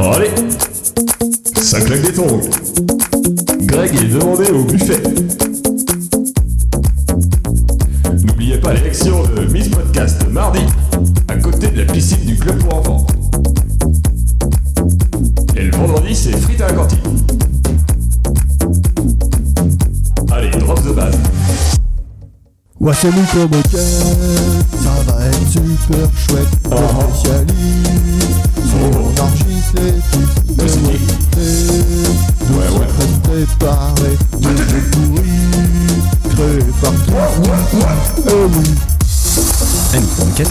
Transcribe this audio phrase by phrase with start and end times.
[0.00, 0.30] Allez
[1.54, 2.40] Ça claque des tongs
[3.62, 5.02] Greg est demandé au buffet.
[8.24, 10.60] N'oubliez pas l'élection de Miss Podcast mardi,
[11.28, 13.06] à côté de la piscine du club pour enfants.
[15.56, 16.98] Et le vendredi, c'est frites à la cantine.
[20.30, 21.27] Allez, drop the base.
[22.80, 26.46] Ouais, c'est nous comme ça va être super chouette.
[26.70, 26.76] Ah.
[26.76, 30.62] Le spécialiste, si on enregistre les titres de
[32.54, 33.44] Ouais, nous sommes ouais.
[33.46, 35.50] préparés, de jeux pourris,
[36.30, 37.10] créés par qui
[38.26, 38.62] Eh oui,
[39.94, 40.46] Eh, mais euh,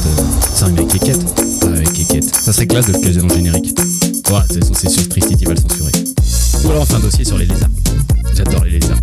[0.53, 1.25] ça rime avec Kékette.
[1.63, 2.35] Ah, avec Kékette.
[2.35, 3.79] Ça serait classe de le caser dans le générique.
[4.29, 5.91] Ouais, c'est c'est sûr, Tristiti va le censurer.
[6.65, 7.69] Ou alors on fait un dossier sur les lézards.
[8.35, 8.97] J'adore les lézards.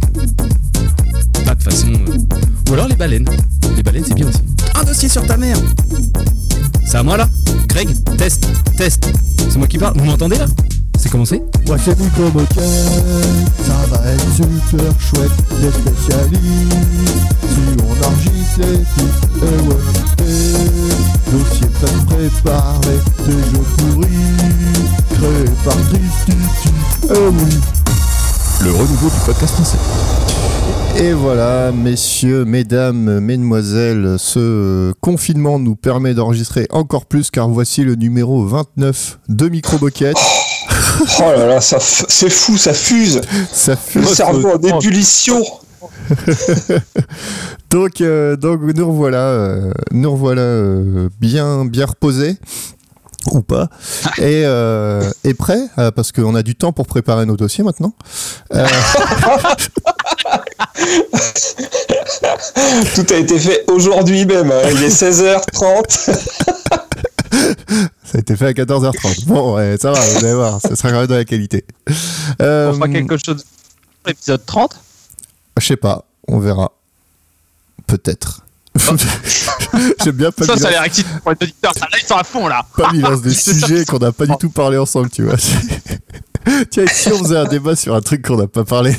[2.69, 3.29] Ou alors les baleines.
[3.77, 4.41] Les baleines, c'est bien aussi.
[4.75, 5.57] Un dossier sur ta mère
[6.87, 7.29] C'est à moi là
[7.69, 8.47] Greg Test
[8.77, 9.07] Test
[9.37, 10.47] C'est moi qui parle Vous m'entendez là?
[10.99, 11.43] C'est commencé?
[11.69, 12.55] Ouais, c'est comme ok,
[13.67, 15.31] ça va être super chouette.
[15.61, 16.41] Les spécialistes,
[17.43, 19.77] si on enregistre les titres, eh ouais,
[20.21, 24.09] eh, dossier prêt préparé, des jeux pourris,
[25.11, 26.73] créés par Tristiti,
[27.11, 27.61] eh oui.
[28.63, 29.79] Le renouveau du podcast français.
[30.97, 37.97] Et voilà, messieurs, mesdames, mesdemoiselles, ce confinement nous permet d'enregistrer encore plus car voici le
[37.97, 40.17] numéro 29 de Micro Boquette.
[41.19, 43.21] Oh là là, c'est fou, ça fuse.
[43.53, 45.43] Ça fait Le cerveau en ébullition.
[47.71, 52.37] donc, euh, donc nous revoilà, euh, nous revoilà euh, bien, bien reposés
[53.33, 53.69] ou pas,
[54.19, 57.95] et, euh, et prêts euh, parce qu'on a du temps pour préparer nos dossiers maintenant.
[58.55, 58.67] Euh,
[62.95, 64.51] Tout a été fait aujourd'hui même.
[64.51, 64.63] hein.
[64.71, 65.91] Il est 16h30.
[68.05, 69.27] ça a été fait à 14h30.
[69.27, 71.65] Bon, ouais, ça va, vous allez voir, ça sera quand même de la qualité.
[72.41, 73.45] Euh, On fera quelque chose
[74.03, 74.77] pour l'épisode 30
[75.61, 76.73] Je sais pas, on verra.
[77.87, 78.41] Peut-être.
[80.05, 81.73] J'aime bien pas Ça, ça a l'air excitant pour les auditeurs.
[81.79, 82.65] Ça, là, ils sont à fond là.
[82.77, 85.37] pas qu'il lance des sujets qu'on n'a pas du tout parlé ensemble, tu vois.
[86.71, 88.95] Tiens, si on faisait un débat sur un truc qu'on n'a pas parlé?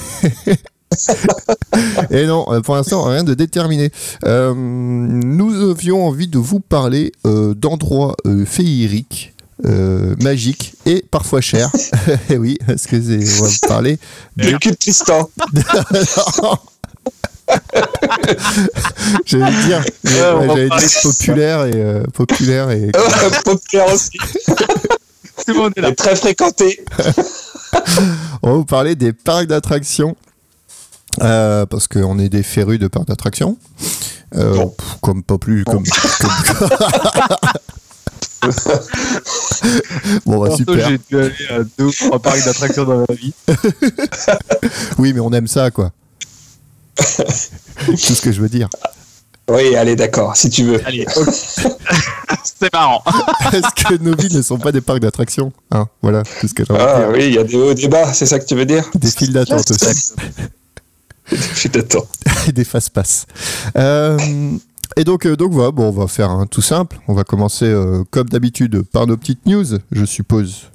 [2.12, 3.92] Et non, euh, pour l'instant, rien de déterminé.
[4.26, 9.34] Euh, nous avions envie de vous parler euh, d'endroits euh, féeriques,
[9.66, 11.72] euh, magiques et parfois chers.
[12.30, 14.00] Eh oui, parce que c'est, on va vous parler
[14.38, 15.30] Le cul de Tristan.
[19.26, 22.92] J'allais dire, Ouais, on ouais, va j'allais parler dire populaire et euh, populaire et
[23.44, 24.18] Populaire aussi.
[25.46, 25.90] Tout le monde est là.
[25.90, 26.84] Et très fréquenté.
[28.42, 30.16] on va vous parler des parcs d'attractions
[31.22, 33.58] euh, parce qu'on est des férus de parcs d'attractions.
[34.36, 34.66] Euh,
[35.02, 35.84] comme pas plus comme,
[36.20, 36.70] comme-
[40.26, 40.90] bon bah super.
[40.90, 43.34] J'ai dû aller à deux ou trois parcs d'attractions dans ma vie.
[44.98, 45.92] oui mais on aime ça quoi.
[46.98, 48.70] C'est ce que je veux dire.
[49.48, 50.82] Oui, allez, d'accord, si tu veux.
[50.88, 51.06] Allez,
[52.60, 53.04] c'est marrant.
[53.54, 56.64] est-ce que nos vies ne sont pas des parcs d'attractions hein, voilà tout ce que
[56.66, 57.10] j'ai Ah dire.
[57.14, 58.90] oui, il y a des hauts et des bas, c'est ça que tu veux dire
[58.96, 60.14] des files d'attente aussi
[61.56, 63.26] Je des fast-pass.
[63.78, 64.18] Euh,
[64.96, 67.00] et donc, euh, donc voilà, bon, on va faire un tout simple.
[67.08, 70.70] On va commencer euh, comme d'habitude par nos petites news, je suppose.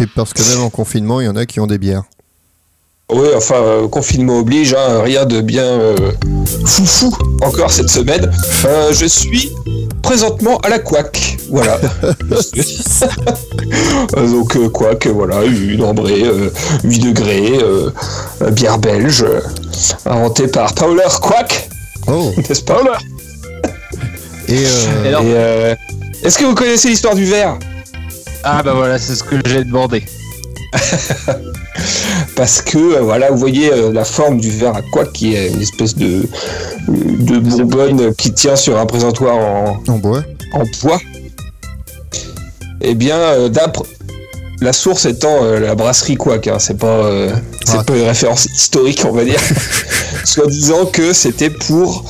[0.00, 2.02] Et parce que même en confinement, il y en a qui ont des bières.
[3.10, 6.12] Oui, enfin, euh, confinement oblige, hein, rien de bien euh,
[6.64, 8.30] foufou encore cette semaine.
[8.64, 9.52] Euh, je suis
[10.02, 11.78] présentement à la couac, voilà.
[14.16, 16.50] Donc, euh, couac, voilà, une ambrée, euh,
[16.84, 17.58] 8 degrés,
[18.52, 19.40] bière belge, euh,
[20.06, 21.68] inventée par Paula Quack,
[22.06, 22.80] Oh n'est-ce pas
[24.48, 25.74] Et, euh, Et euh,
[26.22, 27.58] Est-ce que vous connaissez l'histoire du verre?
[28.42, 30.04] Ah bah voilà, c'est ce que j'ai demandé.
[32.36, 35.48] Parce que, euh, voilà, vous voyez euh, la forme du verre à quoi qui est
[35.52, 36.22] une espèce de,
[36.88, 40.22] de bonbonne qui tient sur un présentoir en, en bois
[40.52, 41.00] en bois.
[42.80, 43.84] Eh bien, euh, d'après
[44.60, 47.30] la source étant euh, la brasserie Quack, hein, c'est pas, euh,
[47.64, 47.84] c'est Ah.
[47.84, 49.40] pas une référence historique, on va dire.
[50.24, 52.04] Soit disant que c'était pour,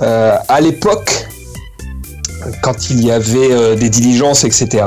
[0.00, 1.28] euh, à l'époque,
[2.62, 4.84] quand il y avait euh, des diligences, etc.,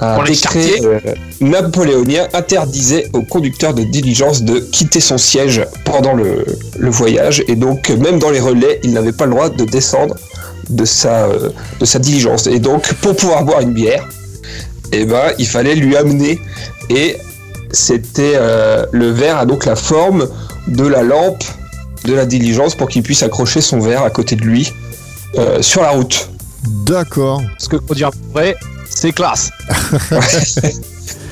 [0.00, 1.00] un décret euh,
[1.40, 6.44] napoléonien interdisait au conducteur de diligence de quitter son siège pendant le,
[6.78, 7.42] le voyage.
[7.48, 10.14] Et donc, même dans les relais, il n'avait pas le droit de descendre
[10.70, 11.50] de sa, euh,
[11.80, 12.46] de sa diligence.
[12.46, 14.06] Et donc, pour pouvoir boire une bière,
[14.92, 16.40] eh ben, il fallait lui amener
[16.90, 17.16] et
[17.70, 20.28] c'était euh, le verre a donc la forme
[20.66, 21.44] de la lampe
[22.04, 24.72] de la diligence pour qu'il puisse accrocher son verre à côté de lui
[25.36, 26.30] euh, sur la route.
[26.68, 27.42] D'accord.
[27.52, 28.56] Parce que conduire vrai,
[28.88, 29.50] c'est classe.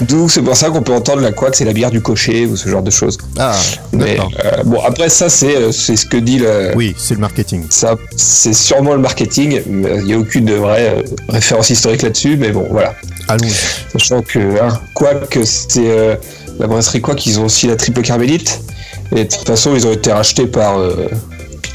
[0.03, 2.55] D'où c'est pour ça qu'on peut entendre la couac, c'est la bière du cocher ou
[2.57, 3.17] ce genre de choses.
[3.39, 3.55] Ah,
[3.93, 4.31] Mais d'accord.
[4.45, 6.73] euh, bon, après ça, c'est euh, c'est ce que dit le.
[6.77, 7.65] Oui, c'est le marketing.
[7.71, 9.63] Ça, c'est sûrement le marketing.
[9.67, 12.95] Il n'y a aucune vraie euh, référence historique là-dessus, mais bon, voilà.
[13.29, 13.53] Allons-y.
[13.93, 16.17] Sachant que, hein, Quack, c'est euh,
[16.59, 18.61] la brasserie Quack, ils ont aussi la triple carmélite.
[19.13, 21.09] Et de toute façon, ils ont été rachetés par euh,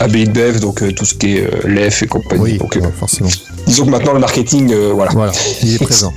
[0.02, 2.42] AB InBev, donc euh, tout ce qui est euh, Lef et compagnie.
[2.42, 3.30] Oui, donc, euh, ouais, forcément.
[3.68, 5.12] disons que maintenant, le marketing, euh, voilà.
[5.12, 5.32] Voilà,
[5.62, 6.12] il est présent.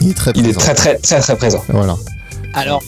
[0.00, 0.50] Il est très Il présent.
[0.58, 1.64] est très, très, très, très présent.
[1.68, 1.96] Voilà.
[2.54, 2.82] Alors,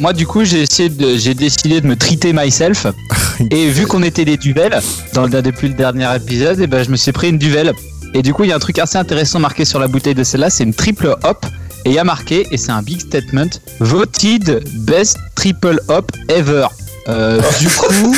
[0.00, 2.86] moi, du coup, j'ai essayé de, j'ai décidé de me treater myself.
[3.50, 4.80] Et vu qu'on était des duvels,
[5.14, 7.72] dans le, depuis le dernier épisode, et ben, je me suis pris une duvel.
[8.12, 10.24] Et du coup, il y a un truc assez intéressant marqué sur la bouteille de
[10.24, 11.46] celle-là, c'est une triple hop.
[11.84, 16.66] Et il y a marqué, et c'est un big statement, voted best triple hop ever.
[17.08, 18.14] Euh, du coup,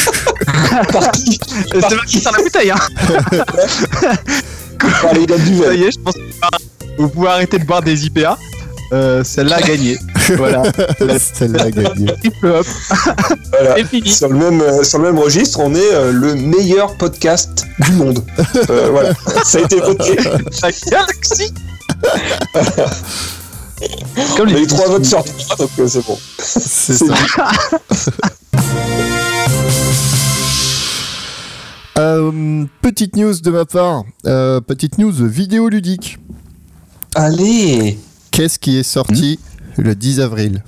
[1.72, 2.78] c'est marqué sur la bouteille, hein.
[5.02, 6.20] Par les gars du Ça y est, je pense que
[6.98, 8.36] vous pouvez arrêter de boire des IPA.
[8.92, 9.98] Euh, celle-là a gagné.
[10.36, 10.64] voilà.
[11.18, 12.08] Celle-là a gagné.
[12.42, 12.66] Hop,
[13.50, 13.74] Voilà.
[13.76, 14.10] c'est fini.
[14.10, 17.92] Sur le, même, euh, sur le même registre, on est euh, le meilleur podcast du
[17.92, 18.22] monde.
[18.68, 19.12] Euh, voilà,
[19.44, 20.16] ça a été voté.
[20.62, 21.54] La galaxie.
[24.36, 26.18] Comme les eu trois votes sur trois, donc euh, c'est bon.
[26.38, 27.14] C'est ça.
[31.98, 34.04] Euh, petite news de ma part.
[34.26, 36.18] Euh, petite news vidéoludique.
[37.14, 37.98] Allez
[38.30, 39.38] Qu'est-ce qui est sorti
[39.76, 40.64] le 10 avril?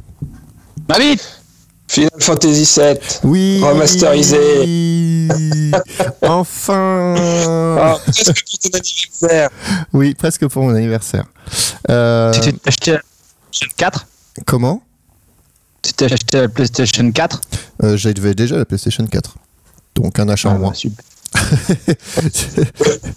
[0.88, 1.40] Ma bite
[1.94, 2.98] Final Fantasy VII.
[3.22, 3.60] Oui.
[3.62, 5.28] Remasterisé.
[6.22, 7.14] enfin.
[7.78, 9.50] Ah, presque pour ton anniversaire.
[9.92, 11.24] Oui, presque pour mon anniversaire.
[11.90, 14.06] Euh, Tu t'es acheté la PlayStation 4
[14.44, 14.82] comment?
[15.82, 17.40] Tu t'es acheté la PlayStation 4
[17.84, 19.36] euh, J'avais déjà la PlayStation 4.
[19.94, 20.70] Donc un achat en moins.
[20.72, 21.04] Ah, super.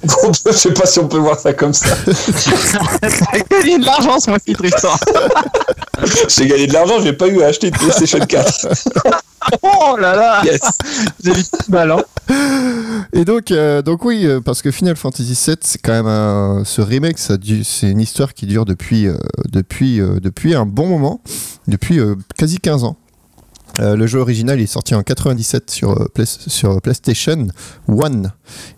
[0.03, 1.95] Je sais pas si on peut voir ça comme ça.
[3.01, 4.89] T'as gagné de l'argent ce mois-ci, Tristan.
[6.29, 8.67] J'ai gagné de l'argent, j'ai pas eu à acheter une PlayStation 4.
[9.61, 10.59] Oh là là Yes.
[11.23, 12.03] J'ai tout mal, hein.
[13.13, 16.63] Et donc, euh, donc oui, euh, parce que Final Fantasy VII, c'est quand même un,
[16.65, 19.15] ce remake, c'est une histoire qui dure depuis, euh,
[19.49, 21.21] depuis, euh, depuis un bon moment,
[21.67, 22.97] depuis euh, quasi 15 ans.
[23.79, 27.47] Euh, le jeu original est sorti en 97 sur, euh, Play- sur PlayStation
[27.87, 28.23] 1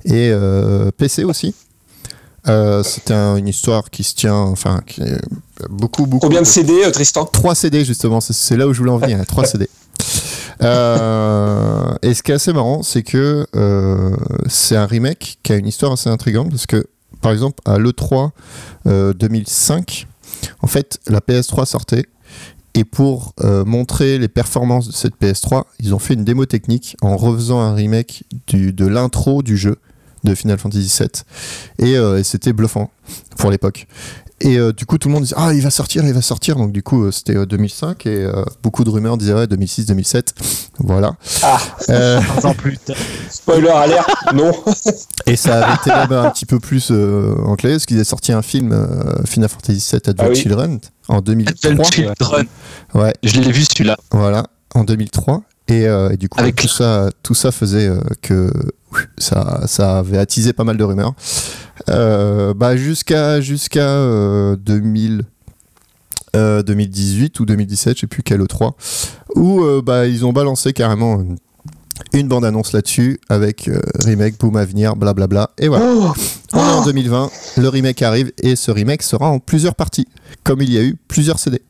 [0.06, 1.56] et euh, PC aussi.
[2.48, 5.20] Euh, C'était un- une histoire qui se tient, enfin, qui est
[5.70, 6.26] beaucoup, beaucoup.
[6.26, 7.26] Combien de CD, euh, Tristan?
[7.26, 9.70] 3 CD justement, c'est- là où je voulais en venir, 3 CD.
[10.62, 14.16] Euh, et ce qui est assez marrant, c'est que euh,
[14.48, 16.86] c'est un remake qui a une histoire assez intrigante parce que,
[17.22, 18.32] par exemple, à l'E3
[18.88, 20.06] euh, 2005,
[20.62, 22.06] en fait, la PS3 sortait
[22.80, 26.96] et pour euh, montrer les performances de cette PS3, ils ont fait une démo technique
[27.02, 28.24] en refaisant un remake
[28.54, 29.80] de l'intro du jeu
[30.24, 32.90] de Final Fantasy VII et, euh, et c'était bluffant
[33.38, 33.88] pour l'époque.
[34.42, 36.56] Et euh, du coup, tout le monde disait Ah, il va sortir, il va sortir.
[36.56, 38.26] Donc, du coup, euh, c'était euh, 2005 et
[38.64, 40.34] beaucoup de rumeurs disaient Ouais, 2006, 2007.
[40.80, 41.18] Voilà.
[41.44, 41.60] Ah.
[41.88, 42.78] 15 ans plus.
[43.30, 44.52] Spoiler alert Non.
[45.26, 48.32] et ça avait été même un petit peu plus euh, enclé parce qu'ils avaient sorti
[48.32, 48.74] un film
[49.26, 50.36] Final Fantasy VII Advent Ah oui.
[50.38, 50.80] Children
[51.10, 51.72] en 2003.
[51.72, 52.46] Advent Children.
[52.94, 53.98] Ouais, Je l'ai vu celui-là.
[54.12, 55.42] voilà, en 2003.
[55.68, 57.92] Et, et du coup, Avec- tout, ça, tout ça faisait
[58.22, 58.50] que
[59.18, 61.14] ça, ça avait attisé pas mal de rumeurs.
[61.90, 65.24] Euh, bah, jusqu'à jusqu'à euh, 2000,
[66.36, 68.74] euh, 2018 ou 2017, je sais plus quel E3,
[69.36, 71.38] où bah, ils ont balancé carrément une,
[72.14, 73.70] une bande-annonce là-dessus avec
[74.00, 75.52] remake, boom à venir, blablabla.
[75.58, 75.86] Et voilà.
[75.88, 76.12] Oh,
[76.54, 80.08] On est en 2020, le remake arrive et ce remake sera en plusieurs parties,
[80.44, 81.62] comme il y a eu plusieurs CD.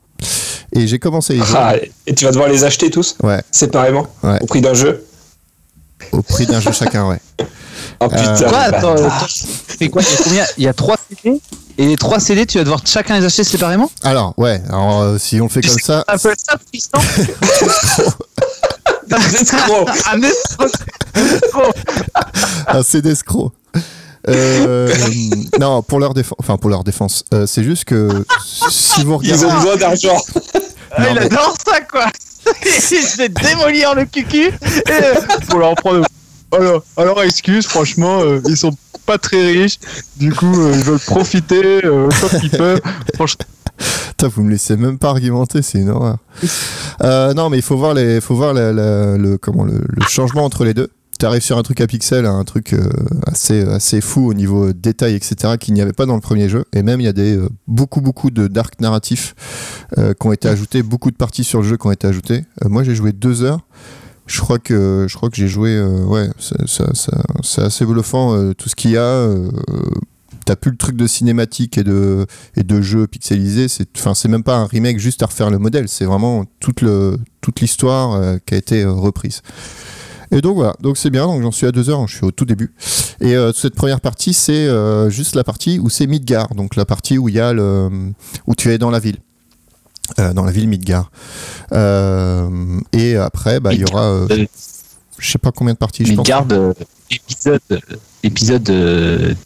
[0.74, 3.42] Et j'ai commencé les Ah, et tu vas devoir les acheter tous Ouais.
[3.52, 4.38] séparément Ouais.
[4.42, 5.04] au prix d'un jeu
[6.12, 7.20] au prix d'un jeu chacun, ouais.
[8.02, 8.36] Oh putain.
[8.36, 11.42] Euh, Quoi Attends, bah, attends, quoi Il y a combien Il y a 3 CD
[11.78, 15.18] et les 3 CD, tu vas devoir chacun les acheter séparément Alors, ouais, alors euh,
[15.18, 16.58] si on le fait comme ça, Un peu ça,
[19.34, 19.90] escrocs.
[20.12, 20.68] Un escroc.
[22.68, 23.52] un CD escroc.
[24.28, 24.94] Euh,
[25.60, 28.26] non, pour leur défense, enfin pour leur défense, euh, c'est juste que
[28.70, 30.22] si vous Ils regardez, ont besoin d'argent.
[30.92, 32.06] Ah, il mais- adore ça, quoi
[32.80, 36.06] Se fait démolir le cucu et pour leur prendre.
[36.52, 38.72] Alors, alors excuse, franchement, euh, ils sont
[39.06, 39.78] pas très riches,
[40.18, 42.82] du coup, euh, ils veulent profiter euh, comme ils peuvent.
[43.16, 43.46] Franchement,
[44.10, 46.18] Putain, vous me laissez même pas argumenter, c'est une horreur.
[47.04, 50.06] Euh, non, mais il faut voir les, faut voir la- la- le comment le, le
[50.08, 50.90] changement entre les deux.
[51.20, 52.90] T'arrives sur un truc à pixels, un truc euh,
[53.28, 56.66] assez, assez fou au niveau détail, etc., qu'il n'y avait pas dans le premier jeu.
[56.74, 59.36] Et même, il y a des, euh, beaucoup, beaucoup de dark narratifs
[59.98, 62.46] euh, qui ont été ajoutés, beaucoup de parties sur le jeu qui ont été ajoutées.
[62.66, 63.60] Moi, j'ai joué deux heures.
[64.28, 68.92] Je crois que, je crois que j'ai joué, ouais, c'est- assez bluffant tout ce qu'il
[68.92, 69.28] y a.
[70.46, 73.68] T'as plus le truc de cinématique et de, et de jeu pixelisé.
[73.68, 73.88] C'est,
[74.28, 75.88] même pas un remake juste à refaire le modèle.
[75.88, 76.84] C'est vraiment toute,
[77.42, 79.42] toute l'histoire euh, qui a été reprise.
[80.32, 82.32] Et donc voilà, donc c'est bien, donc j'en suis à deux heures, je suis au
[82.32, 82.72] tout début.
[83.20, 86.86] Et euh, cette première partie, c'est euh, juste la partie où c'est Midgar, donc la
[86.86, 87.90] partie où il y a le,
[88.46, 89.18] où tu es dans la ville,
[90.20, 91.10] Euh, dans la ville Midgar.
[91.72, 94.28] Euh, et après, bah il y aura,
[95.18, 96.20] je sais pas combien de parties, je pense.
[96.28, 96.74] Midgard, euh,
[97.12, 97.62] épisode,
[98.24, 98.64] épisode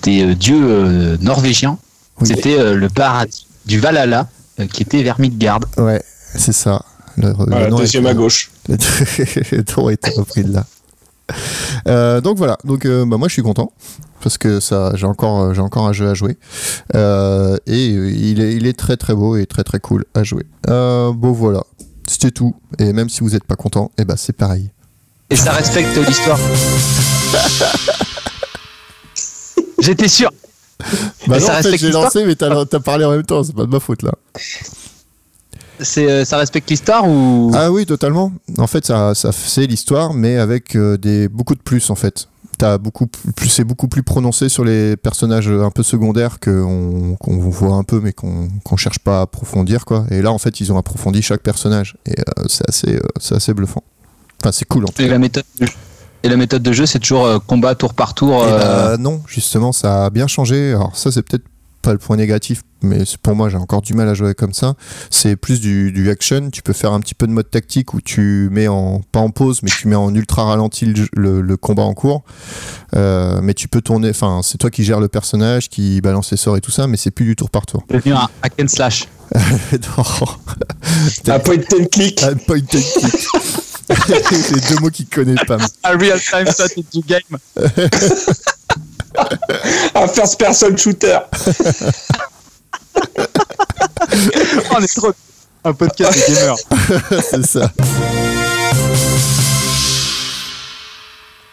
[0.03, 1.77] des euh, dieux euh, norvégiens.
[2.19, 2.27] Oui.
[2.27, 4.27] C'était euh, le paradis du Valhalla
[4.59, 5.61] euh, qui était vers Midgard.
[5.77, 6.01] Ouais,
[6.35, 6.83] c'est ça.
[7.17, 8.51] Le, Voilà, deuxième est- à gauche.
[8.69, 10.65] Le tour été repris de là.
[11.87, 13.71] Euh, donc voilà, donc euh, bah, moi je suis content
[14.21, 16.37] parce que ça j'ai encore euh, j'ai encore un jeu à jouer
[16.95, 20.45] Euh, et il est il est très très beau et très très cool à jouer.
[20.69, 21.63] Euh, bon voilà,
[22.07, 24.71] c'était tout et même si vous n'êtes pas content, et bah c'est pareil.
[25.29, 26.39] Et ça respecte l'histoire.
[29.79, 30.29] J'étais sûr.
[31.27, 33.43] Bah non, ça en fait respecte j'ai lancé mais t'as t'as parlé en même temps,
[33.43, 34.11] c'est pas de ma faute là.
[35.79, 37.51] C'est, euh, ça respecte l'histoire ou?
[37.55, 38.31] Ah oui, totalement.
[38.57, 42.27] En fait, ça, ça c'est l'histoire, mais avec euh, des beaucoup de plus en fait.
[42.59, 46.63] T'as beaucoup plus, c'est beaucoup plus prononcé sur les personnages un peu secondaires que
[47.19, 50.05] qu'on voit un peu, mais qu'on qu'on cherche pas à approfondir quoi.
[50.11, 53.35] Et là, en fait, ils ont approfondi chaque personnage et euh, c'est assez, euh, c'est
[53.35, 53.83] assez bluffant.
[54.39, 55.73] Enfin, c'est cool en tout Et la méthode de jeu,
[56.21, 58.43] et la méthode de jeu c'est toujours euh, combat tour par tour.
[58.43, 60.73] Euh, bah, non, justement, ça a bien changé.
[60.73, 61.45] Alors ça, c'est peut-être
[61.83, 64.73] pas le point négatif, mais pour moi, j'ai encore du mal à jouer comme ça.
[65.11, 66.49] C'est plus du, du action.
[66.49, 69.29] Tu peux faire un petit peu de mode tactique où tu mets en pas en
[69.29, 72.23] pause, mais tu mets en ultra ralenti le, jeu- le- le combat en cours.
[72.95, 74.09] Euh, mais tu peux tourner.
[74.09, 76.97] Enfin, c'est toi qui gères le personnage, qui balance les sorts et tout ça, mais
[76.97, 77.83] c'est plus du tour par tour.
[77.89, 79.07] devenu un hack and slash.
[79.97, 80.03] Non.
[81.33, 82.23] Un point and click.
[82.23, 82.85] Un point and click.
[84.31, 85.57] c'est deux mots qu'il connaît pas.
[85.83, 87.19] A real time strategy game.
[89.95, 91.19] Un first person shooter.
[94.71, 95.11] On est trop.
[95.63, 96.55] Un podcast de gamer.
[97.29, 97.71] c'est ça.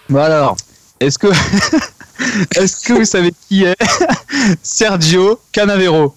[0.09, 0.57] Bon alors,
[0.99, 1.29] est-ce que
[2.57, 3.77] est-ce que vous savez qui est
[4.63, 6.15] Sergio Canavero?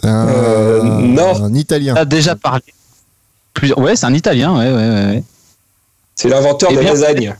[0.00, 1.44] C'est un, Euh, non.
[1.44, 1.94] un italien.
[1.96, 2.62] A déjà parlé.
[3.52, 3.78] Plusieurs...
[3.78, 4.56] Ouais, c'est un Italien.
[4.58, 5.22] Ouais, ouais, ouais.
[6.16, 7.36] C'est l'inventeur Eh des bien, lasagnes.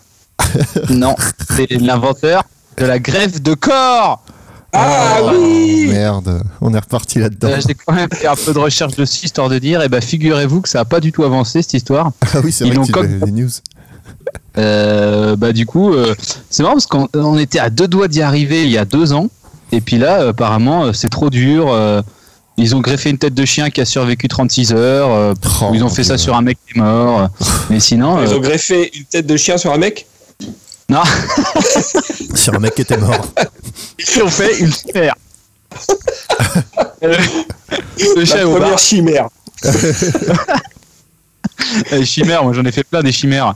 [0.90, 1.16] non,
[1.56, 2.44] c'est l'inventeur
[2.78, 4.22] de la greffe de corps.
[4.76, 7.48] Ah Oh, oui Merde, on est reparti là-dedans.
[7.48, 9.80] Euh, J'ai quand même fait un peu de recherche dessus histoire de dire.
[9.82, 12.10] Et ben, figurez-vous que ça a pas du tout avancé cette histoire.
[12.34, 13.50] Ah oui, c'est Ils vrai que tu comme- as les news.
[14.58, 16.14] Euh, bah du coup, euh,
[16.50, 19.12] c'est marrant parce qu'on on était à deux doigts d'y arriver il y a deux
[19.12, 19.28] ans.
[19.72, 21.66] Et puis là, apparemment, c'est trop dur.
[21.70, 22.02] euh,
[22.56, 25.10] ils ont greffé une tête de chien qui a survécu 36 heures.
[25.10, 27.28] euh, Oh, ils ont fait ça sur un mec qui est mort.
[27.70, 30.06] mais sinon, Ils euh, ont greffé une tête de chien sur un mec?
[30.88, 31.02] Non,
[32.34, 33.26] Sur un mec qui était mort.
[33.98, 35.14] ils ont fait une sphère.
[37.02, 37.16] Euh,
[37.98, 38.54] Le La bar.
[38.56, 39.28] première chimère.
[41.90, 43.54] Les chimères, moi j'en ai fait plein des chimères.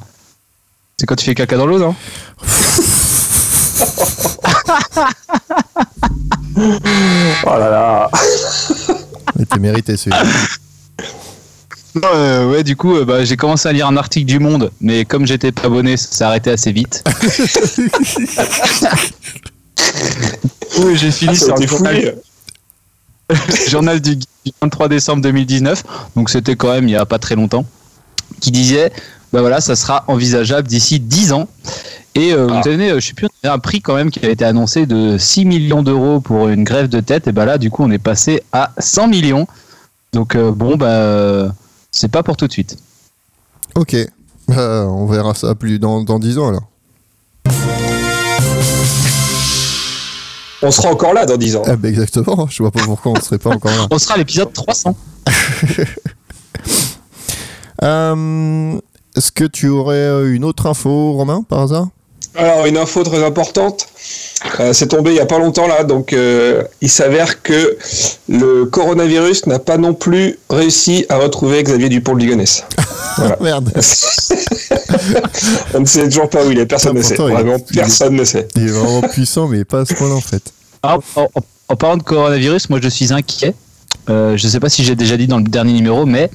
[0.98, 1.94] C'est quand tu fais caca dans l'eau, non
[6.56, 8.10] Oh là là.
[9.36, 10.22] Il était mérité celui-là.
[12.04, 15.04] Euh, Ouais, du coup, euh, bah, j'ai commencé à lire un article du Monde, mais
[15.04, 17.02] comme j'étais pas abonné, ça s'est arrêté assez vite.
[20.80, 22.14] Oui, j'ai fini Ça sur a le journal,
[23.68, 24.24] journal du, du
[24.62, 25.82] 23 décembre 2019,
[26.14, 27.64] donc c'était quand même il y a pas très longtemps,
[28.40, 28.92] qui disait,
[29.32, 31.48] bah voilà, ça sera envisageable d'ici 10 ans.
[32.14, 32.54] Et euh, Ah.
[32.56, 34.44] vous savez, euh, je sais plus, on avait un prix quand même qui avait été
[34.44, 37.82] annoncé de 6 millions d'euros pour une greffe de tête, et bah là, du coup,
[37.84, 39.46] on est passé à 100 millions.
[40.12, 41.48] Donc euh, bon, bah, euh,
[41.90, 42.76] c'est pas pour tout de suite.
[43.74, 43.94] Ok.
[43.94, 46.68] Euh, on verra ça plus dans, dans 10 ans alors.
[50.60, 51.62] On sera encore là dans 10 ans.
[51.66, 53.86] Ah bah exactement, je vois pas pourquoi on serait pas encore là.
[53.90, 54.96] On sera à l'épisode 300.
[57.84, 58.76] Euh,
[59.16, 61.86] Est-ce que tu aurais euh, une autre info, Romain, par hasard?
[62.38, 63.86] Alors, une info très importante.
[64.60, 67.76] Euh, c'est tombé il y a pas longtemps là, donc euh, il s'avère que
[68.28, 72.64] le coronavirus n'a pas non plus réussi à retrouver Xavier Dupont de Ligonnès.
[73.16, 73.36] Voilà.
[73.40, 73.72] Merde,
[75.74, 77.16] On ne sait toujours pas où il est, personne ne sait.
[77.16, 78.46] Vraiment, il est- personne ne sait.
[78.54, 80.42] il est vraiment puissant, mais pas à ce point-là en fait.
[80.84, 81.40] Alors, en, en-
[81.70, 83.54] en parlant de coronavirus, moi je suis inquiet.
[84.08, 86.30] Euh, je ne sais pas si j'ai déjà dit dans le dernier numéro, mais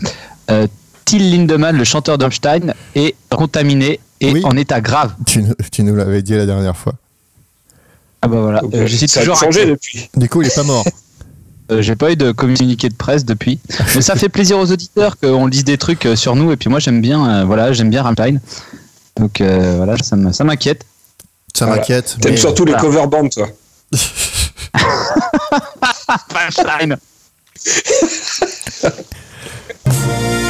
[0.51, 0.67] euh,
[1.05, 4.41] Till Lindemann, le chanteur d'Holstein, est contaminé et Oui.
[4.45, 5.13] en état grave.
[5.25, 6.93] Tu, nous- tu nous l'avais dit la dernière fois.
[8.22, 8.62] Ah bah voilà.
[8.62, 10.10] Donc, Euh, je suis toujours changé depuis.
[10.15, 10.86] Du coup, il est pas mort.
[11.72, 13.57] Euh, J'ai pas eu de communiqué de presse depuis,
[13.95, 16.51] mais ça fait plaisir aux auditeurs qu'on lise des trucs euh, sur nous.
[16.51, 18.41] Et puis moi, j'aime bien, euh, voilà, j'aime bien Rammstein.
[19.17, 20.86] Donc euh, voilà, ça me- ça m'inquiète.
[21.55, 21.79] Ça Voilà.
[21.79, 22.17] m'inquiète.
[22.19, 22.86] T'aimes surtout les voilà.
[22.86, 23.48] cover bands, toi.
[26.33, 26.98] Rammstein.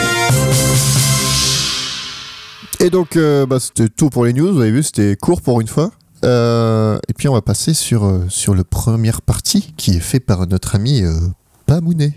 [2.83, 4.53] Et donc, euh, bah, c'était tout pour les news.
[4.53, 5.91] Vous avez vu, c'était court pour une fois.
[6.25, 10.19] Euh, et puis, on va passer sur, euh, sur le première partie qui est fait
[10.19, 11.13] par notre ami euh,
[11.65, 12.11] Pamounet.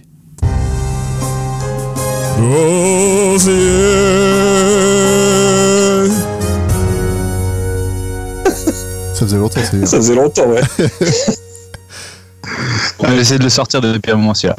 [9.15, 9.87] Ça faisait longtemps, c'est.
[9.87, 10.63] Ça faisait longtemps, ouais.
[13.05, 14.57] Euh, J'essaie de le sortir depuis un moment celui-là.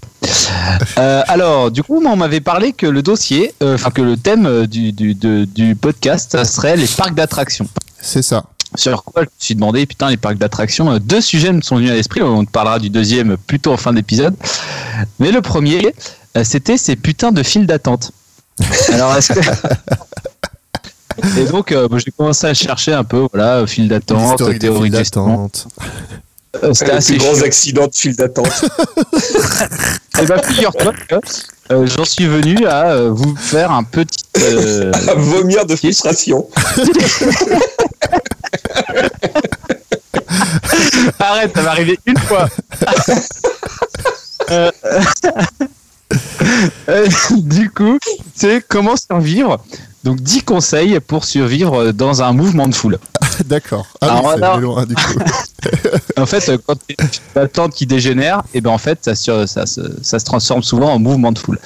[0.97, 4.17] Euh, alors, du coup, moi, on m'avait parlé que le dossier, euh, enfin que le
[4.17, 7.67] thème euh, du, du, de- du podcast, serait les parcs d'attractions.
[8.01, 8.45] C'est ça.
[8.75, 11.91] Sur quoi je me suis demandé, putain, les parcs d'attractions, deux sujets me sont venus
[11.91, 12.21] à l'esprit.
[12.21, 14.35] On parlera du deuxième plutôt en fin d'épisode.
[15.19, 15.93] Mais le premier,
[16.43, 18.11] c'était ces putains de files d'attente.
[18.91, 19.39] Alors, est-ce que.
[21.39, 25.67] Et donc, euh, j'ai commencé à chercher un peu, voilà, file d'attente, théorie d'attente.
[26.63, 27.45] Euh, C'était assez plus gros chiant.
[27.45, 28.49] accidents de file d'attente.
[30.19, 31.15] Eh ben, figure-toi que
[31.71, 34.17] euh, j'en suis venu à euh, vous faire un petit.
[34.41, 36.49] euh, à vomir de frustration.
[41.19, 42.47] Arrête, ça m'est arrivé une fois.
[44.49, 44.71] Euh,
[46.89, 47.97] euh, du coup,
[48.35, 49.63] c'est comment survivre?
[50.07, 52.97] Donc 10 conseils pour survivre dans un mouvement de foule.
[53.45, 53.85] D'accord.
[53.99, 55.01] Ah Alors, oui, c'est alors- loin du coup.
[56.17, 56.95] En fait, quand tu
[57.35, 59.65] as d'attente qui dégénère, et ben en fait, ça, se- ça
[60.19, 61.59] se transforme souvent en mouvement de foule.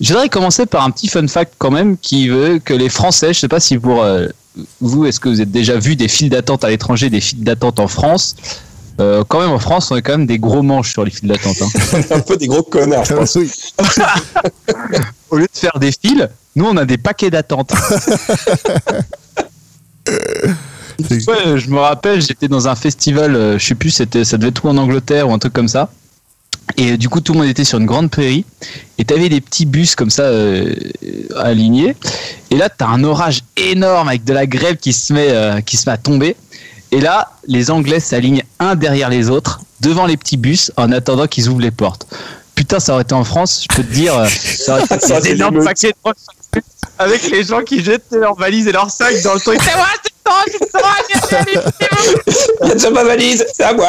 [0.00, 3.32] Je voudrais commencer par un petit fun fact quand même qui veut que les Français,
[3.32, 4.26] je sais pas si pour euh,
[4.80, 7.80] vous, est-ce que vous avez déjà vu des files d'attente à l'étranger, des files d'attente
[7.80, 8.36] en France
[9.00, 11.28] Euh, Quand même en France, on est quand même des gros manches sur les files
[11.28, 11.56] d'attente.
[11.62, 12.00] hein.
[12.10, 13.34] un peu des gros connards, je pense.
[13.36, 13.50] oui.
[15.30, 17.72] Au lieu de faire des files, nous on a des paquets d'attente.
[21.28, 24.50] Ouais, je me rappelle, j'étais dans un festival, euh, je sais plus, c'était, ça devait
[24.50, 25.88] être tout en Angleterre ou un truc comme ça.
[26.76, 28.44] Et euh, du coup, tout le monde était sur une grande prairie.
[28.98, 30.74] Et t'avais des petits bus comme ça euh,
[31.38, 31.96] alignés.
[32.50, 35.78] Et là, t'as un orage énorme avec de la grêle qui se met, euh, qui
[35.78, 36.36] se met à tomber.
[36.92, 41.26] Et là, les Anglais s'alignent un derrière les autres devant les petits bus en attendant
[41.26, 42.06] qu'ils ouvrent les portes.
[42.54, 45.12] Putain, ça aurait été en France, je peux te dire, euh, ça aurait été Ça
[45.12, 46.60] aurait des énormes paquets de
[46.98, 49.58] avec les gens qui jetaient leurs valises et leurs sacs dans le truc.
[49.62, 49.86] C'est moi,
[52.76, 53.88] c'est ma valise, c'est à moi.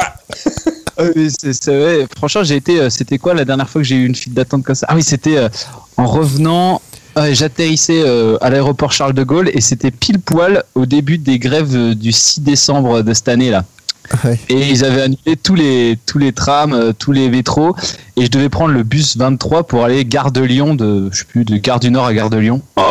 [0.98, 2.08] Ah oui, c'est c'est vrai.
[2.16, 2.80] Franchement, j'ai été.
[2.80, 4.86] euh, C'était quoi la dernière fois que j'ai eu une file d'attente comme ça?
[4.90, 5.50] Ah oui, c'était euh,
[5.98, 6.82] en revenant.
[7.18, 11.40] Euh, J'atterrissais euh, à l'aéroport Charles de Gaulle et c'était pile poil au début des
[11.40, 13.66] grèves euh, du 6 décembre de cette année là.
[14.26, 14.38] Ouais.
[14.50, 17.76] Et ils avaient annulé tous les tous les trams, euh, tous les métros
[18.18, 21.26] et je devais prendre le bus 23 pour aller gare de Lyon de je sais
[21.26, 22.62] plus de gare du Nord à gare de Lyon.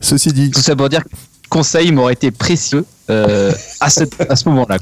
[0.00, 4.20] Ceci dit, Tout ça pour dire que le conseil m'aurait été précieux euh, à, cette-
[4.30, 4.78] à ce moment-là.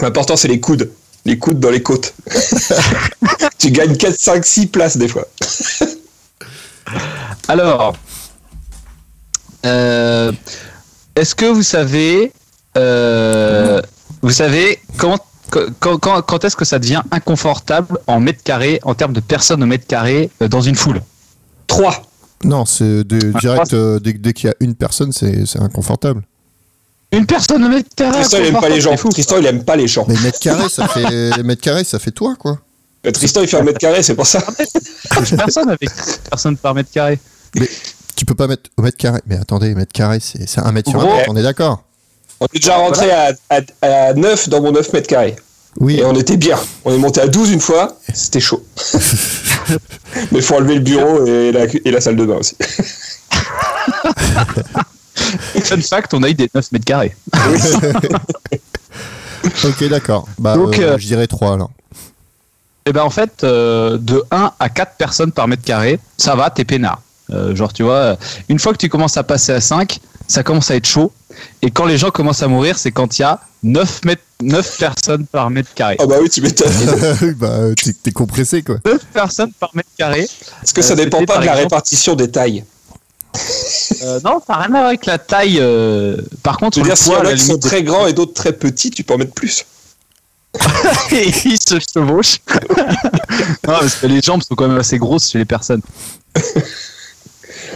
[0.00, 0.90] L'important, c'est les coudes.
[1.24, 2.14] Les coudes dans les côtes.
[3.58, 5.26] tu gagnes 4, 5, 6 places des fois.
[7.48, 7.96] Alors,
[9.64, 10.32] euh,
[11.16, 12.32] est-ce que vous savez,
[12.76, 13.80] euh,
[14.22, 15.18] vous savez quand,
[15.50, 19.62] quand, quand, quand est-ce que ça devient inconfortable en mètre carré, en termes de personnes
[19.62, 21.00] au mètre carré euh, dans une foule?
[21.66, 22.02] 3.
[22.44, 26.22] non, c'est de- Ah, direct, euh, dès, dès qu'il y a une personne, c'est inconfortable.
[27.14, 28.96] Une personne au mètre carré Tristan, il aime pas les gens.
[28.96, 30.04] Tristan, il aime pas les gens.
[30.08, 32.58] Mais mètre carré, ça fait mètre carré, ça fait toi, quoi.
[33.06, 34.42] Euh, Tristan, il fait un mètre carré, c'est pour ça.
[35.36, 35.90] Personne avec
[36.28, 37.18] personne par mètre carré.
[38.16, 39.20] Tu peux pas mettre au mètre carré.
[39.26, 41.84] Mais attendez, mètre carré, c'est c'est un mètre sur un mètre, on est d'accord
[42.40, 45.36] On est déjà rentré à, à, à 9 dans mon 9 mètres carrés.
[45.80, 46.58] Oui, Et on était bien.
[46.84, 48.64] On est monté à 12 une fois, c'était chaud.
[50.32, 52.56] Mais faut enlever le bureau et la, et la salle de bain aussi.
[55.64, 57.14] Fun fact, on a eu des 9 mètres carrés.
[59.64, 60.26] ok, d'accord.
[60.38, 61.70] Bah, Donc, euh, euh, je dirais 3 alors.
[62.86, 66.50] Et ben en fait, euh, de 1 à 4 personnes par mètre carré, ça va,
[66.50, 67.00] t'es peinard.
[67.30, 68.16] Euh, genre, tu vois,
[68.50, 69.98] une fois que tu commences à passer à 5,
[70.28, 71.10] ça commence à être chaud.
[71.62, 74.76] Et quand les gens commencent à mourir, c'est quand il y a 9, mètres, 9
[74.78, 75.96] personnes par mètre carré.
[75.98, 76.70] Ah bah oui, tu m'étonnes.
[77.38, 77.58] Bah,
[78.02, 78.76] t'es compressé, quoi.
[78.84, 80.20] 9 personnes par mètre carré.
[80.62, 82.64] Est-ce que ça Euh, dépend pas de la exemple- répartition des tailles
[84.02, 85.58] Euh, non, ça n'a rien à voir avec la taille.
[85.60, 88.06] euh, Par contre, Je veux le dire, s'il y en a qui sont très grands
[88.06, 89.64] et d'autres très petits, tu peux en mettre plus.
[91.12, 92.38] et ils se chevauchent.
[92.76, 95.82] non, parce que les jambes sont quand même assez grosses chez les personnes.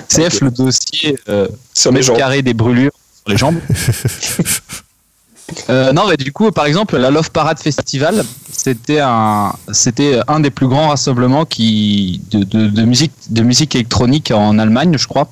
[0.08, 2.14] CF, le dossier euh, Sur les gens.
[2.16, 2.92] carré des brûlures
[3.22, 3.58] sur les jambes.
[5.70, 10.40] Euh, non, mais du coup, par exemple, la Love Parade Festival, c'était un, c'était un
[10.40, 15.06] des plus grands rassemblements qui, de, de, de musique, de musique électronique en Allemagne, je
[15.06, 15.30] crois.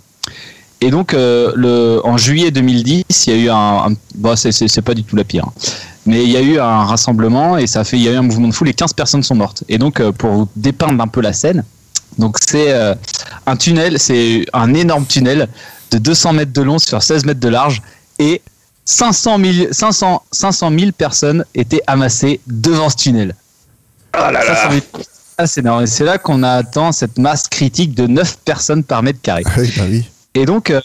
[0.80, 4.82] Et donc, euh, le, en juillet 2010, il y a eu un, un- bon, c'est,
[4.82, 5.52] pas du tout la pire, hein.
[6.04, 8.16] mais il y a eu un rassemblement et ça a fait, il y a eu
[8.16, 9.64] un mouvement de foule et 15 personnes sont mortes.
[9.68, 11.64] Et donc, euh, pour vous dépeindre un peu la scène,
[12.18, 12.94] donc c'est euh,
[13.46, 15.48] un tunnel, c'est un énorme tunnel
[15.90, 17.80] de 200 mètres de long sur 16 mètres de large
[18.18, 18.42] et
[18.84, 23.34] 500 000, 500, 500 000 personnes étaient amassées devant ce tunnel.
[24.12, 24.82] Ah là 500 là 000.
[25.38, 25.82] Ah, c'est énorme.
[25.82, 29.42] Et c'est là qu'on a atteint cette masse critique de 9 personnes par mètre carré.
[29.46, 30.04] Ah oui, bah oui.
[30.36, 30.80] Et donc, euh,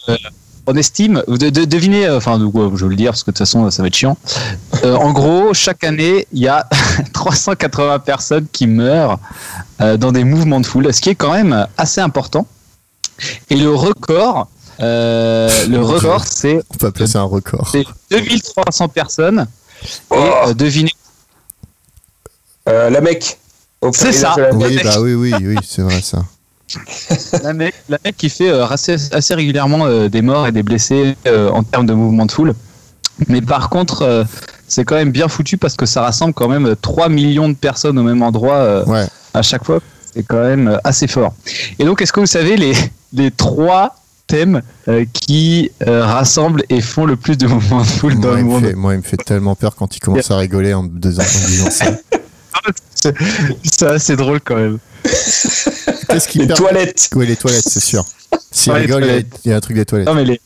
[0.65, 3.35] on estime, de, de- devinez, euh, enfin, ouais, je vais le dire parce que de
[3.35, 4.17] toute façon, ça va être chiant.
[4.85, 6.67] Euh, en gros, chaque année, il y a
[7.13, 9.19] 380 personnes qui meurent
[9.81, 12.47] euh, dans des mouvements de foule, ce qui est quand même assez important.
[13.49, 14.47] Et le record,
[14.79, 17.69] euh, le record, c'est On peut appeler ça un record.
[17.71, 19.47] c'est 2300 personnes.
[20.09, 20.93] Oh, Et euh, devinez,
[22.69, 23.37] euh, La Mecque.
[23.81, 24.35] Au C'est ça.
[24.53, 26.23] Oui, bah oui, oui, oui, c'est vrai ça.
[27.43, 30.63] La mec, la mec qui fait euh, assez, assez régulièrement euh, des morts et des
[30.63, 32.53] blessés euh, en termes de mouvement de foule.
[33.27, 34.25] Mais par contre,
[34.67, 37.99] c'est quand même bien foutu parce que ça rassemble quand même 3 millions de personnes
[37.99, 39.05] au même endroit Ouais.
[39.33, 39.79] à chaque fois.
[40.15, 41.33] C'est quand même assez fort.
[41.77, 42.73] Et donc, est-ce que vous savez les,
[43.13, 44.61] les trois thèmes
[45.13, 48.63] qui rassemblent et font le plus de mouvements de foule dans Moi le monde?
[48.65, 51.47] fait, moi, il me fait tellement peur quand il commence à rigoler en, disant- en
[51.47, 51.85] disant ça.
[53.63, 54.77] C'est assez drôle quand même.
[56.09, 57.09] Qu'est-ce qui Les perd toilettes.
[57.15, 58.03] Oui, les toilettes, c'est sûr.
[58.67, 59.03] Ouais, les rigole,
[59.45, 60.07] il y a- un truc des toilettes.
[60.07, 60.39] Non mais les,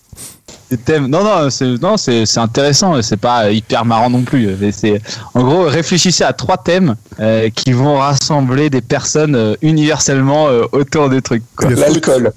[0.71, 4.55] les thèmes, non non, c'est non c'est c'est intéressant, c'est pas hyper marrant non plus.
[4.59, 5.01] Mais c'est
[5.33, 10.63] en gros réfléchissez à trois thèmes euh, qui vont rassembler des personnes euh, universellement euh,
[10.71, 11.43] autour des trucs.
[11.55, 11.69] quoi.
[11.69, 12.31] Le L'alcool.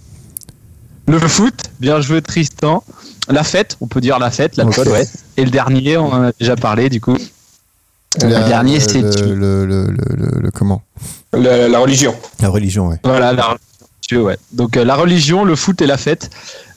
[1.06, 2.84] Le foot, bien joué Tristan.
[3.30, 4.74] La fête, on peut dire la fête, la Ok.
[4.74, 5.06] fête, ouais.
[5.36, 7.16] Et le dernier, on en a déjà parlé du coup.
[8.16, 10.82] La- le dernier, c'est le, le, le, le- le- le- comment
[11.32, 12.14] La, la religion.
[12.40, 12.98] La religion, ouais.
[13.04, 13.56] Voilà, la
[14.02, 14.38] religion, ouais.
[14.52, 16.30] Donc euh, la religion, le foot et la fête,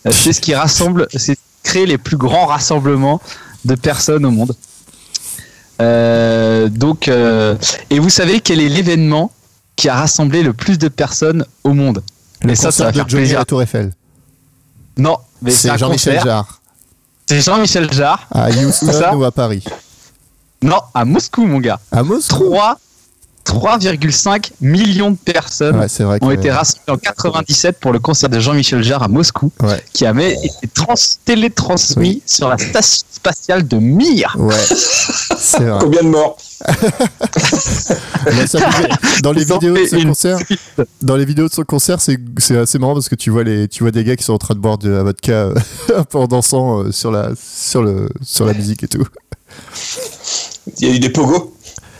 [0.05, 3.21] euh, c'est ce qui rassemble, c'est créer les plus grands rassemblements
[3.65, 4.55] de personnes au monde.
[5.81, 7.55] Euh, donc, euh,
[7.89, 9.31] et vous savez quel est l'événement
[9.75, 12.03] qui a rassemblé le plus de personnes au monde?
[12.43, 13.39] Le Et ça, ça va faire de Johnny plaisir.
[13.39, 13.91] à Tour Eiffel.
[14.97, 16.19] Non, mais c'est Jean-Michel.
[16.23, 16.61] Jarre.
[17.27, 18.27] C'est Jean-Michel Jarre.
[18.31, 19.63] À Houston ou à Paris
[20.63, 21.79] Non, à Moscou, mon gars.
[21.91, 22.79] À Moscou 3
[23.43, 28.39] 3,5 millions de personnes Ouais, vrai ont été rassemblées en 97 pour le concert de
[28.39, 29.83] Jean-Michel Jarre à Moscou, Ouais.
[29.93, 30.93] qui avait été trans
[31.25, 34.35] télétransmis sur la station spatiale de Mir.
[34.37, 34.55] Ouais,
[35.59, 35.79] vrai.
[35.79, 36.37] Combien de morts
[38.45, 38.59] ça
[39.23, 40.37] dans les vidéos de ce concert,
[41.01, 42.19] dans les vidéos de son concert, c'est
[42.55, 44.53] assez marrant parce que tu vois les tu vois des gars qui sont en train
[44.53, 45.55] de boire de la vodka euh,
[46.13, 49.03] en dansant euh, sur la sur le sur la musique et tout.
[50.79, 51.55] Il y a eu des pogos.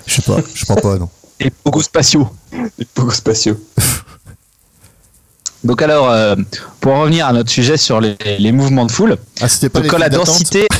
[0.06, 1.10] Je sais pas, je crois pas non.
[1.39, 2.30] Et pogos spatiaux.
[2.78, 3.60] Des pogos spatiaux.
[5.63, 6.36] Donc alors, euh,
[6.80, 9.97] pour en revenir à notre sujet sur les, les mouvements de foule, Ah, pas quand
[9.97, 10.67] la densité...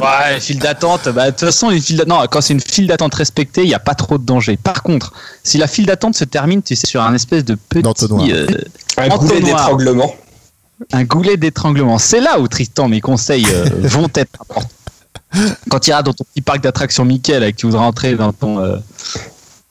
[0.00, 2.86] Ouais, les files d'attente, bah, de toute façon, une file non, quand c'est une file
[2.86, 4.56] d'attente respectée, il n'y a pas trop de danger.
[4.56, 7.82] Par contre, si la file d'attente se termine, tu sais, sur un espèce de petit...
[8.32, 8.46] Euh,
[8.96, 10.14] Un goulet d'étranglement.
[10.92, 11.98] un goulet d'étranglement.
[11.98, 14.68] C'est là où Tristan, mes conseils euh, vont être importants.
[15.70, 18.32] Quand tu iras dans ton petit parc d'attractions Mickey, là, que tu voudras entrer dans
[18.32, 18.76] ton, euh,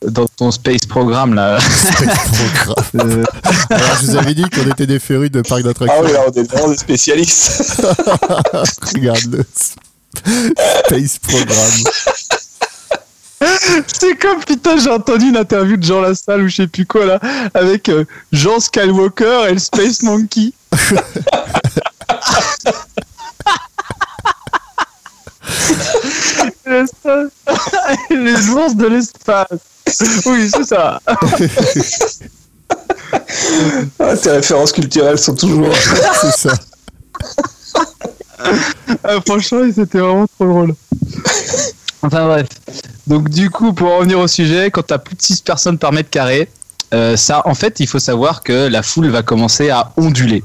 [0.07, 1.57] dans ton space programme, là.
[1.95, 2.05] Trop
[2.53, 2.85] grave.
[2.95, 3.23] euh,
[3.69, 6.03] Alors, je vous avais dit qu'on était des férus de parc Ah d'attractions.
[6.05, 7.81] oui, là, on est vraiment des spécialistes.
[8.93, 9.43] Regarde-le.
[10.85, 11.83] Space Programme.
[13.87, 17.05] C'est comme putain, j'ai entendu une interview de Jean Lassalle ou je sais plus quoi
[17.05, 17.19] là,
[17.53, 20.53] avec euh, Jean Skywalker et le Space Monkey.
[28.09, 29.47] Les ours de l'espace.
[30.25, 31.01] Oui, c'est ça.
[33.99, 35.73] Ah, tes références culturelles sont toujours.
[36.21, 36.53] C'est ça.
[39.03, 40.75] Ah, franchement, c'était vraiment trop drôle.
[42.01, 42.47] Enfin bref.
[43.07, 45.77] Donc du coup, pour en revenir au sujet, quand tu as plus de 6 personnes
[45.77, 46.49] par mètre carré,
[46.93, 50.43] euh, ça, en fait, il faut savoir que la foule va commencer à onduler.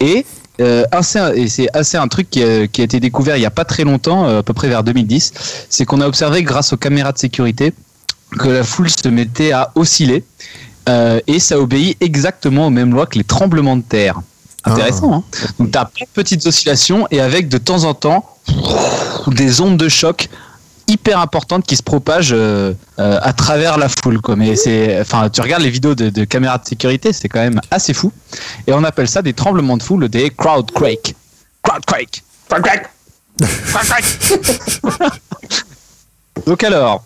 [0.00, 0.24] Et,
[0.60, 3.46] euh, assez- et c'est assez un truc qui a, qui a été découvert il n'y
[3.46, 5.32] a pas très longtemps, euh, à peu près vers 2010,
[5.68, 7.72] c'est qu'on a observé grâce aux caméras de sécurité
[8.38, 10.24] que la foule se mettait à osciller.
[10.88, 14.20] euh, et ça obéit exactement aux mêmes lois que les tremblements de terre.
[14.64, 15.24] Intéressant, hein
[15.58, 18.24] Donc tu as plein de petites oscillations et avec de temps en temps
[19.28, 20.28] des ondes de choc
[20.90, 24.20] hyper importante qui se propage euh, euh, à travers la foule.
[24.20, 24.36] Quoi.
[24.36, 27.60] Mais c'est, enfin, tu regardes les vidéos de, de caméras de sécurité, c'est quand même
[27.70, 28.12] assez fou.
[28.66, 31.14] Et on appelle ça des tremblements de foule, des crowd quake.
[31.62, 32.22] Crowd quake.
[32.48, 32.88] Crowd quake.
[33.72, 35.12] Crowd quake.
[36.46, 37.04] Donc alors,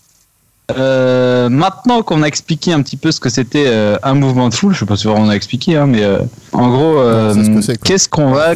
[0.71, 4.55] euh, maintenant qu'on a expliqué un petit peu ce que c'était euh, un mouvement de
[4.55, 6.21] foule, je sais pas si on a expliqué, hein, mais euh,
[6.53, 7.03] en gros,
[7.85, 8.55] qu'est-ce qu'on va,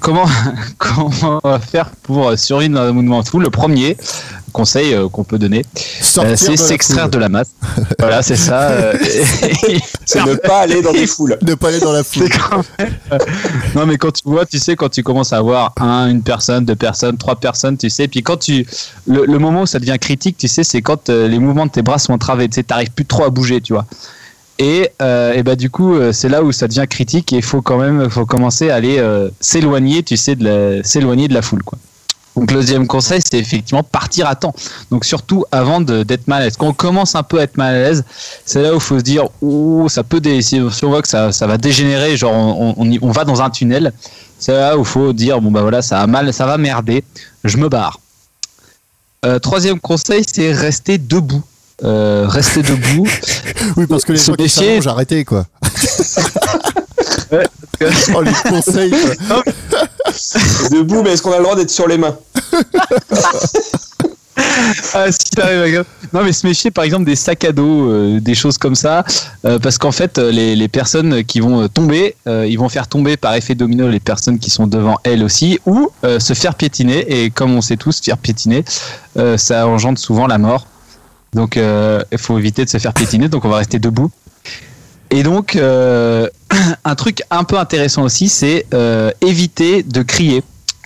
[0.00, 0.26] comment,
[0.78, 3.96] comment on va faire pour survivre dans un mouvement de foule Le premier
[4.52, 5.64] conseil euh, qu'on peut donner,
[6.18, 7.50] euh, c'est s'extraire de la masse.
[8.00, 8.62] voilà, c'est ça.
[8.70, 8.94] euh,
[10.04, 11.38] C'est ne pas aller dans des foules.
[11.40, 12.28] Ne pas aller dans la foule.
[12.80, 13.18] même, euh,
[13.76, 16.64] non mais quand tu vois, tu sais, quand tu commences à avoir un, une personne,
[16.64, 18.66] deux personnes, trois personnes, tu sais, puis quand tu,
[19.06, 21.70] le, le moment où ça devient critique, tu sais, c'est quand euh, les mouvements de
[21.70, 23.86] tes bras sont entravés, tu sais, t'arrives plus trop à bouger, tu vois.
[24.60, 27.42] Et, euh, et bah du coup, euh, c'est là où ça devient critique et il
[27.42, 30.36] faut quand même, faut commencer à aller euh, s'éloigner, tu sais,
[30.84, 31.78] s'éloigner de la foule, quoi.
[32.36, 34.54] Donc le deuxième conseil, c'est effectivement partir à temps.
[34.90, 36.56] Donc surtout avant d'être mal à l'aise.
[36.58, 38.04] Quand on commence un peu à être mal à l'aise,
[38.44, 41.32] c'est là où il faut se dire, ouh, ça peut, si on voit que ça,
[41.32, 43.92] ça va dégénérer, genre on, on, va dans un tunnel,
[44.38, 47.02] c'est là où il faut dire, bon bah voilà, ça va mal, ça va merder,
[47.44, 47.98] je me barre.
[49.42, 51.42] Troisième conseil, c'est rester debout.
[51.84, 53.06] Euh, rester debout.
[53.76, 55.46] Oui, parce que les gens qui s'allongent, arrêtez quoi.
[57.32, 57.44] Ouais,
[58.14, 58.90] oh, les conseils.
[59.28, 59.42] quoi.
[60.70, 62.16] Debout, mais est-ce qu'on a le droit d'être sur les mains?
[64.94, 65.84] Ah, si t'arrives.
[66.12, 69.04] Non, mais se méfier par exemple des sacs à dos, euh, des choses comme ça,
[69.44, 73.16] euh, parce qu'en fait, les, les personnes qui vont tomber, euh, ils vont faire tomber
[73.16, 77.22] par effet domino les personnes qui sont devant elles aussi, ou euh, se faire piétiner.
[77.24, 78.64] Et comme on sait tous, faire piétiner,
[79.16, 80.66] euh, ça engendre souvent la mort.
[81.32, 83.28] Donc, euh, il faut éviter de se faire piétiner.
[83.28, 84.10] Donc, on va rester debout.
[85.10, 86.28] Et donc, euh,
[86.84, 90.42] un truc un peu intéressant aussi, c'est euh, éviter de crier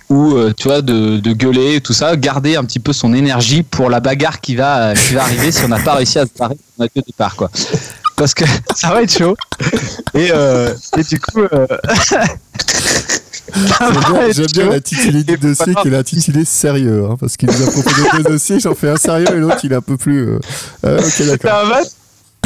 [0.07, 3.99] ou tu vois de, gueuler tout ça garder un petit peu son énergie pour la
[3.99, 7.01] bagarre qui va qui va arriver si on n'a pas réussi à se barrer au
[7.01, 7.49] départ quoi
[8.15, 9.35] parce que ça va être chaud
[10.13, 10.29] et,
[11.09, 11.41] du coup
[13.53, 18.01] J'aime bien, l'intitulé du dossier qui est l'intitulé sérieux, hein, parce qu'il nous a proposé
[18.17, 20.27] deux dossiers, j'en fais un sérieux et l'autre il est un peu plus.
[20.27, 20.39] euh,
[20.85, 21.71] euh, ok, d'accord.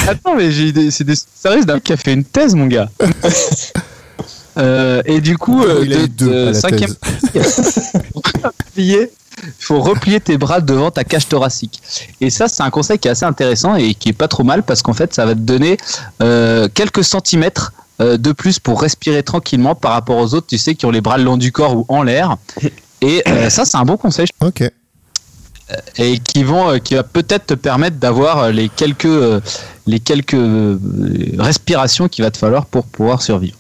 [0.08, 2.66] Attends, mais j'ai des, c'est des sérieux d'un mec qui a fait une thèse, mon
[2.68, 2.90] gars.
[4.58, 6.94] Euh, et du coup, euh, Il a de- eu deux de- à la cinquième
[7.32, 7.92] thèse.
[8.78, 9.08] il
[9.60, 11.82] faut replier tes bras devant ta cage thoracique.
[12.20, 14.64] Et ça, c'est un conseil qui est assez intéressant et qui est pas trop mal
[14.64, 15.78] parce qu'en fait, ça va te donner
[16.22, 20.76] euh, quelques centimètres euh, de plus pour respirer tranquillement par rapport aux autres, tu sais,
[20.76, 22.38] qui ont les bras le long du corps ou en l'air.
[23.02, 24.64] Et euh, ça, c'est un bon conseil Ok.
[25.98, 29.42] et qui vont, euh, qui va peut-être te permettre d'avoir euh, les quelques, euh,
[29.86, 30.78] les quelques euh,
[31.38, 33.58] respirations qu'il va te falloir pour pouvoir survivre.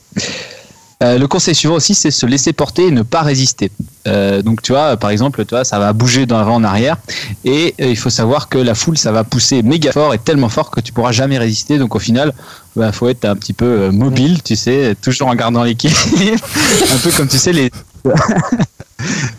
[1.01, 3.71] Euh, le conseil suivant aussi, c'est se laisser porter et ne pas résister.
[4.07, 6.97] Euh, donc tu vois, par exemple, tu vois, ça va bouger d'avant en arrière,
[7.45, 10.49] et euh, il faut savoir que la foule, ça va pousser méga fort et tellement
[10.49, 11.77] fort que tu pourras jamais résister.
[11.77, 12.33] Donc au final,
[12.75, 15.99] il faut être un petit peu euh, mobile, tu sais, toujours en gardant l'équilibre,
[16.93, 17.71] un peu comme tu sais les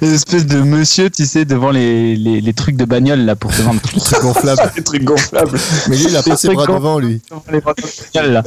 [0.03, 3.51] les espèces de monsieur, tu sais, devant les, les, les trucs de bagnole là pour
[3.51, 4.62] te vendre C'est gonflable.
[4.77, 5.59] Des trucs gonflables.
[5.88, 7.20] Mais lui il a pas ses bras devant lui.
[7.51, 8.42] les bateaux de bagnole, là.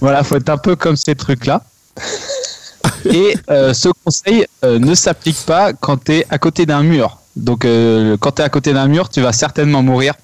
[0.00, 1.62] Voilà, faut être un peu comme ces trucs-là.
[3.04, 7.18] Et euh, ce conseil euh, ne s'applique pas quand tu es à côté d'un mur.
[7.36, 10.14] Donc, euh, quand tu es à côté d'un mur, tu vas certainement mourir.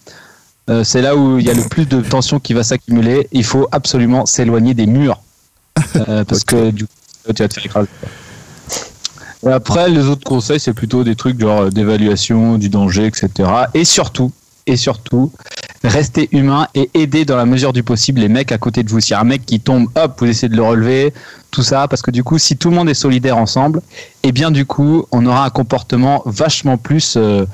[0.85, 3.29] C'est là où il y a le plus de tension qui va s'accumuler.
[3.33, 5.21] Il faut absolument s'éloigner des murs.
[6.07, 6.93] Parce que du coup,
[7.35, 7.89] tu vas te faire écraser.
[9.45, 13.51] Et Après, les autres conseils, c'est plutôt des trucs genre d'évaluation du danger, etc.
[13.75, 14.33] Et surtout,
[14.67, 15.33] et surtout,
[15.85, 19.01] restez humain et aidez dans la mesure du possible les mecs à côté de vous.
[19.01, 21.13] S'il y a un mec qui tombe, hop, vous essayez de le relever,
[21.51, 23.83] tout ça, parce que du coup, si tout le monde est solidaire ensemble,
[24.23, 27.45] eh bien du coup, on aura un comportement vachement plus euh,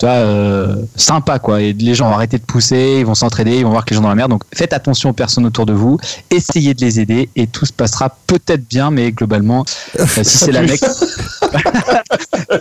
[0.00, 1.60] tu vois, euh, sympa, quoi.
[1.60, 3.96] Et les gens vont arrêter de pousser, ils vont s'entraider, ils vont voir que les
[3.96, 4.30] gens dans la merde.
[4.30, 5.98] Donc faites attention aux personnes autour de vous,
[6.30, 9.66] essayez de les aider et tout se passera peut-être bien, mais globalement,
[9.98, 10.80] euh, si c'est la mec,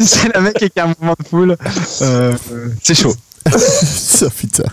[0.02, 1.58] si c'est la mec a un mouvement de foule,
[2.02, 2.36] euh,
[2.84, 3.16] c'est chaud.
[3.58, 4.66] Ça putain.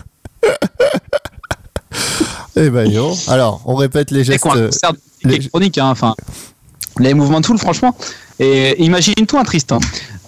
[2.55, 3.15] Eh ben non.
[3.27, 4.45] Alors, on répète les C'est gestes.
[4.45, 4.81] musique
[5.23, 6.15] les- électronique, hein, enfin,
[6.99, 7.95] les mouvements de foule, franchement.
[8.39, 9.79] Et imagine-toi, Tristan,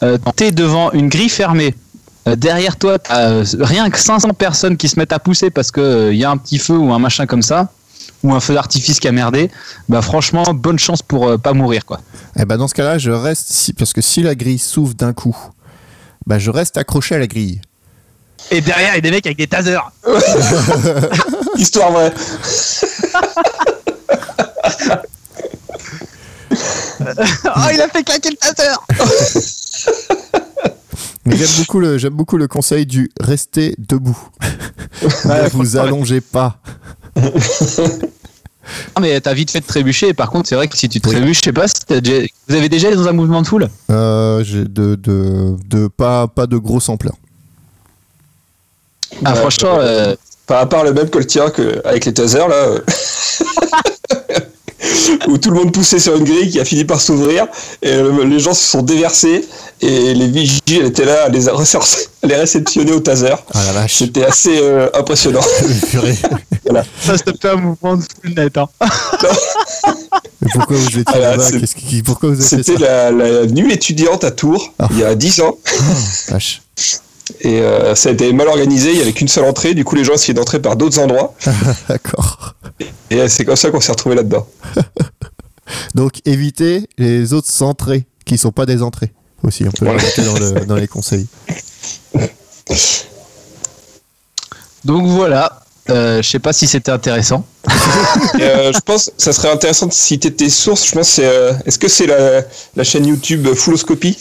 [0.03, 1.73] euh, t'es devant une grille fermée.
[2.27, 6.13] Euh, derrière toi, euh, rien que 500 personnes qui se mettent à pousser parce qu'il
[6.15, 7.71] y a un petit feu ou un machin comme ça,
[8.23, 9.49] ou un feu d'artifice qui a merdé.
[9.87, 12.01] Bah franchement, bonne chance pour euh, pas mourir, quoi.
[12.37, 15.13] Eh ben dans ce cas-là, je reste si parce que si la grille s'ouvre d'un
[15.13, 15.35] coup,
[16.27, 17.61] bah je reste accroché à la grille.
[18.51, 19.91] Et derrière, il y a des mecs avec des tasers.
[21.57, 22.13] Histoire vraie.
[27.01, 28.75] oh, il a fait claquer le taser
[31.25, 34.17] Mais j'aime beaucoup le j'aime beaucoup le conseil du rester debout.
[35.03, 36.57] ne vous allongez pas.
[38.95, 40.13] Ah, mais t'as vite fait de trébucher.
[40.13, 42.55] Par contre, c'est vrai que si tu trébuches, je sais pas, si t'as déjà- vous
[42.55, 43.67] avez déjà été dans un mouvement de foule?
[43.91, 47.13] Euh, j'ai de, de, de pas pas de grosse ampleur.
[49.25, 50.15] Ah, Ouais, franchement, euh,
[50.47, 52.55] Pas à part le même que le tien que, avec les tasers là.
[52.55, 52.79] euh.
[55.27, 57.45] où tout le monde poussait sur une grille qui a fini par s'ouvrir
[57.81, 59.45] et euh, les gens se sont déversés
[59.81, 63.33] et les vigiles étaient là à les, ressorcer- à les réceptionner au taser.
[63.53, 63.97] Ah la vache.
[63.97, 65.41] C'était assez euh, impressionnant.
[67.05, 68.57] Ça se fait un mouvement de foule net.
[68.57, 68.67] Hein.
[70.41, 71.49] Mais pourquoi vous étiez Voilà, là-bas
[72.05, 74.87] Pourquoi vous avez C'était la, la nuit étudiante à Tours, Ah.
[74.91, 75.57] il y a 10 ans.
[76.29, 76.61] Vache.
[77.41, 79.95] Et euh, ça a été mal organisé, il y avait qu'une seule entrée, du coup
[79.95, 81.35] les gens essayaient d'entrer par d'autres endroits.
[81.89, 82.55] D'accord.
[83.09, 84.47] Et euh, c'est comme ça qu'on s'est retrouvé là-dedans.
[85.95, 89.13] Donc évitez les autres entrées qui sont pas des entrées.
[89.43, 90.01] Aussi, on peut Voilà.
[90.17, 91.27] dans, le- dans les conseils.
[94.85, 95.61] Donc voilà.
[95.89, 97.45] Euh, je sais pas si c'était intéressant.
[98.37, 100.85] Et, euh, je pense que ça serait intéressant de citer tes sources.
[100.85, 101.25] Je pense que c'est.
[101.25, 102.41] euh, Est-ce que c'est la,
[102.75, 104.17] la chaîne YouTube Fulloscopy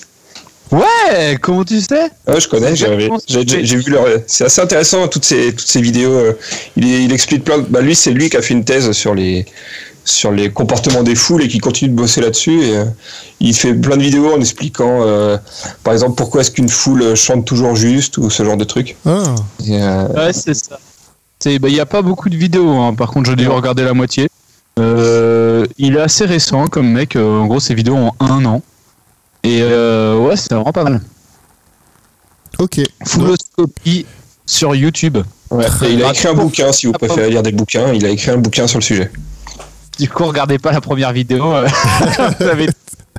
[0.71, 2.11] Ouais, comment tu sais?
[2.27, 2.75] Ouais, je connais.
[2.77, 4.05] J'ai vu leur.
[4.27, 6.13] C'est assez intéressant toutes ces toutes ces vidéos.
[6.13, 6.33] euh,
[6.77, 7.59] Il, il explique plein.
[7.59, 7.63] De...
[7.69, 9.47] Bah lui, c'est lui qui a fait une thèse sur les
[10.05, 12.63] sur les comportements des foules et qui continue de bosser là-dessus.
[12.65, 12.85] Et euh,
[13.41, 15.37] il fait plein de vidéos en expliquant, euh,
[15.85, 18.97] par exemple, pourquoi est-ce qu'une foule chante toujours juste ou ce genre de trucs.
[19.07, 19.35] Ah,
[19.69, 20.79] euh, Ouais, c'est ça.
[21.45, 22.95] Il n'y a pas beaucoup de vidéos, hein.
[22.95, 24.29] par contre, j'ai dû regarder la moitié.
[24.79, 28.63] Euh, il est assez récent comme mec, en gros, ses vidéos ont un an.
[29.45, 31.01] Et euh, ouais, c'est vraiment pas mal.
[32.59, 32.81] ok.
[33.07, 34.07] Fulloscopie
[34.45, 35.19] sur YouTube.
[35.51, 35.67] ouais.
[35.85, 37.93] Et il a écrit un bouquin, si vous préférez lire des bouquins.
[37.93, 39.11] Il a écrit un bouquin sur le sujet.
[39.99, 41.53] Du coup, regardez pas la première vidéo.
[41.55, 41.67] euh,
[42.41, 42.69] vous avez-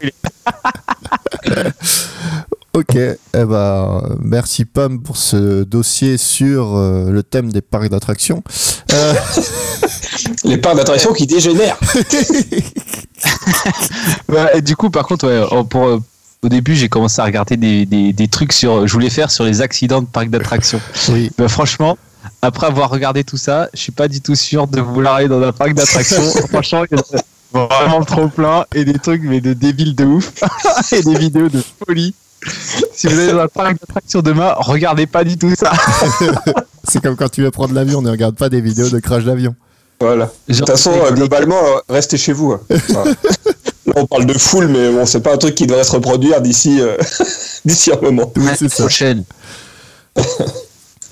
[2.73, 8.43] Ok, eh ben, merci Pam pour ce dossier sur euh, le thème des parcs d'attractions.
[8.93, 9.13] Euh,
[10.43, 11.79] Les parcs d'attraction qui dégénèrent.
[14.53, 15.99] Et du coup, par contre, ouais, oh, pour, euh,
[16.43, 18.85] au début, j'ai commencé à regarder des, des, des trucs sur.
[18.85, 20.79] Je voulais faire sur les accidents de parcs d'attractions.
[21.09, 21.97] oui, Mais franchement,
[22.43, 25.41] après avoir regardé tout ça, je suis pas du tout sûr de vouloir aller dans
[25.41, 26.21] un parc d'attractions.
[26.49, 26.83] franchement,
[27.53, 30.31] vraiment trop plein et des trucs mais de débiles de ouf
[30.91, 32.13] et des vidéos de folie.
[32.93, 35.71] Si vous allez dans un parc d'attractions demain, regardez pas du tout ça.
[36.87, 39.55] c'est comme quand tu veux prendre l'avion, ne regarde pas des vidéos de crash d'avion.
[39.99, 40.31] Voilà.
[40.47, 41.59] De toute façon, globalement,
[41.89, 42.53] restez chez vous.
[42.53, 42.61] hein.
[42.71, 43.03] Enfin,
[43.85, 46.39] là, on parle de foule, mais bon, c'est pas un truc qui devrait se reproduire
[46.39, 46.95] d'ici euh,
[47.65, 48.31] d'ici un moment.
[48.37, 48.83] Oui, c'est ça.
[48.83, 49.25] prochaine.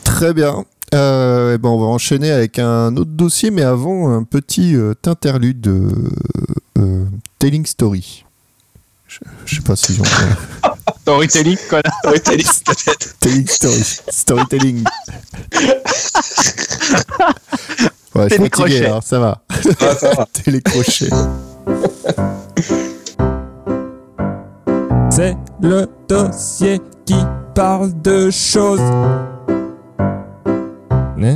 [0.06, 0.64] Très bien.
[0.98, 4.94] Euh, eh ben, on va enchaîner avec un autre dossier, mais avant, un petit euh,
[5.06, 5.90] interlude de
[6.80, 7.06] euh,
[7.38, 8.26] Telling Story.
[9.08, 10.04] Je, je sais pas si on
[11.02, 11.64] Storytelling, dit,
[12.04, 13.20] peut-être.
[13.20, 13.84] Telling Story.
[14.10, 14.84] Storytelling.
[18.16, 19.42] Ouais, je suis fatigué, hein, ça va.
[19.80, 20.28] Ah, ça va.
[20.44, 21.10] Télécrochet.
[25.12, 27.16] C'est le dossier qui
[27.54, 28.82] parle de choses.
[31.18, 31.36] Né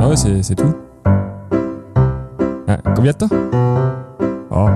[0.00, 0.74] Ah ouais, c'est, tout.
[2.66, 3.28] Ah, combien de temps?
[4.50, 4.68] Oh.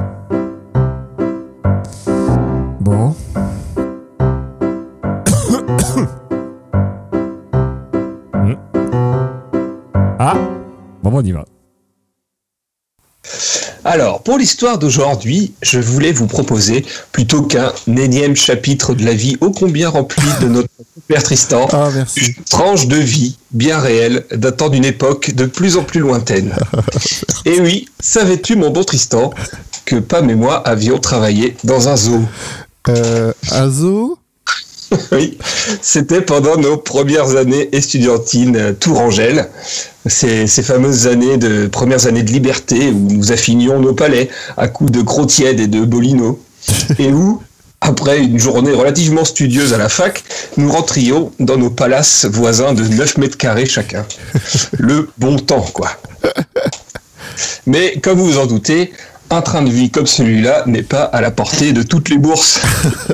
[2.81, 3.15] Bon.
[8.33, 8.55] Hmm.
[10.19, 10.35] Ah
[11.03, 11.45] bon, on y va.
[13.85, 19.37] Alors, pour l'histoire d'aujourd'hui, je voulais vous proposer, plutôt qu'un énième chapitre de la vie
[19.41, 20.69] ô combien rempli de notre
[21.09, 25.83] père Tristan, Ah, une tranche de vie bien réelle datant d'une époque de plus en
[25.83, 26.55] plus lointaine.
[27.45, 29.31] Et oui, savais-tu, mon bon Tristan,
[29.85, 32.23] que Pam et moi avions travaillé dans un zoo?
[32.89, 34.20] Euh, Azo
[35.13, 35.39] Oui,
[35.81, 39.49] c'était pendant nos premières années estudiantines euh, Tourangelle,
[40.07, 44.69] ces, ces fameuses années de premières années de liberté où nous affinions nos palais à
[44.69, 46.41] coups de gros tièdes et de bolino,
[46.99, 47.43] et où,
[47.81, 50.23] après une journée relativement studieuse à la fac,
[50.57, 54.05] nous rentrions dans nos palaces voisins de 9 mètres carrés chacun.
[54.73, 55.91] Le bon temps, quoi.
[57.67, 58.93] Mais comme vous vous en doutez,
[59.31, 62.61] un train de vie comme celui-là n'est pas à la portée de toutes les bourses.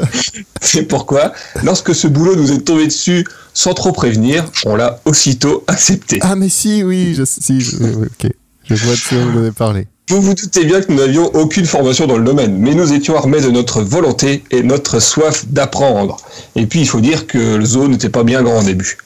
[0.60, 1.32] C'est pourquoi,
[1.62, 6.18] lorsque ce boulot nous est tombé dessus sans trop prévenir, on l'a aussitôt accepté.
[6.22, 8.30] Ah, mais si, oui, je, si, je- ok.
[8.64, 9.86] Je vois de ce que vous avez parlé.
[10.08, 13.16] Vous vous doutez bien que nous n'avions aucune formation dans le domaine, mais nous étions
[13.16, 16.16] armés de notre volonté et notre soif d'apprendre.
[16.54, 18.98] Et puis il faut dire que le zoo n'était pas bien grand au début.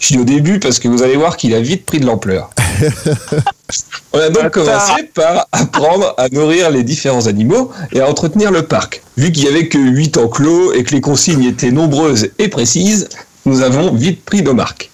[0.00, 2.50] Je dis au début parce que vous allez voir qu'il a vite pris de l'ampleur.
[4.12, 8.62] On a donc commencé par apprendre à nourrir les différents animaux et à entretenir le
[8.62, 9.02] parc.
[9.16, 13.08] Vu qu'il n'y avait que 8 enclos et que les consignes étaient nombreuses et précises,
[13.46, 14.90] nous avons vite pris nos marques.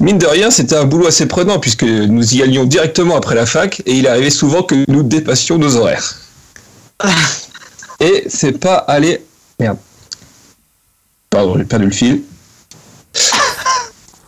[0.00, 3.46] Mine de rien, c'était un boulot assez prenant puisque nous y allions directement après la
[3.46, 6.16] fac et il arrivait souvent que nous dépassions nos horaires.
[8.00, 9.22] Et c'est pas aller.
[9.58, 9.78] Merde.
[11.28, 12.22] Pardon, j'ai perdu le fil.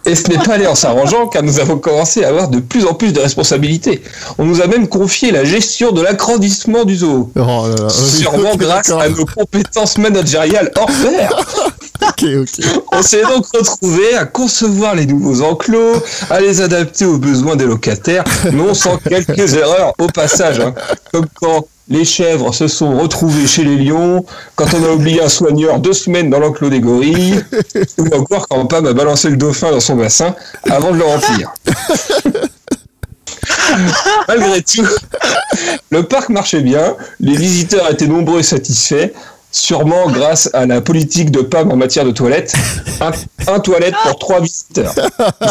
[0.04, 2.84] Et ce n'est pas allé en s'arrangeant car nous avons commencé à avoir de plus
[2.86, 4.02] en plus de responsabilités.
[4.36, 7.30] On nous a même confié la gestion de l'agrandissement du zoo.
[7.36, 7.88] Oh là là.
[7.88, 11.36] Sûrement grâce à nos compétences managériales hors pair.
[12.92, 17.66] On s'est donc retrouvé à concevoir les nouveaux enclos, à les adapter aux besoins des
[17.66, 20.60] locataires, non sans quelques erreurs au passage.
[20.60, 20.74] hein.
[21.12, 25.28] Comme quand les chèvres se sont retrouvées chez les lions, quand on a oublié un
[25.28, 27.44] soigneur deux semaines dans l'enclos des gorilles,
[27.98, 30.34] ou encore quand Pam a balancé le dauphin dans son bassin
[30.70, 31.52] avant de le remplir.
[34.28, 34.86] Malgré tout,
[35.90, 39.10] le parc marchait bien, les visiteurs étaient nombreux et satisfaits,
[39.52, 42.54] sûrement grâce à la politique de Pam en matière de toilettes.
[43.46, 44.94] Un, toilette pour trois visiteurs.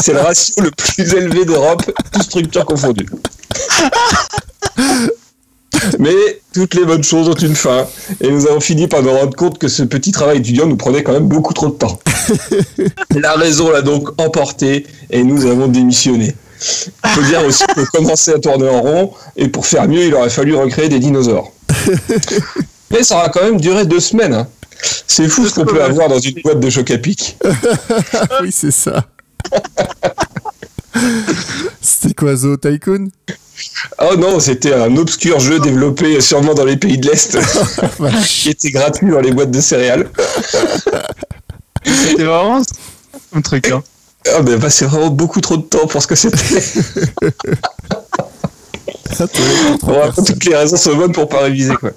[0.02, 3.08] C'est le ratio le plus élevé d'Europe, toutes structures confondues.
[5.99, 6.14] Mais
[6.54, 7.88] toutes les bonnes choses ont une fin,
[8.20, 11.04] et nous avons fini par nous rendre compte que ce petit travail étudiant nous prenait
[11.04, 11.99] quand même beaucoup trop de temps.
[13.16, 16.36] La raison l'a donc emporté, et nous avons démissionné.
[17.04, 20.14] Il faut dire aussi qu'on commençait à tourner en rond, et pour faire mieux, il
[20.14, 21.52] aurait fallu recréer des dinosaures.
[22.92, 24.34] Mais ça aura quand même duré deux semaines.
[24.34, 24.48] hein.
[25.08, 27.38] C'est fou ce qu'on peut avoir dans une boîte de choc à pic.
[28.42, 29.06] oui, c'est ça.
[31.82, 33.10] C'était quoi, Zo Tycoon?
[34.00, 37.38] Oh non, c'était un obscur jeu développé sûrement dans les pays de l'Est,
[38.26, 40.10] qui était gratuit dans les boîtes de céréales.
[41.86, 42.62] C'était vraiment
[43.36, 43.70] un truc.
[43.70, 43.84] Hein.
[44.36, 46.38] Ah ben bah, c'est vraiment beaucoup trop de temps pour ce que c'était.
[49.84, 51.92] Bon, toutes les raisons sont bonnes pour pas réviser quoi.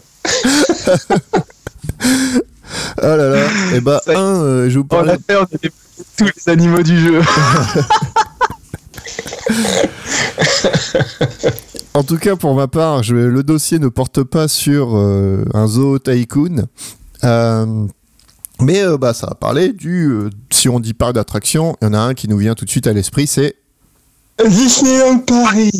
[2.99, 3.47] Oh là là.
[3.74, 4.18] Et bah, Ça y est.
[4.18, 5.70] un, euh, je vous On fait, on était
[6.16, 7.20] tous les animaux du jeu.
[11.95, 15.68] En tout cas, pour ma part, je, le dossier ne porte pas sur euh, un
[15.68, 16.66] zoo tycoon.
[17.22, 17.87] Euh,
[18.61, 20.09] mais euh, bah, ça va parler du.
[20.11, 22.64] euh, si on dit parc d'attractions, il y en a un qui nous vient tout
[22.64, 23.55] de suite à l'esprit, c'est.
[24.45, 25.70] Disneyland Paris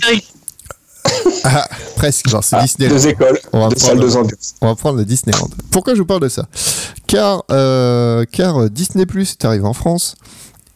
[1.47, 2.95] Ah, presque, genre c'est Ah, Disneyland.
[2.95, 4.55] Deux écoles, On va deux salles, prendre- deux ambiances.
[4.63, 5.49] On va prendre le Disneyland.
[5.71, 6.49] Pourquoi je vous parle de ça?
[7.07, 10.15] Car, euh, car euh, Disney Plus est arrivé en France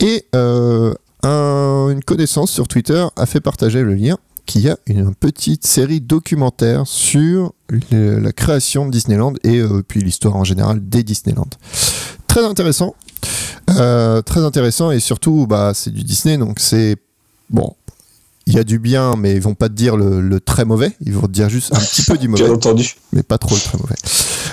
[0.00, 4.76] et euh, un- une connaissance sur Twitter a fait partager le lien qu'il y a
[4.86, 7.54] une petite série documentaire sur
[7.90, 11.48] le- la création de Disneyland et euh, puis l'histoire en général des Disneyland.
[12.26, 12.94] Très intéressant.
[13.66, 16.96] Très intéressant et surtout bah, c'est du Disney donc c'est
[17.50, 17.74] bon
[18.48, 20.92] il y a du bien mais ils vont pas te dire le, le très mauvais
[21.00, 22.96] ils vont te dire juste un petit peu du mauvais Bien entendu.
[23.12, 23.94] mais pas trop le très mauvais.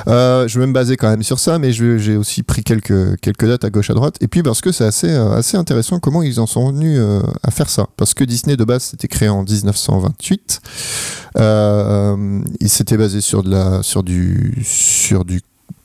[0.07, 3.45] Euh, je vais me baser quand même sur ça, mais j'ai aussi pris quelques, quelques
[3.47, 4.17] dates à gauche à droite.
[4.21, 7.21] Et puis parce que c'est assez, euh, assez intéressant comment ils en sont venus euh,
[7.41, 7.87] à faire ça.
[7.97, 10.61] Parce que Disney de base c'était créé en 1928.
[11.37, 15.41] Euh, il s'était basé sur, de la, sur, du, sur du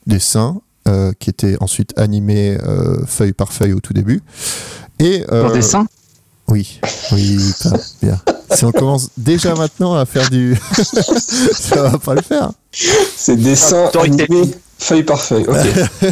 [0.06, 0.61] dessin.
[0.88, 4.22] euh, qui était ensuite animé euh, feuille par feuille au tout début.
[4.98, 5.86] Et, euh, Pour dessin?
[6.51, 6.80] Oui,
[7.12, 7.70] oui, pas
[8.03, 8.20] bien.
[8.53, 10.57] Si on commence déjà maintenant à faire du.
[11.55, 12.51] ça va pas le faire.
[13.16, 15.46] C'est dessin Ah, animé feuille par feuille.
[15.46, 15.57] Ok.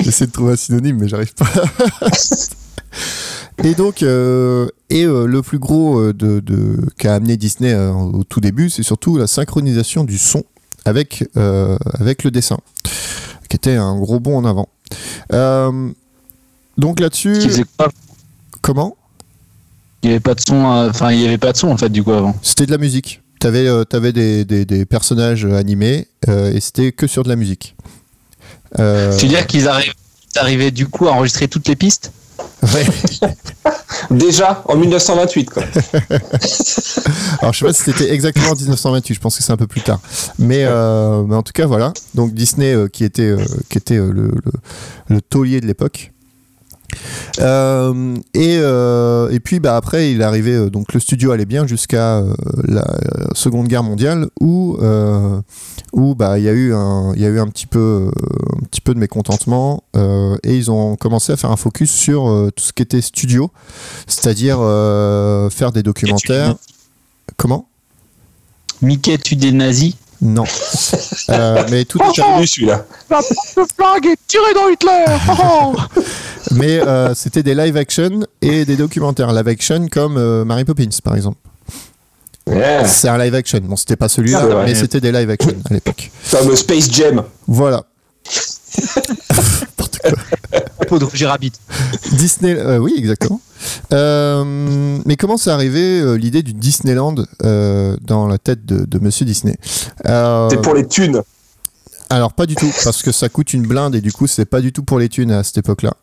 [0.00, 1.46] J'essaie de trouver un synonyme, mais j'arrive pas.
[3.64, 7.92] et donc, euh, et euh, le plus gros euh, de, de- qu'a amené Disney euh,
[7.92, 10.42] au tout début, c'est surtout la synchronisation du son
[10.84, 12.58] avec, euh, avec le dessin,
[13.48, 14.68] qui était un gros bond en avant.
[16.78, 17.36] Donc là-dessus,
[18.62, 18.96] comment?
[20.02, 21.76] Il n'y avait pas de son, euh, enfin il y avait pas de son en
[21.76, 22.34] fait du coup avant.
[22.40, 23.20] C'était de la musique.
[23.40, 27.36] T'avais euh, t'avais des, des, des personnages animés euh, et c'était que sur de la
[27.36, 27.74] musique.
[28.78, 29.68] Euh, Tu veux dire qu'ils
[30.36, 32.12] arrivaient du coup à enregistrer toutes les pistes?
[32.62, 32.86] Ouais.
[34.10, 35.62] Déjà en 1928 quoi.
[37.40, 39.66] Alors je sais pas si c'était exactement en 1928, je pense que c'est un peu
[39.66, 40.00] plus tard.
[40.38, 41.92] Mais, euh, mais en tout cas voilà.
[42.14, 44.52] Donc Disney euh, qui était, euh, qui était euh, le, le,
[45.08, 46.12] le taulier de l'époque.
[47.38, 51.44] Euh, et, euh, et puis bah, après il est arrivé, euh, donc le studio allait
[51.44, 52.34] bien jusqu'à euh,
[52.64, 52.84] la
[53.34, 54.78] Seconde Guerre mondiale où,
[55.92, 58.10] où bah, il y a eu un, il y a eu un petit peu,
[58.56, 62.64] un petit peu de mécontentement et ils ont commencé à faire un focus sur tout
[62.64, 63.50] ce qui était studio,
[64.06, 64.58] c'est-à-dire
[65.52, 66.54] faire des documentaires.
[67.36, 67.68] Comment?
[68.80, 69.94] Mickey tue des nazis.
[70.20, 70.44] Non.
[71.30, 72.84] Euh, mais tout est J'ai vu celui-là.
[73.08, 75.04] La flingue est tirée dans Hitler.
[75.30, 75.76] Oh,
[76.52, 79.32] Mais euh, c'était des live action et des documentaires.
[79.32, 81.38] Live action comme euh, Mary Poppins, par exemple.
[82.50, 82.86] Yeah.
[82.86, 83.60] C'est un live action.
[83.62, 84.64] Bon, c'était pas celui-là, vrai.
[84.64, 86.10] mais c'était des live action à l'époque.
[86.30, 87.22] Comme Space Jam.
[87.46, 87.84] Voilà.
[90.88, 91.52] Peau de Roger Rabbit.
[92.12, 93.40] Disney, euh, oui, exactement.
[93.92, 98.98] Euh, mais comment c'est arrivé euh, l'idée du Disneyland euh, dans la tête de, de
[98.98, 99.56] Monsieur Disney?
[100.06, 101.22] Euh, C'est pour les thunes.
[102.10, 104.60] Alors pas du tout, parce que ça coûte une blinde et du coup c'est pas
[104.62, 105.94] du tout pour les thunes à cette époque-là.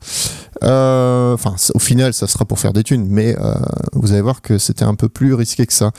[0.63, 3.53] Euh, Enfin, au final, ça sera pour faire des thunes, mais euh,
[3.93, 5.91] vous allez voir que c'était un peu plus risqué que ça.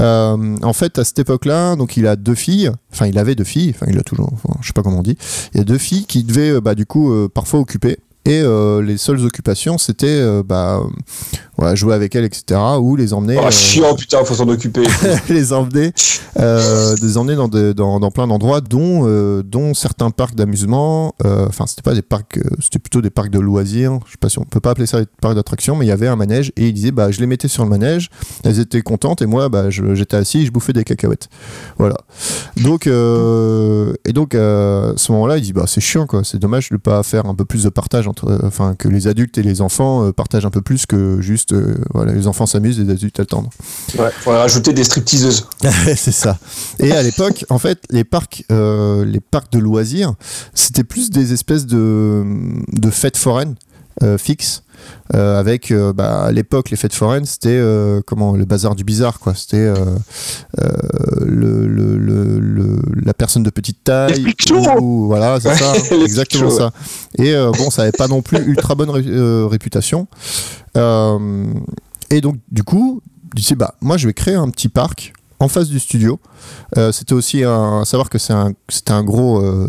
[0.00, 3.44] Euh, en fait, à cette époque-là, donc il a deux filles, enfin il avait deux
[3.44, 5.18] filles, enfin il a toujours, je sais pas comment on dit.
[5.54, 7.98] Il y a deux filles qui devaient bah, du coup parfois occuper.
[8.24, 8.42] Et
[8.82, 10.80] les seules occupations, c'était bah,
[11.56, 12.60] voilà, jouer avec elles, etc.
[12.80, 13.36] Ou les emmener.
[13.40, 14.84] Oh, euh, chiant, putain, faut s'en occuper.
[15.28, 15.92] les emmener,
[16.38, 21.14] euh, les emmener dans, des- dans, dans plein d'endroits, dont, euh, dont certains parcs d'amusement.
[21.24, 23.98] Enfin, c'était pas des parcs, c'était plutôt des parcs de loisirs.
[24.06, 25.92] Je sais pas si on peut pas appeler ça des parcs d'attractions, mais il y
[25.92, 28.10] avait un manège et il disait, bah, je les mettais sur le manège,
[28.44, 31.28] elles étaient contentes et moi, bah, je- j'étais assis, je bouffais des cacahuètes.
[31.78, 31.96] Voilà.
[32.58, 36.22] Donc, et donc, à ce moment-là, il dit, bah, c'est chiant, quoi.
[36.24, 39.38] C'est dommage de pas faire un peu plus de partage entre, enfin, que les adultes
[39.38, 42.90] et les enfants partagent un peu plus que juste, euh, voilà, les enfants s'amusent, les
[42.90, 43.48] adultes attendent.
[43.98, 45.46] Ouais, faudrait rajouter des stripteaseuses.
[45.96, 46.38] c'est ça.
[46.78, 50.14] Et à l'époque, en fait, les parcs, euh, les parcs de loisirs,
[50.54, 52.24] c'était plus des espèces de,
[52.72, 53.54] de fêtes foraines
[54.02, 54.62] euh, fixes.
[55.14, 58.84] Euh, avec euh, bah, à l'époque les fêtes foraines c'était euh, comment le bazar du
[58.84, 59.34] bizarre quoi.
[59.34, 59.72] C'était
[61.20, 65.72] le, le- le- le- la personne de petite taille shows ou- voilà c'est ça
[66.02, 66.70] exactement shows, ça.
[67.18, 70.06] et bon ça avait pas non plus ultra bonne ré- réputation.
[72.10, 73.00] Et donc du coup
[73.34, 76.18] dis bah moi je vais créer un petit parc en face du studio
[76.76, 79.68] euh, c'était aussi un, savoir que c'est un, c'était un gros, euh,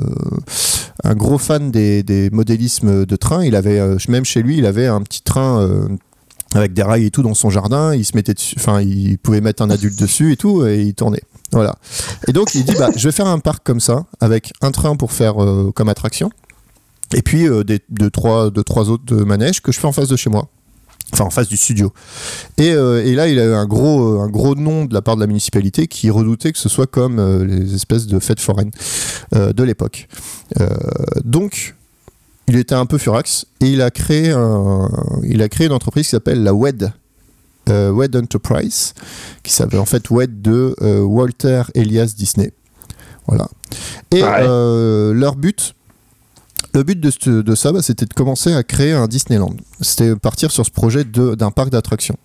[1.03, 3.43] un gros fan des, modélismes de train.
[3.43, 5.87] Il avait, euh, même chez lui, il avait un petit train
[6.53, 7.93] avec des rails et tout dans son jardin.
[7.93, 11.23] Il se mettait enfin, il pouvait mettre un adulte dessus et tout, et il tournait.
[11.51, 11.75] Voilà.
[12.27, 14.95] Et donc, il dit, bah, je vais faire un parc comme ça, avec un train
[14.95, 15.35] pour faire
[15.75, 16.29] comme attraction,
[17.13, 17.47] et puis
[17.89, 20.49] deux, trois, deux, trois autres manèges que je fais en face de chez moi.
[21.13, 21.93] Enfin, en face du studio.
[22.57, 25.15] Et, euh, et là, il a eu un gros, un gros nom de la part
[25.15, 28.71] de la municipalité qui redoutait que ce soit comme euh, les espèces de fêtes foraines
[29.33, 30.07] euh, de l'époque.
[30.59, 30.67] Euh,
[31.23, 31.75] donc,
[32.49, 34.89] il était un peu furax et il a créé, un-
[35.23, 36.91] il a créé une entreprise qui s'appelle la WED.
[37.69, 38.93] euh, WED Enterprise,
[39.43, 42.51] qui s'appelle en fait WED de euh, Walter Elias Disney.
[43.27, 43.47] Voilà.
[44.11, 44.29] Et Ouais.
[44.41, 45.73] euh, leur but,
[46.73, 49.55] le but de, ça, bah, c'était de commencer à créer un Disneyland.
[49.81, 52.17] C'était partir sur ce projet d'un parc d'attractions.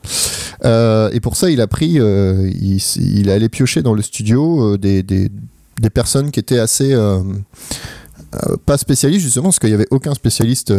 [0.65, 4.03] Euh, et pour ça, il a pris, euh, il, il est allé piocher dans le
[4.03, 5.31] studio euh, des,
[5.93, 6.97] personnes qui étaient assez
[8.65, 10.73] pas spécialistes justement, parce qu'il n'y avait aucun spécialiste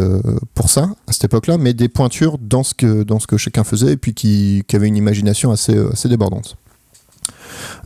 [0.55, 3.63] pour ça à cette époque-là, mais des pointures dans ce que dans ce que chacun
[3.63, 6.55] faisait et puis qui, qui avaient une imagination assez débordante.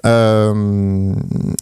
[0.06, 0.10] Et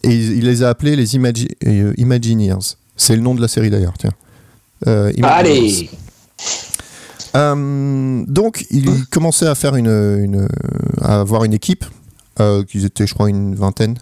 [0.03, 1.55] il les a appelés les Imagi-
[1.97, 2.75] Imagineers.
[2.95, 4.11] C'est le nom de la série d'ailleurs, tiens.
[4.87, 5.11] Euh.
[5.23, 5.89] Allez
[7.35, 10.47] Euh, donc, il commençait à faire une, une-
[11.01, 11.85] à avoir une équipe.
[12.41, 13.95] Euh, qu'ils étaient, je crois, une vingtaine.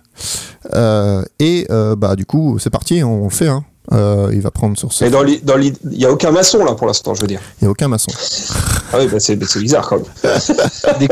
[0.74, 3.48] Euh, et euh, bah, du coup, c'est parti, on le fait.
[3.48, 3.64] hein.
[3.92, 5.04] Euh, il va prendre sur ce.
[5.04, 7.42] Mais dans il y a aucun maçon là pour l'instant, je veux dire.
[7.62, 8.12] Il n'y a aucun maçon.
[8.92, 10.08] Ah oui, bah, c'est c'est bizarre quand même.
[11.00, 11.08] Des-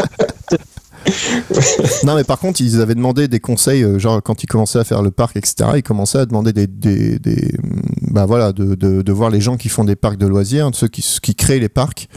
[2.03, 4.83] Non, mais par contre, ils avaient demandé des conseils, euh, genre quand ils commençaient à
[4.83, 5.55] faire le parc, etc.
[5.77, 7.53] Ils commençaient à demander des, des, des-
[8.09, 10.87] bah voilà, de, de, de voir les gens qui font des parcs de loisirs, ceux
[10.87, 12.07] qui, qui créent les parcs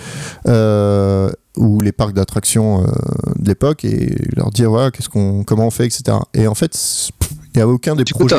[0.46, 2.86] euh, ou les parcs d'attractions euh,
[3.38, 6.18] de l'époque, et leur dire voilà, qu'est-ce qu'on, comment on fait, etc.
[6.34, 6.76] Et en fait,
[7.54, 8.36] il n'y avait aucun des Du projets.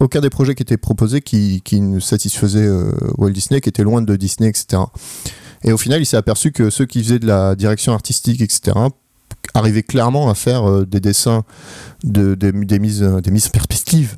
[0.00, 3.84] Aucun des projets qui étaient proposés qui, qui ne satisfaisait euh, Walt Disney, qui était
[3.84, 4.82] loin de Disney, etc.
[5.62, 8.72] Et au final, il s'est aperçu que ceux qui faisaient de la direction artistique, etc.,
[9.52, 11.44] arrivaient clairement à faire euh, des dessins,
[12.02, 14.16] de, des- des, mises, des mises en perspective.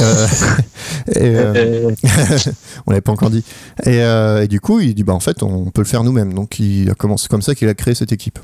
[0.00, 0.26] Euh,
[1.08, 1.90] et, euh,
[2.86, 3.44] on l'avait pas encore dit.
[3.84, 6.32] Et, et du coup, il dit bah en fait, on peut le faire nous-mêmes.
[6.34, 8.38] Donc, il a commencé comme ça qu'il a créé cette équipe.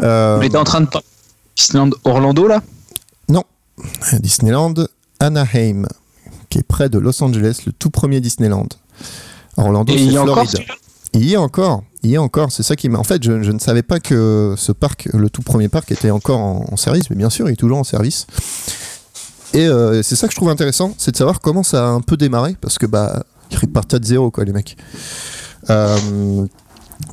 [0.00, 1.06] On était en train de parler
[1.56, 2.62] Disneyland Orlando là?
[4.20, 4.74] Disneyland
[5.20, 5.86] Anaheim,
[6.48, 8.68] qui est près de Los Angeles, le tout premier Disneyland.
[9.56, 10.66] Orlando, c'est il y a encore Floride.
[11.14, 12.52] Il y est encore, y est encore.
[12.52, 12.98] C'est ça qui m'a.
[12.98, 16.40] En fait, je, ne savais pas que ce parc, le tout premier parc, était encore
[16.40, 18.26] en, service, mais bien sûr, il est toujours en service.
[19.54, 22.00] Et euh, c'est ça que je trouve intéressant, c'est de savoir comment ça a un
[22.00, 24.76] peu démarré, parce que bah, ils repartaient de zéro, quoi, les mecs.
[25.70, 26.46] Euh,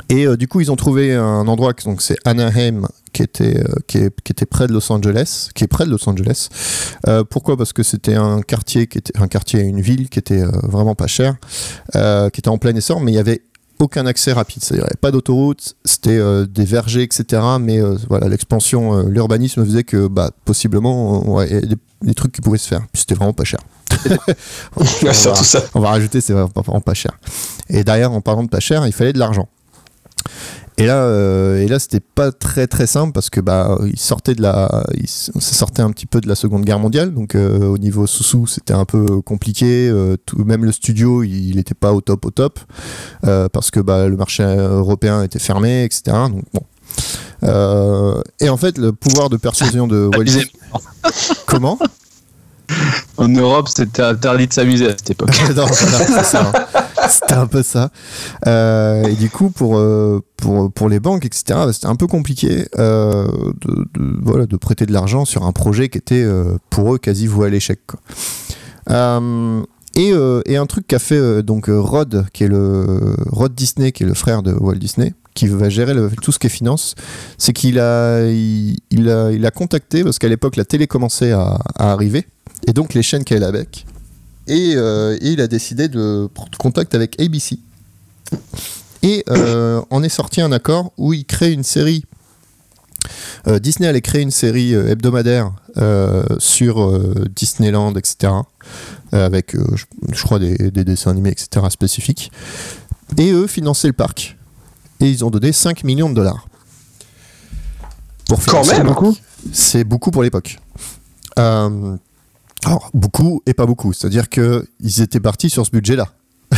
[0.09, 3.97] et euh, du coup, ils ont trouvé un endroit, donc c'est Anaheim, qui était, qui,
[3.97, 6.49] était près de Los Angeles, qui est près de Los Angeles.
[7.29, 7.55] Pourquoi?
[7.57, 11.07] Parce que c'était un quartier, qui était, un quartier, une ville qui était vraiment pas
[11.07, 11.35] chère,
[11.93, 13.43] qui était en plein essor, mais il y avait
[13.79, 17.41] aucun accès rapide, c'est-à-dire pas d'autoroute, c'était euh, des vergers, etc.
[17.59, 21.77] Mais euh, voilà, l'expansion, euh, l'urbanisme faisait que bah, possiblement, ouais, il y avait des,
[22.01, 22.81] des trucs qui pouvaient se faire.
[22.93, 23.59] Puis c'était vraiment pas cher.
[24.77, 25.61] On va- ça.
[25.73, 27.11] on va rajouter, c'est vraiment pas cher.
[27.69, 29.47] Et derrière, en parlant de pas cher, il fallait de l'argent.
[30.77, 34.33] Et là, euh, et là, c'était pas très très simple parce que bah, il sortait
[34.33, 37.35] de la, il s- ça sortait un petit peu de la Seconde Guerre mondiale, donc
[37.35, 39.87] euh, au niveau sous-sous, c'était un peu compliqué.
[39.89, 42.59] euh, tout, même le studio, il n'était pas au top au top
[43.21, 46.01] parce que bah, le marché européen était fermé, etc.
[46.29, 46.63] Donc bon.
[48.39, 50.51] Et en fait, le pouvoir de persuasion de Amusez-
[51.45, 51.77] comment?
[53.17, 55.29] En Europe, c'était interdit de s'amuser à cette époque.
[56.33, 56.51] Hein.
[57.09, 57.89] C'était un peu ça.
[58.47, 62.07] Euh, et du coup, pour, euh, pour, pour les banques, etc., bah, c'était un peu
[62.07, 63.27] compliqué euh,
[63.61, 63.85] de,
[64.21, 66.25] voilà, de prêter de l'argent sur un projet qui était
[66.69, 67.79] pour eux quasi voué à l'échec.
[68.89, 70.13] et,
[70.45, 74.13] et un truc qu'a fait donc Rod, qui est le Rod Disney, qui est le
[74.13, 76.95] frère de Walt Disney, qui va gérer tout ce qui est finance,
[77.37, 81.59] c'est qu'il a, il, a, il a contacté, parce qu'à l'époque la télé commençait à,
[81.77, 82.27] arriver,
[82.67, 83.85] et donc les chaînes qu'elle avec.
[84.47, 87.59] Et, euh, et il a décidé de prendre contact avec ABC.
[89.01, 92.05] Et euh, en est sorti un accord où il crée une série.
[93.47, 98.33] euh, Disney allait créer une série euh, hebdomadaire euh, sur euh, Disneyland, etc.
[99.13, 101.65] euh, avec, euh, je, je crois, des, des dessins animés, etc.
[101.69, 102.31] spécifiques.
[103.17, 104.37] Et eux finançaient le parc.
[104.99, 106.47] Et ils ont donné 5 millions de dollars.
[108.27, 108.87] Pour Quand même.
[108.87, 108.99] parc.
[109.51, 110.59] C'est beaucoup pour l'époque.
[111.39, 111.97] Euh,
[112.65, 113.91] alors, beaucoup et pas beaucoup.
[113.93, 116.07] C'est-à-dire qu'ils étaient partis sur ce budget-là.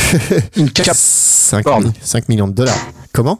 [0.58, 1.94] Une cap- 5, Popcorn.
[2.30, 2.78] millions de dollars.
[3.14, 3.40] Comment?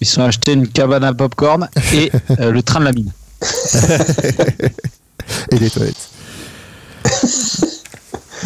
[0.00, 3.12] Ils sont achetés une cabane à popcorn et euh, le train de la mine.
[5.50, 6.08] Et des toilettes.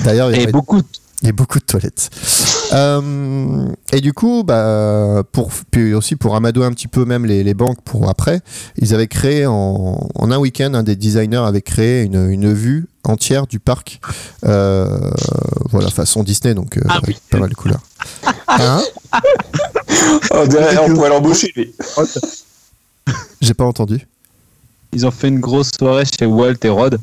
[0.05, 0.81] D'ailleurs, il y Et avait- beaucoup.
[1.23, 2.11] Il y a beaucoup de toilettes.
[2.73, 7.43] Euh, et du coup, bah, pour, puis aussi pour amadouer un petit peu même les,
[7.43, 8.43] les banques pour après,
[8.77, 12.87] ils avaient créé en, en un week-end, un des designers avait créé une, une vue
[13.03, 13.99] entière du parc.
[14.45, 15.01] Euh,
[15.71, 17.17] voilà, façon Disney, donc euh, Ah avec oui.
[17.29, 17.83] pas mal de couleurs.
[18.47, 18.81] Hein
[20.33, 21.75] Oh, derrière, on pourrait l'embaucher, lui.
[23.41, 24.07] J'ai pas entendu.
[24.93, 26.99] Ils ont fait une grosse soirée chez Walt et Rod.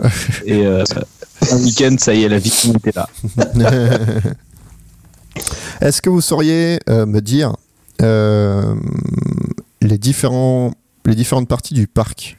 [0.45, 0.85] et euh,
[1.51, 3.07] un week-end, ça y est, la victime était là.
[5.81, 7.55] Est-ce que vous sauriez euh, me dire
[8.01, 8.73] euh,
[9.81, 10.71] les, différents,
[11.05, 12.37] les différentes parties du parc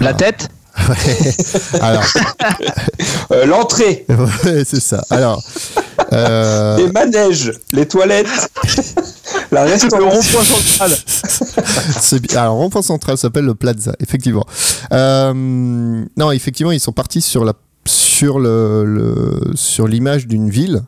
[0.00, 0.48] La tête?
[0.88, 1.34] Ouais.
[1.80, 2.04] Alors,
[3.30, 4.04] Euh, L'entrée,
[4.44, 5.04] ouais, c'est ça.
[5.10, 5.42] Alors,
[6.14, 8.26] euh, les manèges, les toilettes,
[9.52, 10.08] la Le restauration.
[10.10, 10.90] rond-point central.
[12.00, 14.44] c'est alors, rond-point central s'appelle le Plaza, effectivement.
[14.92, 15.32] Euh,
[16.16, 17.52] non, effectivement, ils sont partis sur la
[17.86, 20.80] sur le, le- sur l'image d'une ville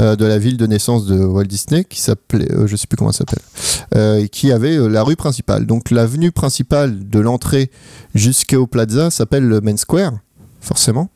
[0.00, 2.98] euh, de la ville de naissance de Walt Disney qui s'appelait euh, je sais plus
[2.98, 3.38] comment elle s'appelle
[3.94, 7.70] euh, et qui avait la rue principale donc l'avenue principale de l'entrée
[8.14, 10.12] jusqu'au Plaza s'appelle le Main Square
[10.60, 11.08] forcément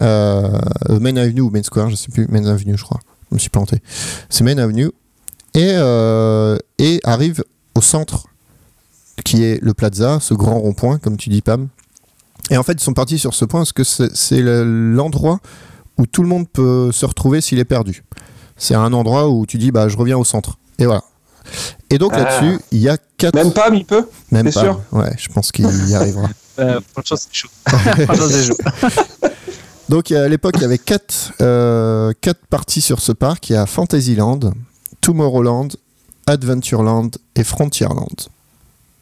[0.00, 3.50] Main Avenue ou Main Square je sais plus Main Avenue je crois je me suis
[3.50, 3.82] planté
[4.30, 4.90] c'est Main Avenue
[5.54, 7.44] et, euh, et arrive
[7.76, 8.26] au centre
[9.24, 11.68] qui est le Plaza, ce grand rond-point, comme tu dis Pam.
[12.50, 15.38] Et en fait, ils sont partis sur ce point parce que c'est c'est le- l'endroit
[15.96, 18.02] où tout le monde peut se retrouver s'il est perdu.
[18.56, 20.58] C'est un endroit où tu dis, bah, je reviens au centre.
[20.80, 21.04] Et voilà.
[21.90, 22.24] Et donc Ah.
[22.24, 23.36] là-dessus, il y a quatre.
[23.36, 24.60] Même pas, il peut Même pas.
[24.60, 26.28] sûr Ouais, je pense qu'il y arrivera.
[26.60, 27.48] Euh, franchement, c'est chaud.
[27.66, 28.56] franchement, c'est chaud.
[29.88, 33.50] Donc à l'époque, il y avait quatre, euh, quatre parties sur ce parc.
[33.50, 34.40] Il y a Fantasyland,
[35.00, 35.68] Tomorrowland,
[36.26, 38.28] Adventureland et Frontierland.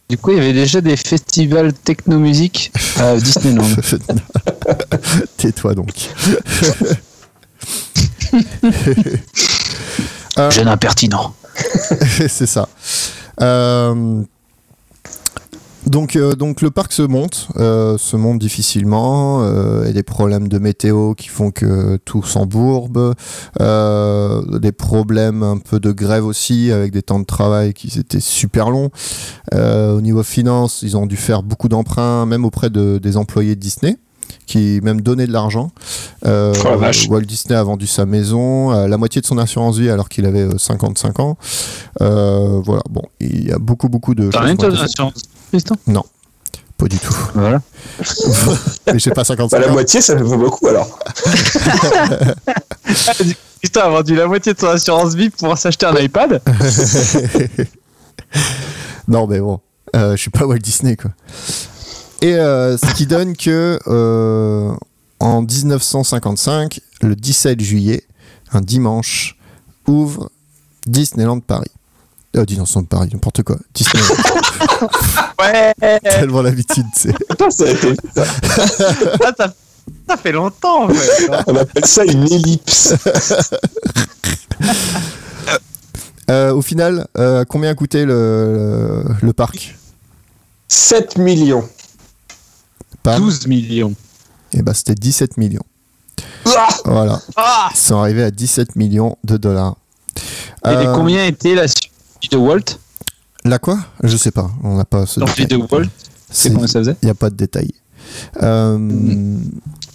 [0.09, 3.65] Du coup, il y avait déjà des festivals techno-musique à Disneyland.
[5.37, 5.95] Tais-toi donc.
[10.51, 11.35] Jeune impertinent.
[12.29, 12.69] c'est ça.
[13.41, 14.23] Euh,
[15.93, 20.49] donc, euh, donc le parc se monte, euh, se monte difficilement, euh, et des problèmes
[20.49, 23.15] de météo qui font que tout s'embourbe,
[23.61, 28.21] euh, des problèmes un peu de grève aussi, avec des temps de travail qui étaient
[28.21, 28.89] super longs.
[29.53, 33.61] Au niveau finance, ils ont dû faire beaucoup d'emprunts, même auprès de, des employés de
[33.61, 33.99] Disney
[34.47, 35.71] qui même donnaient de l'argent.
[36.27, 36.91] Euh, Oh la.
[37.09, 40.27] Walt Disney a vendu sa maison, euh, la moitié de son assurance vie alors qu'il
[40.27, 41.37] avait euh, 55 ans.
[42.01, 45.23] Voilà, bon, il y a beaucoup, beaucoup de T'as rien de assurance,
[45.53, 45.77] Tristan?
[46.79, 47.15] Pas du tout.
[47.35, 47.61] Voilà.
[48.93, 49.75] Mais j'ai pas 55 Bah, la ans.
[49.75, 50.99] moitié, ça fait beaucoup alors.
[53.61, 56.41] Tristan a vendu la moitié de son assurance vie pour s'acheter un iPad.
[59.09, 59.61] Non, mais bon,
[59.97, 61.11] euh, je suis pas Walt Disney, quoi.
[62.23, 64.73] Et euh, ce qui donne que euh,
[65.21, 68.05] en 1955, le 17 juillet,
[68.53, 69.37] un dimanche,
[69.89, 70.31] ouvre
[70.87, 71.71] Disneyland Paris.
[72.37, 73.57] Euh, Disneyland Paris, n'importe quoi.
[73.75, 74.07] Disneyland.
[75.39, 77.13] Ouais Tellement l'habitude, c'est.
[77.29, 78.25] Putain, ça, a été- ça,
[79.37, 79.55] ça,
[80.09, 81.29] ça fait longtemps, en fait.
[81.47, 82.95] on appelle ça une ellipse.
[86.31, 89.77] Euh, au final, euh, combien a coûté le, le parc?
[90.69, 91.69] 7 millions.
[93.03, 93.93] Pam 12 millions.
[94.53, 95.65] Et bah, c'était 17 millions.
[96.47, 97.21] Ah Voilà.
[97.37, 99.77] Ah Ils sont arrivés à 17 millions de dollars.
[100.65, 101.67] Et Euh, combien était la
[102.29, 102.79] de Walt
[103.45, 103.79] La quoi?
[104.03, 104.51] Je sais pas.
[104.63, 105.69] On n'a pas ce L'entrée de détail.
[105.81, 105.89] Walt,
[106.31, 106.97] c'est combien ça faisait?
[107.03, 107.73] Il n'y a pas de détails.
[108.43, 109.39] Euh,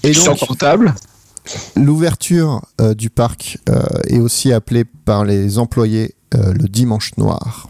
[0.03, 0.93] et Sans donc, comptable
[1.75, 7.69] l'ouverture euh, du parc euh, est aussi appelée par les employés euh, le dimanche noir.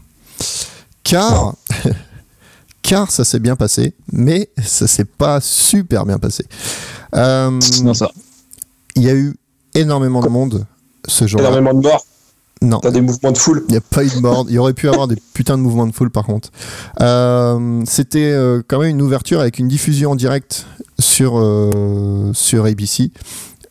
[1.03, 1.53] Car,
[2.81, 6.45] car ça s'est bien passé, mais ça s'est pas super bien passé.
[7.15, 7.51] Euh,
[7.83, 8.09] Non, ça.
[8.95, 9.35] Il y a eu
[9.75, 10.65] énormément de monde
[11.07, 11.49] ce jour-là.
[11.49, 12.05] Énormément de morts.
[12.61, 13.63] Non, T'as des mouvements de foule.
[13.67, 14.45] il n'y a pas eu de mort.
[14.49, 16.49] Il y aurait pu avoir des putains de mouvements de foule par contre.
[17.01, 20.65] Euh, C'était euh, quand même une ouverture avec une diffusion en direct
[20.99, 23.11] sur, euh, sur ABC.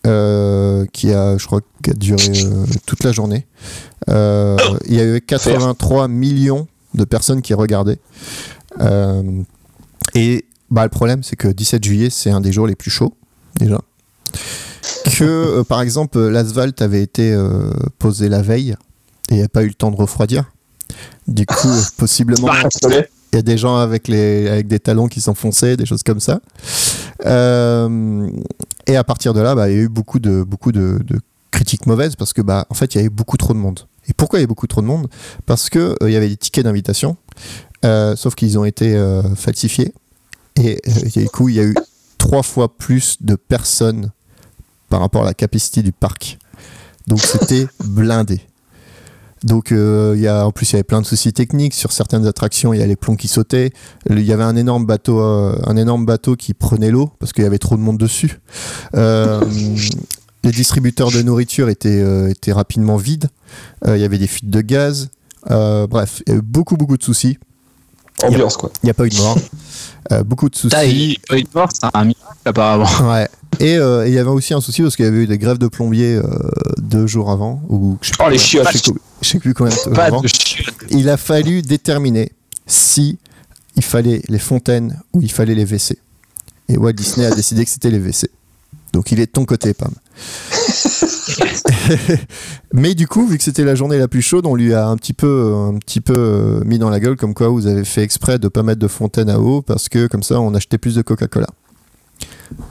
[0.05, 2.31] qui a, je crois, qui a duré
[2.87, 3.47] toute la journée.
[4.09, 7.99] Il y a eu 83 millions de personnes qui regardaient.
[10.15, 13.15] Et bah, le problème, c'est que 17 juillet, c'est un des jours les plus chauds,
[13.57, 13.81] déjà.
[15.17, 18.77] Que, euh, par exemple, l'asphalte avait été euh, posé la veille
[19.31, 20.45] et il n'y a pas eu le temps de refroidir.
[21.27, 23.07] Du coup, euh, possiblement, Ah, désolé.
[23.33, 26.21] il y a des gens avec, les, avec des talons qui s'enfonçaient, des choses comme
[26.21, 26.41] ça.
[27.25, 28.29] Euh,
[28.87, 31.19] et à partir de là, bah, il y a eu beaucoup de, beaucoup de, de
[31.51, 33.81] critiques mauvaises parce que, bah, en fait, il y avait beaucoup trop de monde.
[34.09, 35.09] Et pourquoi il y avait beaucoup trop de monde?
[35.47, 37.17] Parce que euh, il y avait des tickets d'invitation,
[37.85, 39.93] euh, sauf qu'ils ont été euh, falsifiés.
[40.57, 41.75] Et euh, du coup, il y a eu
[42.19, 44.11] trois fois plus de personnes
[44.89, 46.39] par rapport à la capacité du parc.
[47.07, 48.41] Donc c'était blindé.
[49.45, 51.93] Donc euh, il y a, en plus il y avait plein de soucis techniques sur
[51.93, 52.73] certaines attractions.
[52.73, 53.71] Il y a les plombs qui sautaient.
[54.11, 57.45] Il y avait un énorme bateau, euh, un énorme bateau qui prenait l'eau parce qu'il
[57.45, 58.41] y avait trop de monde dessus.
[58.95, 59.41] Euh,
[60.45, 63.29] les distributeurs de nourriture étaient, étaient rapidement vides.
[63.87, 65.11] Il y avait des fuites de gaz.
[65.49, 67.39] Bref, il y beaucoup beaucoup de soucis.
[68.23, 68.71] Ambiance, quoi.
[68.83, 69.39] Il n'y a pas eu de mort.
[70.13, 71.19] Euh, beaucoup de Putain, soucis.
[71.31, 72.87] il il est mort, c'est un miracle, apparemment.
[73.13, 73.29] Ouais.
[73.59, 75.37] Et euh, et il y avait aussi un souci parce qu'il y avait eu des
[75.37, 76.23] grèves de plombiers euh,
[76.79, 77.61] deux jours avant.
[77.69, 78.69] Ou, je sais Oh, plus les chiottes.
[78.73, 80.21] Je sais, je sais plus combien de temps Pas avant.
[80.21, 80.73] de chute.
[80.91, 82.31] Il a fallu déterminer
[82.69, 83.19] si
[83.75, 85.99] il fallait les fontaines ou il fallait les WC.
[86.69, 88.31] Et Walt Disney a décidé que c'était les WC.
[88.97, 89.93] Donc il est de ton côté, Pam.
[92.73, 94.97] Mais du coup, vu que c'était la journée la plus chaude, on lui a un
[94.97, 98.03] petit peu, un petit peu euh, mis dans la gueule comme quoi vous avez fait
[98.03, 100.95] exprès de pas mettre de fontaine à eau parce que comme ça on achetait plus
[100.95, 101.49] de Coca-Cola.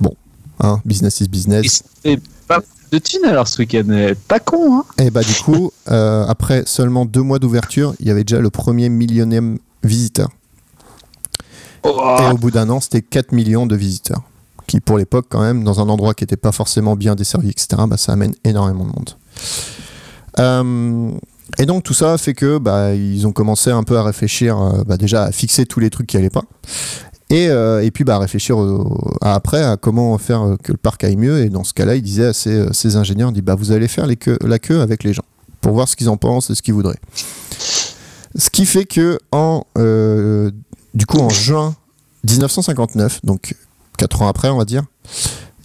[0.01, 0.15] Bon,
[0.61, 1.83] hein, business is Et business.
[1.93, 4.13] c'était pas de thunes alors ce week-end.
[4.27, 8.09] Pas con, hein Et bah du coup, euh, après seulement deux mois d'ouverture, il y
[8.09, 10.29] avait déjà le premier millionième visiteur.
[11.83, 14.23] Oh, Et au bout d'un an, c'était 4 millions de visiteurs.
[14.81, 17.97] Pour l'époque, quand même, dans un endroit qui n'était pas forcément bien desservi, etc., bah,
[17.97, 19.09] ça amène énormément de monde.
[20.39, 21.11] Euh,
[21.57, 24.83] et donc, tout ça fait que bah, ils ont commencé un peu à réfléchir, euh,
[24.85, 26.43] bah, déjà à fixer tous les trucs qui n'allaient pas.
[27.29, 28.57] Et, euh, et puis bah, à réfléchir
[29.21, 31.39] après à comment faire que le parc aille mieux.
[31.39, 34.07] Et dans ce cas-là, il disait à ses, ses ingénieurs, dit, bah, vous allez faire
[34.07, 35.25] la queue avec les gens
[35.61, 36.99] pour voir ce qu'ils en pensent et ce qu'ils voudraient.
[38.37, 39.63] Ce qui fait que en,
[40.93, 41.75] du coup, en juin
[42.25, 43.55] 1959, donc
[43.97, 44.83] 4 ans après, on va dire,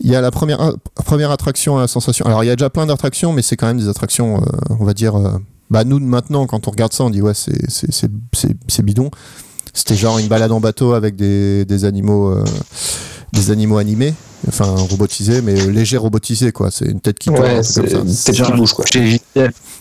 [0.00, 2.24] il y a la première, euh, première attraction à la sensation.
[2.26, 4.84] Alors, il y a déjà plein d'attractions, mais c'est quand même des attractions, euh, on
[4.84, 5.16] va dire.
[5.16, 5.32] euh,
[5.70, 8.82] bah, nous, maintenant, quand on regarde ça, on dit, ouais, c'est- c'est c'est- c'est- c'est
[8.82, 9.10] bidon.
[9.72, 12.30] C'était genre une balade en bateau avec des, des animaux.
[12.30, 12.44] euh,
[13.32, 14.12] des animaux animés,
[14.48, 16.72] enfin robotisés, mais léger robotisés quoi.
[16.72, 17.80] C'est une tête qui tourne, ouais, comme ça.
[17.98, 18.84] une tête qui bouge, quoi.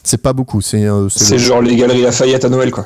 [0.04, 0.62] C'est pas beaucoup.
[0.62, 2.86] C'est euh, le- genre les galeries Lafayette à Noël, quoi.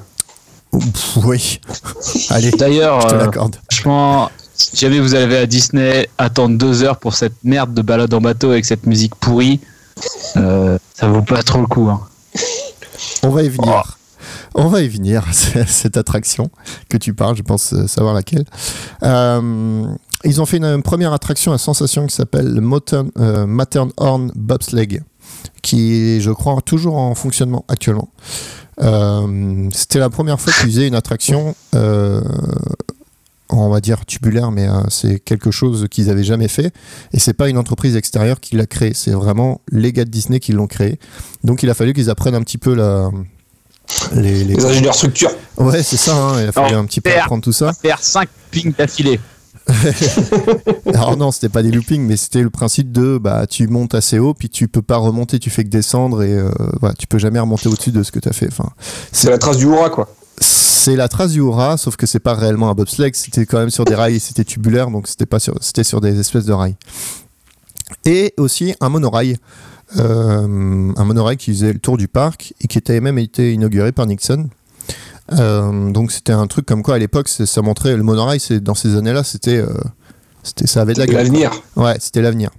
[0.71, 1.59] Pff, oui.
[2.29, 3.31] Allez, D'ailleurs, je te euh,
[3.69, 8.13] franchement, si jamais vous allez à Disney, attendre deux heures pour cette merde de balade
[8.13, 9.59] en bateau avec cette musique pourrie,
[10.37, 11.89] euh, ça vaut pas trop le coup.
[11.89, 12.01] Hein.
[13.23, 13.97] On va y venir.
[14.55, 15.25] On va y venir,
[15.67, 16.49] cette attraction
[16.89, 18.45] que tu parles, je pense euh, savoir laquelle.
[19.01, 19.85] Euh,
[20.23, 22.61] ils ont fait une, première attraction à sensation qui s'appelle
[23.17, 25.01] euh, Matterhorn Bobsleigh,
[25.61, 28.09] qui est, je crois, toujours en fonctionnement actuellement.
[28.81, 31.55] Euh, C'était la première fois qu'ils faisaient une attraction,
[33.59, 36.73] on va dire tubulaire, mais euh, c'est quelque chose qu'ils avaient jamais fait.
[37.13, 40.39] Et c'est pas une entreprise extérieure qui l'a créé, c'est vraiment les gars de Disney
[40.39, 40.99] qui l'ont créé.
[41.43, 43.09] Donc il a fallu qu'ils apprennent un petit peu la,
[44.13, 45.31] les, les- Les ingénieurs structure.
[45.57, 47.71] Ouais, c'est ça, hein, il a fallu Alors, un petit peu apprendre tout ça.
[47.73, 49.19] Faire 5 pings d'affilée.
[50.93, 54.19] Alors non, c'était pas des loopings, mais c'était le principe de bah tu montes assez
[54.19, 56.49] haut, puis tu peux pas remonter, tu fais que descendre et euh,
[56.81, 58.47] voilà, tu peux jamais remonter au-dessus de ce que tu as fait.
[58.47, 58.69] Enfin,
[59.11, 60.09] C'est la trace du hurrah, quoi.
[60.83, 63.69] C'est la trace du hurrah, sauf que c'est pas réellement un bobsleigh, c'était quand même
[63.69, 66.75] sur des rails, c'était tubulaire, donc c'était pas sur, c'était sur des espèces de rails.
[68.03, 69.37] Et aussi un monorail,
[69.97, 73.93] euh, un monorail qui faisait le tour du parc et qui était même été inauguré
[73.93, 74.49] par Nixon.
[75.31, 78.75] Euh, donc c'était un truc comme quoi à l'époque ça montrait le monorail, c'est dans
[78.75, 79.69] ces années-là c'était, euh,
[80.43, 81.15] c'était ça avait de la gueule.
[81.15, 81.51] L'avenir.
[81.77, 82.49] Ouais, c'était l'avenir.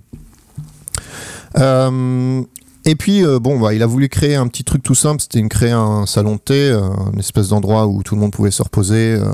[2.87, 5.39] Et puis, euh, bon, bah, il a voulu créer un petit truc tout simple, c'était
[5.39, 6.83] une- créer un salon de thé, euh,
[7.13, 9.25] une espèce d'endroit où tout le monde pouvait se reposer, euh,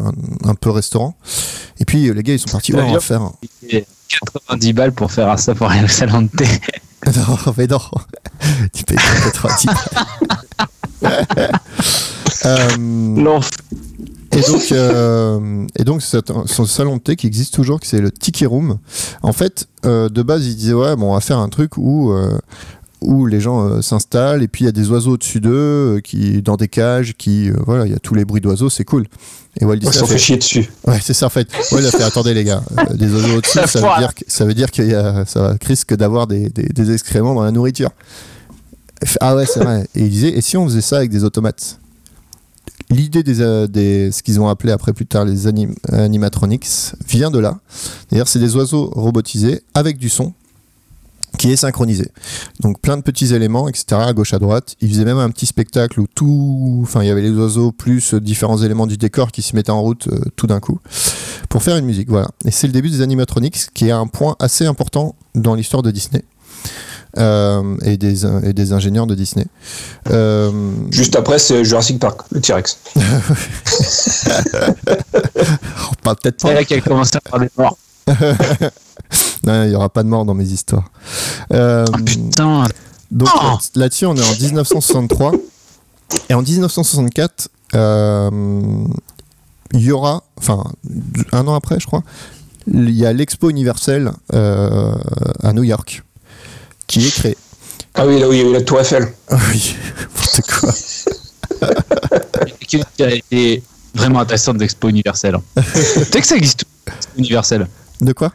[0.44, 1.16] un, peu restaurant.
[1.80, 3.22] Et puis, euh, les gars, ils sont partis, ouais, on va faire.
[3.22, 3.32] un-
[3.68, 6.44] Et 90 balles pour faire ça pour aller au salon de thé.
[7.16, 7.80] non, mais non,
[8.72, 9.66] tu payes 90.
[12.46, 13.40] euh, Non.
[14.32, 15.84] Et donc, euh, et
[16.46, 18.78] ce salon de thé qui existe toujours, qui c'est le Tiki Room.
[19.22, 22.12] En fait, euh, de base, ils disaient ouais, bon, on va faire un truc où
[22.12, 22.38] euh,
[23.00, 25.50] où les gens euh, s'installent et puis il y a des oiseaux au-dessus d'eux
[25.96, 28.68] euh, qui dans des cages, qui euh, voilà, il y a tous les bruits d'oiseaux,
[28.70, 29.06] c'est cool.
[29.60, 30.70] Et Walt Ils Disney s'en fait, chier dessus.
[30.86, 31.48] ouais, c'est ça en fait.
[31.72, 32.62] Ouais, il a fait attendez les gars,
[32.94, 35.94] des oiseaux au-dessus, ça veut dire que ça veut dire qu'il y a ça risque
[35.96, 37.90] d'avoir des, des, des excréments dans la nourriture.
[39.20, 39.86] Ah ouais, c'est vrai.
[39.94, 41.78] Et il disait et si on faisait ça avec des automates?
[42.90, 46.66] L'idée des, des ce qu'ils ont appelé après plus tard les anim- animatronics
[47.08, 47.58] vient de là.
[48.10, 50.32] D'ailleurs, c'est des oiseaux robotisés avec du son
[51.38, 52.08] qui est synchronisé.
[52.60, 53.84] Donc plein de petits éléments, etc.
[53.92, 54.74] à gauche à droite.
[54.80, 58.14] Ils faisaient même un petit spectacle où tout, enfin il y avait les oiseaux plus
[58.14, 60.78] euh, différents éléments du décor qui se mettaient en route euh, tout d'un coup
[61.48, 62.08] pour faire une musique.
[62.08, 62.28] Voilà.
[62.44, 65.90] Et c'est le début des animatronics qui est un point assez important dans l'histoire de
[65.90, 66.22] Disney.
[67.18, 69.46] euh, et, des, et des ingénieurs de Disney.
[70.10, 70.52] Euh,
[70.90, 72.78] Juste après, c'est Jurassic Park, le T-Rex.
[72.96, 73.00] on
[76.02, 76.54] parle peut-être C'est pas.
[76.54, 77.76] là qu'elle commence à faire des morts.
[79.44, 80.90] Non, il n'y aura pas de mort dans mes histoires.
[81.52, 82.64] Euh, Ah putain.
[83.10, 85.32] donc Oh là- là-dessus, on est en 1963.
[86.28, 88.30] Et en 1964, euh,
[89.72, 90.64] il y aura, enfin,
[91.32, 92.02] un an après, je crois,
[92.66, 94.94] il y a l'Expo universelle euh,
[95.42, 96.02] à New York
[96.86, 97.36] qui est créée.
[97.94, 99.08] Ah oui, là où il y a eu la Tour Eiffel.
[99.30, 100.72] Ah oui, n'importe quoi.
[102.66, 103.62] Qui a été
[103.94, 105.36] vraiment intéressante d'Expo Universelle.
[105.56, 105.62] tu
[106.12, 106.64] sais que ça existe,
[107.16, 107.66] Universelle.
[108.00, 108.32] De quoi?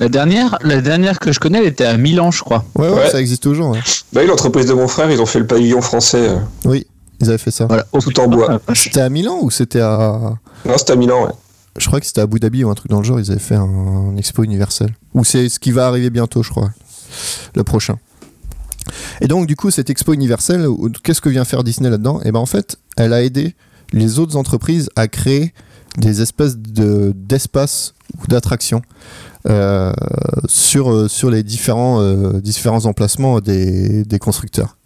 [0.00, 2.64] La dernière, la dernière que je connais, elle était à Milan, je crois.
[2.74, 3.10] ouais, ouais, Ouais.
[3.10, 3.70] ça existe toujours.
[3.70, 3.80] ouais.
[4.12, 6.86] Bah oui, l'entreprise de mon frère, ils ont fait le pavillon français euh, Oui,
[7.20, 7.66] ils avaient fait ça.
[7.66, 7.84] Voilà.
[8.00, 8.60] tout en bois.
[8.74, 10.34] C'était à Milan ou c'était à.
[10.66, 11.32] Non, c'était à Milan, ouais.
[11.78, 13.38] Je crois que c'était à Abu Dhabi ou un truc dans le genre, ils avaient
[13.40, 14.94] fait un, un expo universel.
[15.14, 16.70] Ou c'est ce qui va arriver bientôt, je crois.
[17.54, 17.98] Le prochain.
[19.20, 20.66] Et donc, du coup, cette expo universelle,
[21.02, 22.20] qu'est-ce que vient faire Disney là-dedans?
[22.24, 23.54] Et ben en fait, elle a aidé
[23.92, 25.52] les autres entreprises à créer
[25.98, 28.82] des espèces de, d'espaces ou d'attractions
[29.48, 29.92] euh,
[30.48, 34.76] sur, euh, sur les différents, euh, différents emplacements des, des constructeurs.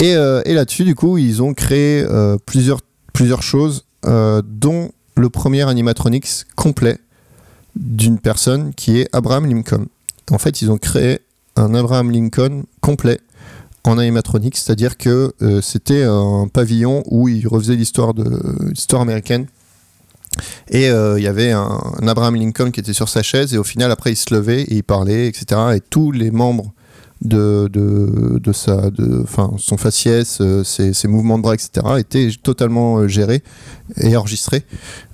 [0.00, 2.04] Et et là-dessus, du coup, ils ont créé
[2.46, 2.80] plusieurs,
[3.12, 6.98] plusieurs choses, dont le premier animatronics complet
[7.76, 9.86] d'une personne qui est Abraham Lincoln.
[10.30, 11.20] En fait, ils ont créé
[11.56, 13.20] un Abraham Lincoln complet
[13.84, 15.32] en animatronics, c'est-à-dire que
[15.62, 18.40] c'était un pavillon où il refaisait l'histoire de
[18.70, 19.46] l'histoire américaine.
[20.70, 23.58] Et euh, il y avait un, un Abraham Lincoln qui était sur sa chaise et
[23.58, 25.60] au final après il se levait et il parlait, etc.
[25.76, 26.72] Et tous les membres
[27.22, 29.24] de, de, de sa, de,
[29.56, 31.70] son faciès, euh, ses, ses mouvements de bras, etc.
[31.98, 33.42] étaient totalement euh, gérés
[34.00, 34.64] et enregistrés.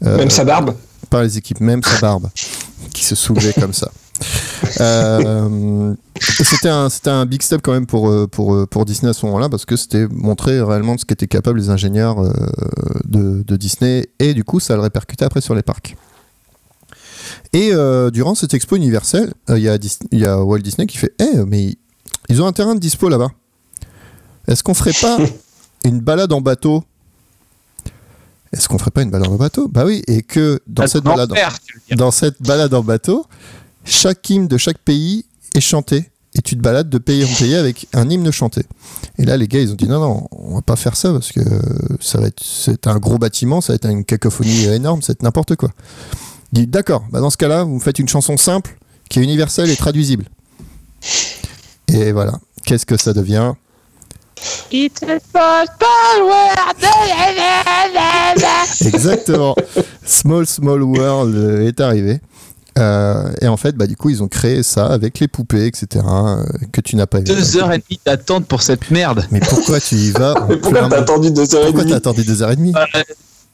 [0.05, 0.75] euh, Même sa barbe?
[1.09, 2.29] par les équipes, même sa barbe,
[2.95, 3.91] qui se soulevait comme ça.
[4.81, 9.11] Euh, c'était un, c'était un big step quand même pour, euh, pour, euh, pour Disney
[9.11, 12.23] à ce moment-là, parce que c'était montrer réellement de ce qu'étaient capables les ingénieurs
[13.05, 15.97] de, de Disney, et du coup ça le répercutait après sur les parcs.
[17.53, 21.39] Et euh, durant cette expo universelle, il y, y a Walt Disney qui fait Eh,
[21.47, 21.75] mais
[22.29, 23.31] ils ont un terrain de dispo là-bas.
[24.47, 25.19] Est-ce qu'on ferait pas
[25.85, 26.85] une balade en bateau?
[28.53, 29.69] Est-ce qu'on ferait pas une balade en bateau?
[29.69, 31.33] Bah oui, et que dans cette balade,
[31.97, 33.27] dans cette balade en bateau,
[33.85, 35.25] chaque hymne de chaque pays
[35.55, 36.11] est chanté.
[36.35, 38.63] Et tu te balades de pays en pays avec un hymne chanté.
[39.19, 41.33] Et là, les gars, ils ont dit non, non, on va pas faire ça parce
[41.33, 41.41] que
[42.01, 45.57] ça va être, c'est un gros bâtiment, ça va être une cacophonie énorme, c'est n'importe
[45.57, 45.71] quoi.
[46.53, 48.79] Il dit d'accord, bah dans ce cas-là, vous me faites une chanson simple
[49.09, 50.27] qui est universelle et traduisible.
[51.89, 52.39] Et voilà.
[52.65, 53.55] Qu'est-ce que ça devient?
[54.71, 55.67] It's a small
[56.23, 56.85] world.
[58.87, 59.57] Exactement.
[60.07, 62.21] Small Small World est arrivé.
[62.79, 65.87] Euh, et en fait, bah, du coup, ils ont créé ça avec les poupées, etc.,
[66.07, 67.25] euh, que tu n'as pas vu.
[67.25, 69.25] Deux heures et demie d'attente pour cette merde.
[69.31, 71.99] Mais pourquoi tu y vas Mais pourquoi t'as attendu deux heures et Pourquoi demie t'as
[71.99, 73.03] attendu deux heures et demie Euh,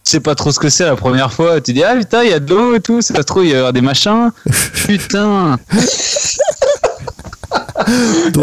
[0.04, 1.60] Je sais pas trop ce que c'est la première fois.
[1.60, 3.00] Tu dis, ah putain, il y a de l'eau et tout.
[3.00, 4.30] Ça se trouve, il y avoir des machins.
[4.86, 5.58] Putain.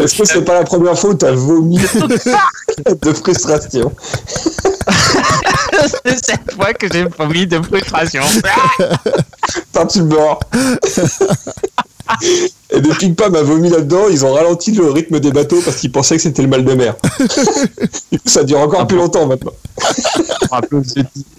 [0.02, 3.92] Est-ce que c'est pas la première fois où t'as vomi de frustration
[6.06, 8.22] c'est cette fois que j'ai vomi de frustration.
[9.52, 10.40] Putain, tu mords
[12.70, 15.78] Et depuis que Pam a vomi là-dedans, ils ont ralenti le rythme des bateaux parce
[15.78, 16.96] qu'ils pensaient que c'était le mal de mer.
[18.26, 19.54] Ça dure encore plus longtemps maintenant.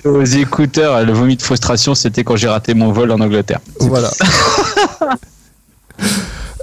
[0.04, 3.60] Aux écouteurs, le vomi de frustration, c'était quand j'ai raté mon vol en Angleterre.
[3.80, 4.10] Voilà.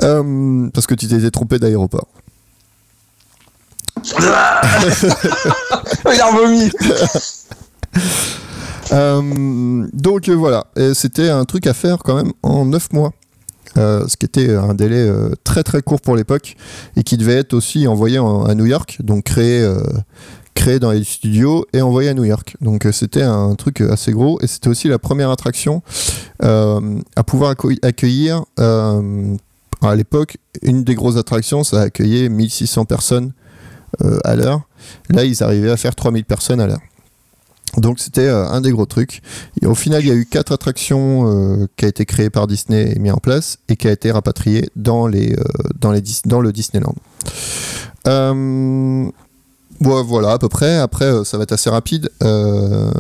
[0.04, 2.08] Euh, parce que tu t'étais trompé d'aéroport.
[4.20, 4.26] Il
[6.22, 6.72] a vomi
[8.94, 13.14] Euh, donc euh, voilà, c'était un truc à faire quand même en 9 mois.
[13.78, 16.58] Euh, ce qui était un délai euh, très très court pour l'époque
[16.98, 19.80] et qui devait être aussi envoyé en- à New York, donc créé, euh,
[20.56, 22.58] créé dans les studios et envoyé à New York.
[22.60, 25.82] Donc euh, c'était un truc assez gros et c'était aussi la première attraction
[26.44, 33.32] euh, à pouvoir accue- accueillir à l'époque une des grosses attractions, ça accueillait 1600 personnes
[34.26, 34.62] à l'heure.
[35.10, 36.80] Là, ils arrivaient à faire 3000 personnes à l'heure.
[37.78, 39.22] Donc c'était euh, un des gros trucs.
[39.62, 42.48] Et au final, il y a eu quatre attractions euh, qui a été créées par
[42.48, 45.44] Disney et mis en place et qui a été rapatriées dans les euh,
[45.80, 46.96] dans les dans le Disneyland.
[48.08, 50.78] Euh, ouais, voilà à peu près.
[50.78, 52.10] Après, euh, ça va être assez rapide.
[52.24, 52.92] Euh,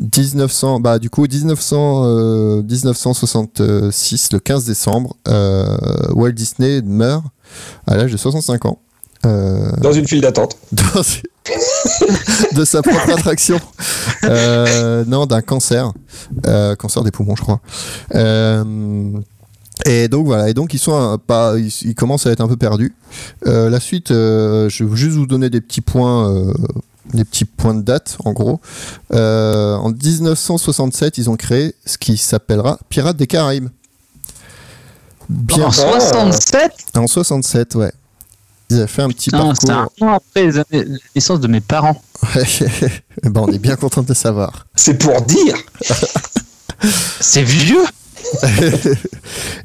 [0.00, 5.76] 1900, bah du coup 1900, euh, 1966, le 15 décembre, euh,
[6.10, 7.24] Walt Disney meurt
[7.86, 8.78] à l'âge de 65 ans.
[9.24, 10.56] Euh, Dans une file d'attente.
[10.72, 11.02] dans-
[12.56, 13.60] de sa propre attraction.
[14.24, 15.92] Euh, non, d'un cancer.
[16.46, 17.60] Euh, cancer des poumons, je crois.
[18.14, 19.12] Euh,
[19.86, 22.48] et donc voilà, et donc ils sont un- pas, ils, ils commencent à être un
[22.48, 22.94] peu perdus.
[23.46, 26.54] Euh, la suite, euh, je vais juste vous donner des petits points, euh,
[27.12, 28.60] des petits points de date en gros.
[29.12, 33.68] Euh, en 1967, ils ont créé ce qui s'appellera Pirates des Caraïbes.
[35.28, 37.92] Bien En 67 en 67, ouais.
[38.70, 39.92] Ils avaient fait un petit Putain, c'est parcours.
[40.08, 42.00] un an après les années- la naissance de mes parents.
[43.22, 44.66] Ben, on est bien content de le savoir.
[44.74, 45.54] C'est pour dire
[47.20, 47.84] C'est vieux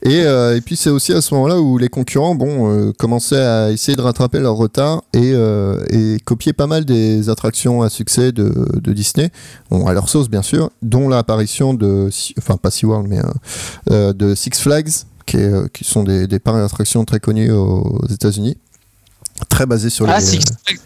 [0.03, 3.41] et, euh, et puis c'est aussi à ce moment-là où les concurrents bon, euh, commençaient
[3.43, 7.89] à essayer de rattraper leur retard et, euh, et copier pas mal des attractions à
[7.89, 9.31] succès de, de Disney,
[9.71, 13.23] bon, à leur sauce bien sûr, dont l'apparition de, enfin pas SeaWorld, mais euh,
[13.91, 14.89] euh, de Six Flags,
[15.25, 18.57] qui, est, qui sont des, des parcs d'attractions très connus aux États-Unis,
[19.47, 20.13] très basés sur les...
[20.13, 20.79] Ah, Six Flags.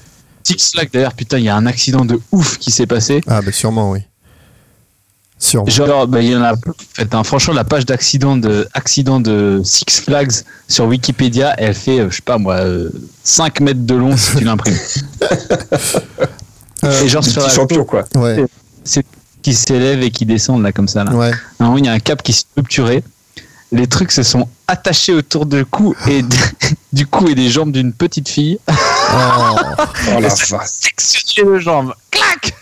[0.44, 3.22] Six Flags, d'ailleurs, putain, il y a un accident de ouf qui s'est passé.
[3.28, 4.00] Ah, bah sûrement, oui.
[5.40, 5.70] Sûrement.
[5.70, 6.54] Genre, bah, il y en a.
[6.54, 6.58] En
[6.94, 10.32] fait, hein, franchement, la page d'accident de, accident de Six Flags
[10.70, 12.90] sur Wikipédia, elle fait, euh, je sais pas moi, euh,
[13.24, 14.78] 5 mètres de long si tu l'imprimes.
[16.84, 18.04] Euh, Et genre, des sur la champions, quoi.
[18.16, 18.44] ouais,
[19.42, 21.06] qui s'élèvent et qui descendent là, comme ça.
[21.06, 21.16] Là.
[21.16, 21.32] ouais.
[21.62, 23.06] Un moment, il y a un câble qui s'est rupturé.
[23.74, 26.36] Les trucs se sont attachés autour du cou et de-
[26.94, 28.58] du cou et des jambes d'une petite fille.
[28.70, 28.74] Oh,
[30.16, 31.94] Oh la sectionné les jambes.
[32.12, 32.54] Clac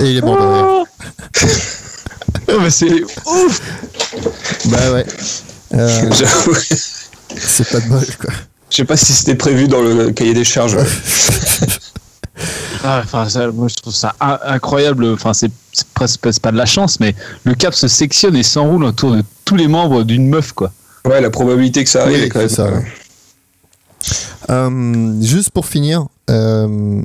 [0.00, 0.86] et il est mort.
[2.48, 3.60] Oh, mais c'est ouf
[4.66, 5.04] Bah ouais.
[5.74, 6.54] Euh, J'avoue,
[7.36, 8.30] c'est pas de bol, quoi.
[8.70, 10.76] Je sais pas si c'était prévu dans le cahier des charges.
[12.84, 15.06] Ah, enfin, ça, moi, je trouve ça in- incroyable.
[15.12, 15.50] Enfin, c'est
[15.94, 17.14] presque pas de la chance, mais
[17.44, 20.72] le câble se sectionne et s'enroule autour de tous les membres d'une meuf, quoi.
[21.04, 22.48] Ouais, la probabilité que ça arrive Oui, est quand même.
[22.48, 22.84] c'est ça, ouais.
[24.50, 27.02] Euh, juste pour finir, euh,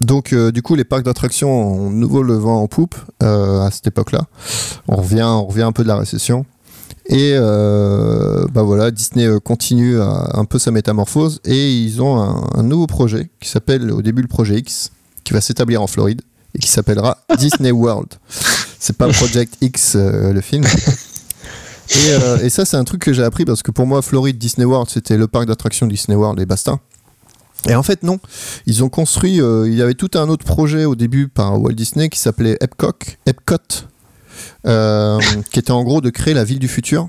[0.00, 3.70] donc euh, du coup les parcs d'attractions ont nouveau le vent en poupe euh, à
[3.70, 4.22] cette époque-là.
[4.86, 6.46] On revient, on revient un peu de la récession.
[7.08, 12.46] Et euh, bah voilà, Disney euh, continue un peu sa métamorphose et ils ont un,
[12.54, 14.90] un nouveau projet qui s'appelle au début le projet X,
[15.24, 16.20] qui va s'établir en Floride
[16.54, 18.08] et qui s'appellera Disney World.
[18.78, 20.64] C'est pas Project X euh, le film.
[21.90, 24.36] Et, euh, et ça, c'est un truc que j'ai appris parce que pour moi, Floride
[24.36, 26.78] Disney World, c'était le parc d'attractions Disney World et basta.
[27.66, 28.20] Et en fait, non.
[28.66, 29.36] Ils ont construit.
[29.38, 32.92] il y avait tout un autre projet au début par Walt Disney qui s'appelait Epcot,
[33.24, 33.56] Epcot
[34.68, 35.18] euh,
[35.50, 37.08] qui était en gros de créer la ville du futur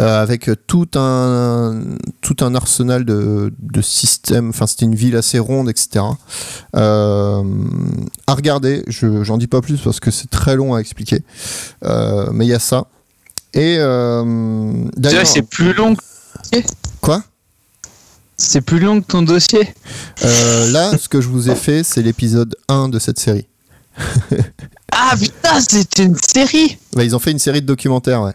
[0.00, 1.80] euh, avec tout un
[2.20, 4.50] tout un arsenal de, de systèmes.
[4.50, 6.04] Enfin, c'était une ville assez ronde, etc.
[6.76, 7.42] Euh,
[8.26, 8.84] à regarder.
[8.86, 11.22] Je j'en dis pas plus parce que c'est très long à expliquer.
[11.82, 12.86] Mais il y a ça.
[13.54, 13.76] Et
[14.96, 15.94] d'ailleurs, c'est plus long.
[15.94, 16.58] que-
[17.00, 17.22] quoi?
[18.38, 19.74] C'est plus long que ton dossier.
[20.22, 23.46] Là, ce que je vous ai fait, c'est l'épisode 1 de cette série.
[24.92, 26.78] Ah putain, c'est une série.
[26.94, 28.32] Bah, ils ont fait une série de documentaires, ouais.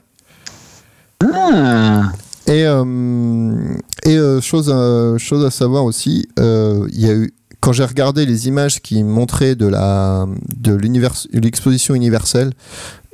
[1.24, 2.12] Ah.
[2.48, 7.74] Et, euh, et euh, chose, à, chose à savoir aussi, euh, y a eu quand
[7.74, 12.54] j'ai regardé les images qui montraient de la de l'univers- l'exposition universelle,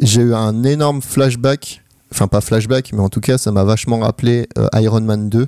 [0.01, 1.81] j'ai eu un énorme flashback.
[2.11, 5.47] Enfin pas flashback, mais en tout cas ça m'a vachement rappelé Iron Man 2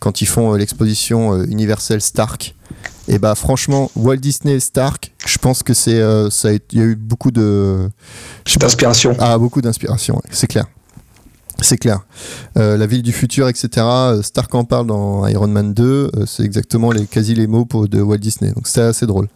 [0.00, 2.54] quand ils font l'exposition universelle Stark.
[3.08, 6.84] Et bah franchement Walt Disney Stark, je pense que c'est euh, ça il y a
[6.84, 7.90] eu beaucoup de
[8.58, 9.14] D'inspiration.
[9.20, 10.64] ah, beaucoup d'inspiration, c'est clair.
[11.60, 12.00] C'est clair.
[12.58, 13.68] Euh, la ville du futur, etc.
[13.78, 15.84] euh, Stark en parle dans Iron Man 2.
[15.84, 18.50] euh, c'est exactement les, quasi les mots pour, de Walt Disney.
[18.52, 19.28] Donc c'est assez drôle.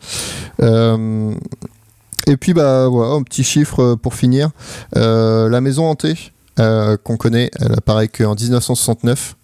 [2.26, 4.50] Et puis, bah, voilà, un petit chiffre pour finir.
[4.94, 9.36] La maison hantée qu'on connaît, elle apparaît qu'en 1969.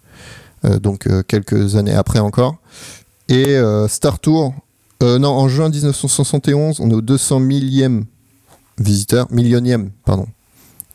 [0.65, 2.57] euh, donc quelques années après encore.
[3.29, 4.53] Et euh, Star Tour,
[5.03, 8.05] euh, non, en juin 1971, on est au 200 millième
[8.77, 10.27] visiteur, millionième, pardon,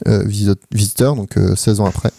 [0.06, 2.10] euh, visi- visiteur, donc euh, 16 ans après.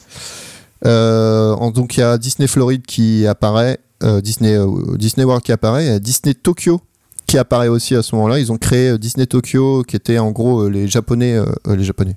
[0.84, 3.80] Donc il y a Disney Floride qui apparaît,
[4.24, 4.57] Disney,
[4.97, 6.82] Disney World qui apparaît, Disney Tokyo
[7.28, 8.39] qui apparaît aussi à ce moment-là.
[8.39, 11.38] Ils ont créé Disney Tokyo qui était en gros les Japonais,
[11.68, 12.16] les Japonais.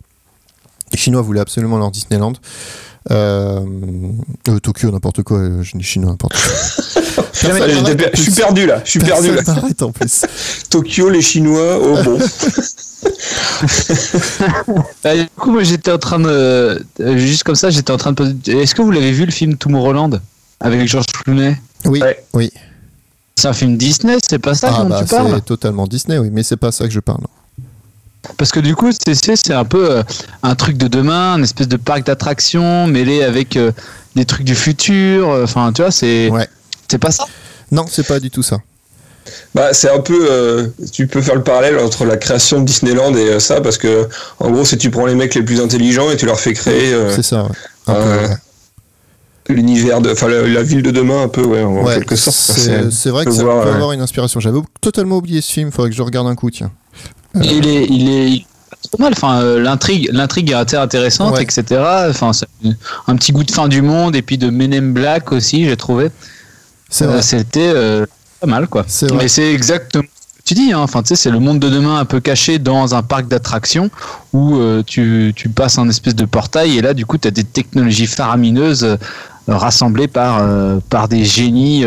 [0.93, 2.33] Les Chinois voulaient absolument leur Disneyland.
[3.11, 3.61] Euh,
[4.49, 7.25] euh, Tokyo, n'importe quoi, euh, je dis chinois, n'importe quoi.
[8.15, 8.81] Je suis perdu là.
[8.85, 9.43] Je suis perdu là.
[9.83, 10.25] En plus.
[10.71, 11.79] Tokyo, les Chinois.
[11.83, 12.19] Oh bon.
[15.03, 16.83] Bah, du coup, moi j'étais en train de.
[17.17, 18.35] Juste comme ça, j'étais en train de poser.
[18.47, 20.21] Est-ce que vous l'avez vu le film Tomorrowland
[20.61, 21.57] avec George Clooney?
[21.85, 22.25] Oui, Ouais.
[22.33, 22.51] oui.
[23.37, 25.33] C'est un film Disney, c'est pas ça Ah dont bah tu parles?
[25.35, 27.25] c'est totalement Disney, oui, mais c'est pas ça que je parle.
[28.39, 30.03] Parce que du coup, c'est- un peu euh,
[30.43, 33.73] un truc de demain, une espèce de parc d'attractions mêlé avec euh,
[34.17, 35.29] des trucs du futur.
[35.31, 36.49] euh, Enfin, tu vois, c'est Ouais.
[36.91, 37.25] c'est pas ça.
[37.71, 38.59] Non, c'est pas du tout ça.
[39.55, 40.27] Bah, c'est un peu.
[40.31, 43.79] euh, tu peux faire le parallèle entre la création de Disneyland et euh, ça, parce
[43.79, 44.09] que,
[44.39, 46.93] en gros, c'est tu prends les mecs les plus intelligents et tu leur fais créer
[46.93, 47.51] euh, C'est ça, ouais.
[47.89, 48.29] Euh,
[49.49, 50.11] l'univers de.
[50.13, 52.37] Enfin, la, la ville de demain, un peu, ouais, en Ouais, quelque sorte.
[52.37, 53.75] c'est c'est vrai que ça voir, peut ouais.
[53.75, 54.41] avoir une inspiration.
[54.41, 56.71] J'avais totalement oublié ce film, faudrait que je regarde un coup, tiens.
[57.43, 58.45] Il est, il est
[58.91, 59.13] trop mal.
[59.17, 61.43] Enfin, euh, l'intrigue, l'intrigue est assez intéressante, Ouais.
[61.43, 61.83] etc.
[62.11, 62.47] Enfin, c'est
[63.07, 65.77] un petit goût de fin du monde et puis de Men in Black aussi, j'ai
[65.77, 66.11] trouvé.
[66.89, 67.21] C'est Euh.
[67.23, 68.07] C'était euh,
[68.41, 68.85] pas mal, quoi.
[68.87, 69.19] C'est vrai.
[69.25, 70.73] Mais c'est exactement ce que tu dis.
[70.73, 70.79] Hein.
[70.81, 73.91] Enfin, tu sais, c'est le monde de demain un peu caché dans un parc d'attractions
[74.33, 77.33] où euh, tu, tu passes un espèce de portail et là, du coup, tu as
[77.33, 78.97] des technologies faramineuses euh,
[79.49, 81.85] rassemblées par, euh, par des génies.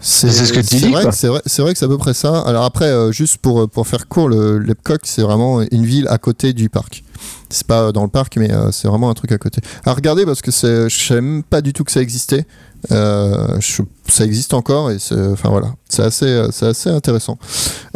[0.00, 1.10] Euh, c'est ce que tu c'est dis, vrai quoi.
[1.10, 2.40] que C'est vrai, c'est vrai que c'est à peu près ça.
[2.40, 6.18] Alors après, euh, juste pour, pour faire court, le l'Epcot, c'est vraiment une ville à
[6.18, 7.04] côté du parc.
[7.50, 9.60] C'est pas dans le parc, mais euh, c'est vraiment un truc à côté.
[9.84, 12.46] À regarder parce que c'est- je savais même pas du tout que ça existait.
[12.92, 17.38] Euh, je- ça existe encore et c'est, enfin voilà, c'est assez, euh, c'est assez intéressant.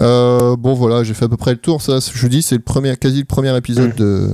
[0.00, 1.80] Euh, bon voilà, j'ai fait à peu près le tour.
[1.80, 4.30] Ça, je vous dis, c'est le premier, quasi le premier épisode de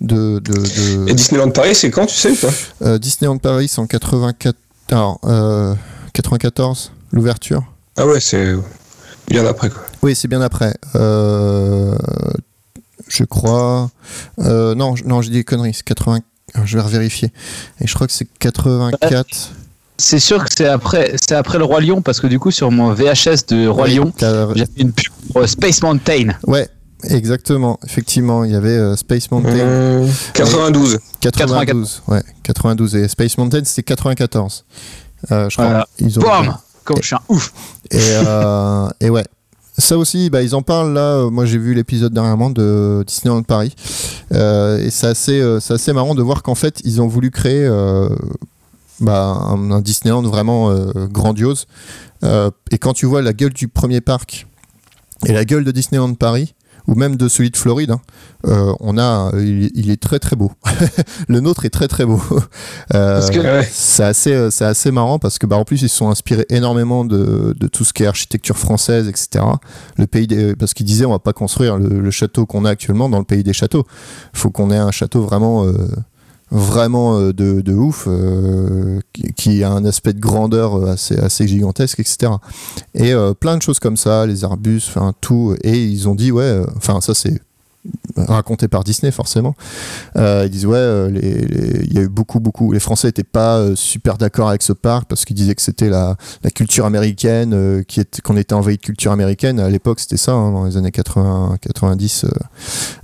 [0.00, 2.48] de, de, de- Et Disneyland Paris, c'est quand, tu sais ou pas?
[2.82, 4.56] Euh, Disneyland Paris en 84,
[4.90, 5.74] alors, euh,
[6.12, 7.64] 94, l'ouverture?
[7.96, 8.54] Ah ouais, c'est
[9.28, 9.82] bien après, quoi.
[10.02, 10.74] Oui, c'est bien après.
[10.94, 11.96] Euh,
[13.08, 13.90] je crois.
[14.40, 15.74] euh, non, je- non, j'ai dit des conneries.
[15.74, 16.20] C'est 80.
[16.54, 17.32] alors, Je vais revérifier.
[17.80, 19.52] Et je crois que c'est 84.
[19.98, 22.70] C'est sûr que c'est après, c'est après le Roi Lion parce que du coup, sur
[22.70, 26.28] mon VHS de Roi Oui, Lion, j'avais une pub pour Space Mountain.
[26.46, 26.68] Ouais,
[27.04, 27.78] exactement.
[27.84, 30.98] Effectivement, il y avait euh, Space Mountain Euh, 92.
[31.20, 32.02] 92.
[32.08, 32.96] Ouais, 92.
[32.96, 34.64] Et Space Mountain, c'était 94.
[35.30, 35.66] Euh, je crois.
[35.66, 35.88] Voilà.
[35.98, 37.52] Ils ont- Bam Comme je suis un ouf.
[37.90, 39.24] Et, euh, et ouais.
[39.78, 41.00] Ça aussi, bah, ils en parlent là.
[41.18, 43.74] euh, Moi, j'ai vu l'épisode dernièrement de Disneyland Paris.
[44.32, 47.66] Euh, et c'est assez, c'est assez marrant de voir qu'en fait, ils ont voulu créer
[49.00, 50.74] bah, un, un Disneyland vraiment
[51.10, 51.66] grandiose.
[52.22, 54.46] Et quand tu vois la gueule du premier parc
[55.26, 56.54] et la gueule de Disneyland Paris,
[56.88, 58.00] ou même de celui de Floride, hein,
[58.46, 60.52] euh, on a, il, il est très très beau.
[61.28, 62.20] Le nôtre est très très beau.
[62.94, 63.66] Euh, Ouais.
[63.70, 66.44] c'est assez, euh, c'est assez marrant parce que bah, en plus ils se sont inspirés
[66.50, 69.44] énormément de, de tout ce qui est architecture française, etc.
[69.96, 72.70] Le pays des, parce qu'ils disaient on va pas construire le, le château qu'on a
[72.70, 73.84] actuellement dans le pays des châteaux.
[74.34, 75.72] Il faut qu'on ait un château vraiment, euh,
[76.52, 79.00] vraiment euh, de, de ouf, euh,
[79.36, 82.32] qui, a un aspect de grandeur euh, assez, assez gigantesque, etc.
[82.94, 85.56] Et plein de choses comme ça, les arbustes, enfin tout.
[85.64, 87.40] Et ils ont dit ouais, enfin ça c'est
[88.16, 89.54] raconté par Disney forcément.
[90.16, 92.72] Euh, ils disent ouais, euh, il y a eu beaucoup beaucoup.
[92.72, 95.88] Les Français n'étaient pas euh, super d'accord avec ce parc parce qu'ils disaient que c'était
[95.88, 96.16] la,
[96.54, 99.58] culture américaine, qui était qu'on était envahi de culture américaine.
[99.58, 102.26] À l'époque, c'était ça hein, dans les années 80, 90.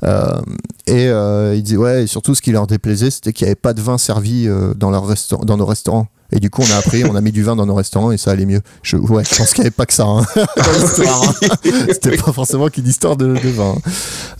[0.04, 0.40] euh,
[0.88, 3.56] euh, et ils disaient ouais, et surtout ce qui leur déplaisait, c'était qu'il n'y avait
[3.56, 6.08] pas de vin servi dans dans nos restaurants.
[6.30, 8.18] Et du coup, on a appris, on a mis du vin dans nos restaurants et
[8.18, 8.60] ça allait mieux.
[8.82, 11.22] Je, ouais, je pense qu'il n'y avait pas que ça hein, dans l'histoire.
[11.22, 11.48] hein.
[11.92, 13.74] C'était pas forcément qu'une histoire de, de vin.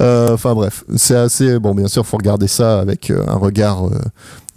[0.01, 1.75] Euh, Enfin bref, c'est assez bon.
[1.75, 3.99] Bien sûr, faut regarder ça avec euh, un regard, euh,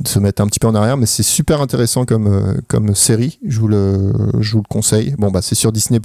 [0.02, 2.96] de se mettre un petit peu en arrière, mais c'est super intéressant comme euh, comme
[2.96, 3.40] série.
[3.48, 5.16] Je vous le je vous le conseille.
[5.18, 6.00] Bon bah c'est sur Disney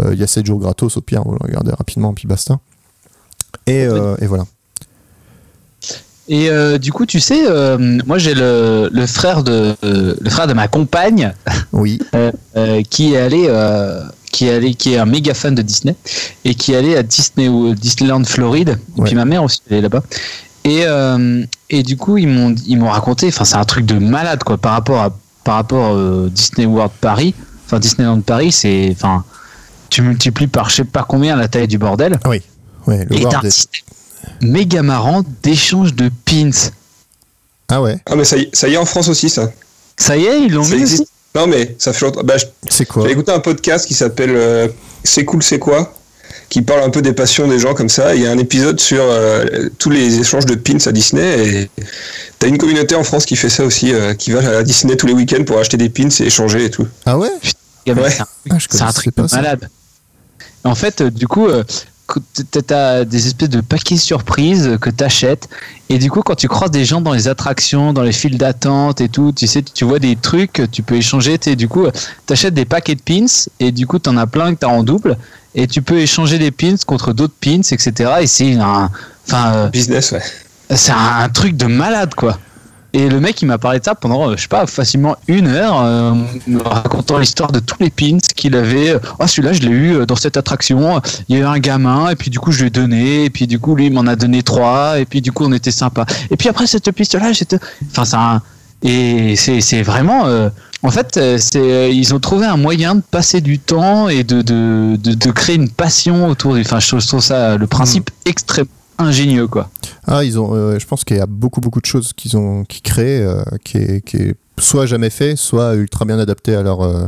[0.00, 2.58] Euh, Il y a 7 jours gratos au pire, vous le regardez rapidement puis basta.
[3.66, 4.44] Et, euh, et voilà.
[6.28, 10.46] Et euh, du coup, tu sais, euh, moi j'ai le, le frère de le frère
[10.46, 11.32] de ma compagne
[11.72, 11.98] Oui.
[12.14, 13.48] euh, qui est allé
[14.30, 15.94] qui est allé qui est un méga fan de Disney
[16.44, 18.78] et qui est allé à Disney ou Disneyland Floride.
[18.96, 19.06] Et Ouais.
[19.06, 20.02] puis ma mère aussi elle est là-bas.
[20.64, 20.84] Et
[21.70, 24.58] et du coup ils m'ont ils m'ont raconté, enfin c'est un truc de malade quoi
[24.58, 25.10] par rapport à
[25.44, 25.96] par rapport
[26.28, 27.34] Disney World Paris,
[27.64, 29.24] enfin Disneyland Paris, c'est enfin
[29.88, 32.18] tu multiplies par je sais pas combien la taille du bordel.
[32.26, 32.42] Ouais,
[32.86, 33.82] le Et t'as un système
[34.42, 36.50] méga marrant d'échange de pins.
[37.68, 37.98] Ah ouais.
[38.06, 39.50] Ah, mais ça y, ça y est en France aussi, ça.
[39.96, 41.02] Ça y est, ils l'ont Ça mis existe.
[41.02, 42.22] aussi Non, mais ça fait longtemps.
[42.24, 42.36] Bah,
[42.70, 44.68] C'est quoi J'ai écouté un podcast qui s'appelle euh,
[45.04, 45.94] C'est cool, c'est quoi
[46.50, 48.14] qui parle un peu des passions des gens comme ça.
[48.14, 51.70] Il y a un épisode sur euh, tous les échanges de pins à Disney et
[52.38, 55.06] t'as une communauté en France qui fait ça aussi, euh, qui va à Disney tous
[55.06, 56.86] les week-ends pour acheter des pins et échanger et tout.
[57.04, 57.28] Ah ouais
[57.86, 58.10] Ouais.
[58.10, 58.26] C'est un,
[58.80, 59.36] Ah, un truc pas de ça.
[59.36, 59.68] malade.
[60.64, 61.64] En fait, euh, du coup, euh,
[62.66, 65.48] t'as des espèces de paquets surprises que t'achètes.
[65.88, 69.00] Et du coup, quand tu croises des gens dans les attractions, dans les files d'attente
[69.00, 71.38] et tout, tu sais, tu vois des trucs, tu peux échanger.
[71.38, 71.86] t'sais, Du coup,
[72.26, 73.26] t'achètes des paquets de pins
[73.60, 75.16] et du coup, t'en as plein que t'as en double.
[75.54, 78.10] Et tu peux échanger des pins contre d'autres pins, etc.
[78.20, 78.90] Et c'est un,
[79.26, 80.22] enfin, euh, Business, ouais.
[80.76, 82.38] c'est un truc de malade quoi.
[82.98, 85.46] Et le mec il m'a parlé de ça pendant euh, je sais pas facilement une
[85.46, 86.14] heure euh,
[86.64, 88.92] racontant l'histoire de tous les pins qu'il avait.
[89.20, 91.00] Ah celui-là je l'ai eu euh, dans cette attraction.
[91.28, 93.30] Il y a eu un gamin et puis du coup je lui ai donné et
[93.30, 95.70] puis du coup lui il m'en a donné trois et puis du coup on était
[95.70, 96.06] sympa.
[96.32, 97.60] Et puis après cette piste là j'étais
[97.92, 98.42] enfin c'est un
[98.82, 100.48] et c'est vraiment euh,
[100.82, 104.96] en fait c'est ils ont trouvé un moyen de passer du temps et de de,
[104.96, 108.10] de, de créer une passion autour du enfin je trouve, je trouve ça le principe
[108.24, 109.70] extrêmement ingénieux quoi.
[110.06, 110.54] Ah, ils ont.
[110.54, 113.42] euh, je pense qu'il y a beaucoup beaucoup de choses qu'ils ont qui créent, euh,
[113.64, 117.06] qui, est, qui est soit jamais fait, soit ultra bien adapté à leur euh,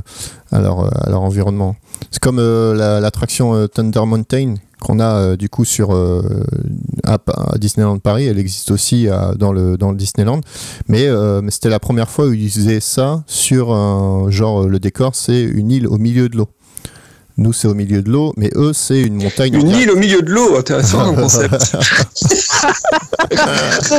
[0.52, 1.76] à leur à leur environnement.
[2.10, 5.90] C'est comme la- l'attraction Thunder Mountain qu'on a du coup sur
[7.04, 7.18] à,
[7.58, 8.26] Disneyland Paris.
[8.26, 9.08] Elle existe aussi
[9.38, 10.40] dans le dans le Disneyland,
[10.88, 11.08] mais,
[11.42, 15.42] mais c'était la première fois où ils faisaient ça sur un genre le décor, c'est
[15.42, 16.48] une île au milieu de l'eau.
[17.40, 19.54] Nous, c'est au milieu de l'eau, mais eux, c'est une montagne.
[19.54, 21.54] Une île au milieu de l'eau, intéressant comme concept.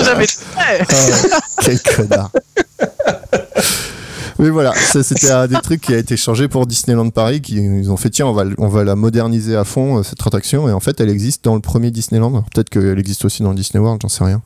[0.05, 0.73] Jamais Ah,
[1.63, 2.29] quel connard.
[4.37, 7.41] Mais voilà, ça c'était un des trucs qui a été changé pour Disneyland Paris.
[7.41, 10.21] Qui, ils ont fait tiens, on va, on va la moderniser à fond euh, cette
[10.21, 10.69] attraction.
[10.69, 12.43] Et en fait, elle existe dans le premier Disneyland.
[12.53, 14.43] Peut-être qu'elle existe aussi dans Disney World, j'en sais rien.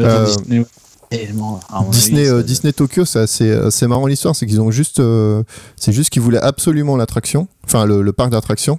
[0.00, 0.66] Euh, Disney,
[1.10, 1.60] tellement,
[1.90, 5.42] Disney, avis, euh, Disney Tokyo, c'est assez, assez marrant l'histoire, c'est qu'ils ont juste, euh,
[5.76, 8.78] c'est juste qu'ils voulaient absolument l'attraction, enfin le, le parc d'attractions,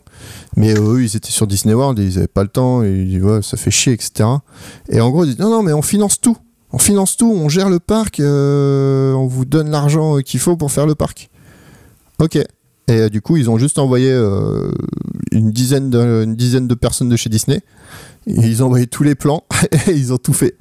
[0.55, 2.89] mais euh, eux ils étaient sur Disney World et ils avaient pas le temps et
[2.89, 4.29] ils disaient ouais ça fait chier etc.
[4.89, 6.37] Et en gros ils disent non non mais on finance tout,
[6.73, 10.71] on finance tout, on gère le parc, euh, on vous donne l'argent qu'il faut pour
[10.71, 11.29] faire le parc.
[12.19, 12.37] Ok.
[12.37, 12.47] Et
[12.89, 14.71] euh, du coup ils ont juste envoyé euh,
[15.31, 17.61] une dizaine de, une dizaine de personnes de chez Disney.
[18.27, 19.43] Et ils ont envoyé tous les plans
[19.87, 20.55] et ils ont tout fait.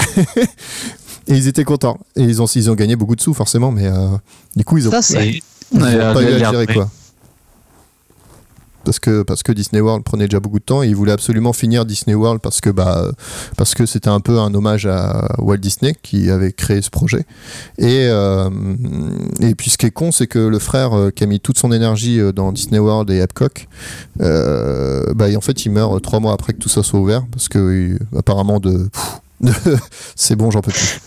[1.31, 1.99] Et ils étaient contents.
[2.17, 4.09] Et ils ont, ils ont gagné beaucoup de sous, forcément, mais euh,
[4.57, 5.29] du coup, ils ont, Ça, c'est.
[5.29, 5.43] ils
[5.79, 6.91] ont Ouais, pas eu à gérer, quoi.
[8.83, 11.53] Parce que, parce que Disney World prenait déjà beaucoup de temps et ils voulaient absolument
[11.53, 13.13] finir Disney World parce que, bah,
[13.57, 17.27] parce que c'était un peu un hommage à Walt Disney qui avait créé ce projet.
[17.77, 18.49] Et, euh,
[19.41, 21.59] et puis ce qui est con, c'est que le frère euh, qui a mis toute
[21.59, 23.49] son énergie euh, dans Disney World et Epcot,
[24.23, 27.25] euh, bah, en fait, il meurt euh, trois mois après que tout ça soit ouvert
[27.31, 28.89] parce que euh, apparemment de
[30.17, 31.01] c'est bon, j'en peux plus.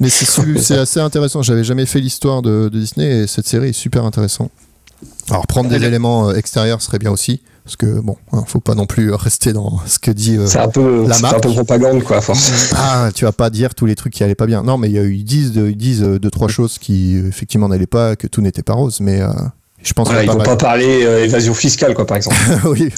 [0.00, 1.42] Mais c'est su- c'est assez intéressant.
[1.42, 4.50] J'avais jamais fait l'histoire de, de Disney et cette série est super intéressante.
[5.30, 8.74] Alors prendre des éléments euh, extérieurs serait bien aussi parce que bon, hein, faut pas
[8.74, 10.36] non plus rester dans ce que dit.
[10.36, 11.42] euh, C'est un peu, La c'est un marque.
[11.44, 12.72] peu propagande, quoi, force.
[12.74, 14.62] ah, tu vas pas dire tous les trucs qui allaient pas bien.
[14.62, 17.16] Non, mais il y a eu- ils disent, ils disent euh, deux trois choses qui
[17.16, 19.28] euh, effectivement n'allaient pas, que tout n'était pas rose, mais euh,
[19.82, 22.16] je pense Voilà, qu'il ils a vont pas pas parler euh, évasion fiscale, quoi, par
[22.16, 22.36] exemple.
[22.64, 22.90] oui,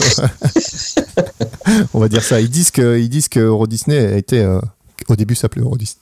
[1.95, 2.41] on va dire ça.
[2.41, 4.61] Ils disent que, ils disent que Euro Disney a été, euh,
[5.09, 6.01] au début ça s'appelait Euro Disney,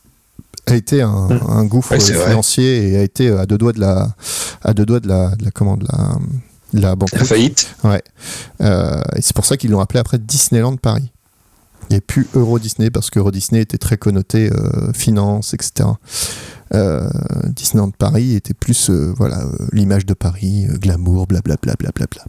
[0.66, 2.28] a été un, un gouffre Ouais, c'est vrai.
[2.30, 4.14] financier et a été à deux doigts de la,
[4.62, 7.74] à deux doigts de la, de la de la, de la faillite.
[7.84, 8.02] Ouais.
[8.60, 11.10] Euh, et c'est pour ça qu'ils l'ont appelé après Disneyland Paris.
[11.90, 15.88] Et plus Euro Disney, parce que Euro Disney était très connoté euh, finance, etc.
[16.72, 17.08] Euh,
[17.48, 21.74] Disneyland Paris était plus euh, voilà euh, l'image de Paris, euh, glamour, blablabla.
[21.76, 22.24] blablabla.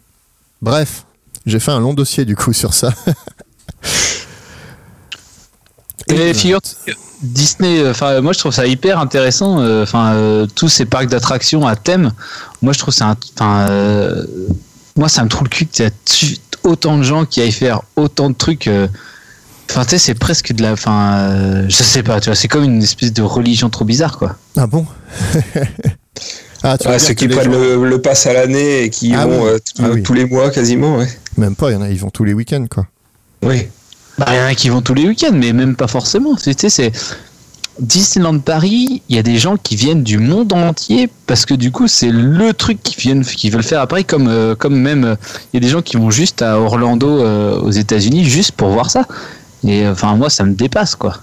[0.62, 1.06] Bref,
[1.46, 2.92] j'ai fait un long dossier du coup sur ça.
[6.08, 6.60] Et figure
[7.22, 9.60] Disney, enfin moi je trouve ça hyper intéressant.
[9.60, 12.12] euh, Enfin euh, tous ces parcs d'attractions à thème,
[12.62, 14.24] moi je trouve ça, enfin euh,
[14.96, 17.82] moi ça me trouve le cul qu'il y a autant de gens qui aillent faire
[17.96, 18.66] autant de trucs.
[18.66, 18.88] euh,
[19.70, 20.72] Enfin, tu sais, c'est presque de la.
[20.72, 24.18] Enfin, euh, je sais pas, tu vois, c'est comme une espèce de religion trop bizarre,
[24.18, 24.36] quoi.
[24.56, 24.84] Ah bon?
[26.64, 29.14] Ah, tu Ouais, ceux qui prennent gens- le, le pass à l'année et qui y
[29.14, 29.48] Ah vont oui.
[29.50, 30.02] euh, Ah oui.
[30.02, 31.08] tous les mois quasiment, ouais.
[31.36, 32.86] Même pas, il y en a, ils vont tous les week-ends, quoi.
[33.42, 33.66] Oui.
[34.18, 36.34] Bah, il y en a qui vont tous les week-ends, mais même pas forcément.
[36.36, 36.92] Tu sais, c'est.
[37.80, 41.70] Disneyland Paris, il y a des gens qui viennent du monde entier parce que du
[41.70, 45.14] coup c'est le truc qu'ils viennent, qu'ils veulent faire après comme euh, comme même euh,
[45.52, 48.68] il y a des gens qui vont juste à Orlando euh, aux États-Unis juste pour
[48.68, 49.06] voir ça.
[49.64, 51.16] Et enfin moi ça me dépasse quoi.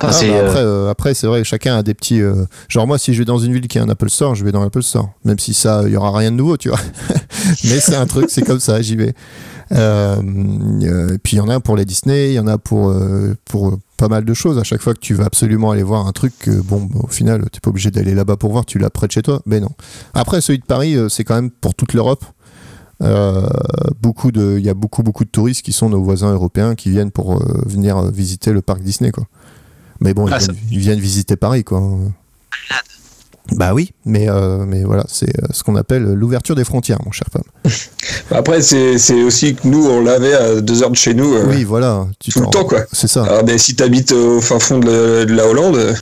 [0.00, 2.20] Enfin, Ah, c'est, bah après, euh, après c'est vrai, chacun a des petits.
[2.20, 4.44] euh, genre, moi, si je vais dans une ville qui a un Apple Store, je
[4.44, 5.10] vais dans l'Apple Store.
[5.24, 6.78] Même si ça, il y aura rien de nouveau, tu vois.
[7.64, 9.14] Mais c'est un truc, c'est comme ça, j'y vais.
[9.74, 10.16] Euh,
[10.82, 13.34] euh, puis il y en a pour les Disney, il y en a pour, euh,
[13.44, 14.58] pour pas mal de choses.
[14.58, 17.44] À chaque fois que tu vas absolument aller voir un truc, bon, bah, au final,
[17.50, 19.42] t'es pas obligé d'aller là-bas pour voir, tu l'as près de chez toi.
[19.46, 19.70] Mais non.
[20.14, 22.24] Après, celui de Paris, c'est quand même pour toute l'Europe.
[23.02, 23.48] Euh,
[24.00, 26.90] beaucoup de, il y a beaucoup beaucoup de touristes qui sont nos voisins européens qui
[26.90, 29.26] viennent pour euh, venir visiter le parc Disney, quoi.
[30.00, 31.82] Mais bon, Ah, ils, ça- viennent, ils viennent visiter Paris, quoi.
[33.52, 37.12] Bah oui, mais, euh, mais voilà, c'est euh, ce qu'on appelle l'ouverture des frontières, mon
[37.12, 37.42] cher Pam.
[38.30, 41.34] Après, c'est aussi que nous, on l'avait à deux heures de chez nous.
[41.34, 42.06] euh, Oui, voilà.
[42.18, 42.80] Tu tout le temps, quoi.
[42.92, 43.22] C'est ça.
[43.24, 45.94] Alors, ben, si t'habites au fin fond de, la- de la Hollande,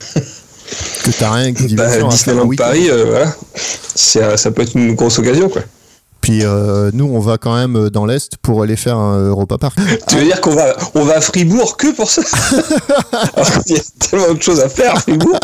[1.03, 2.49] que t'as rien que bah, Disneyland.
[2.55, 4.37] Paris, euh, voilà.
[4.37, 5.61] Ça peut être une grosse occasion, quoi.
[6.21, 9.77] Puis euh, nous, on va quand même dans l'Est pour aller faire un Europa Park.
[10.07, 12.21] Tu veux dire qu'on va, on va à Fribourg que pour ça?
[13.65, 15.37] Qu'il y a tellement de choses à faire à Fribourg.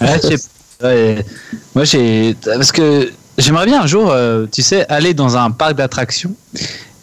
[0.00, 0.20] Ouais.
[0.82, 1.24] Ouais.
[1.74, 2.34] Moi, j'ai.
[2.44, 6.34] Parce que j'aimerais bien un jour, euh, tu sais, aller dans un parc d'attractions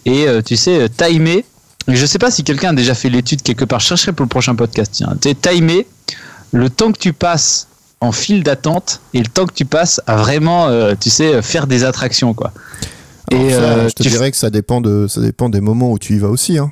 [0.06, 1.46] et, euh, tu sais, euh, timer.
[1.88, 3.80] Je sais pas si quelqu'un a déjà fait l'étude quelque part.
[3.80, 4.92] Je chercherai pour le prochain podcast.
[4.94, 5.88] Tiens, tu sais, timer
[6.52, 7.68] le temps que tu passes
[8.02, 11.66] en file d'attente et le temps que tu passes à vraiment, euh, tu sais, faire
[11.68, 12.52] des attractions, quoi.
[13.32, 16.00] Alors Et, ça, je te dirais que ça dépend, de, ça dépend des moments où
[16.00, 16.58] tu y vas aussi.
[16.58, 16.72] Hein.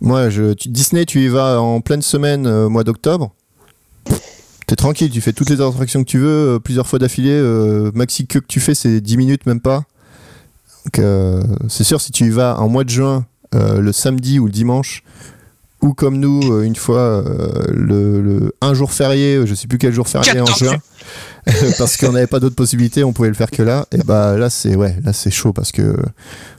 [0.00, 3.32] Moi, je, tu- Disney, tu y vas en pleine semaine, euh, mois d'octobre.
[4.66, 7.30] T'es tranquille, tu fais toutes les attractions que tu veux, euh, plusieurs fois d'affilée.
[7.30, 9.84] euh, maxi que que tu fais, c'est 10 minutes, même pas.
[10.84, 14.38] Donc, euh, c'est sûr, si tu y vas en mois de juin, euh, le samedi
[14.40, 15.02] ou le dimanche,
[15.82, 17.22] ou comme nous, euh, une fois,
[17.68, 20.76] le, le- un jour férié, je sais plus quel jour férié en 14 juin,
[21.78, 23.86] parce qu'on n'avait pas d'autres possibilités, on pouvait le faire que là.
[23.92, 25.96] Et bah là, c'est ouais, là c'est chaud parce que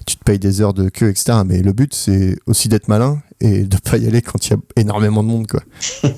[0.05, 1.39] tu te payes des heures de queue, etc.
[1.45, 4.53] Mais le but, c'est aussi d'être malin et de pas y aller quand il y
[4.53, 5.61] a énormément de monde, quoi.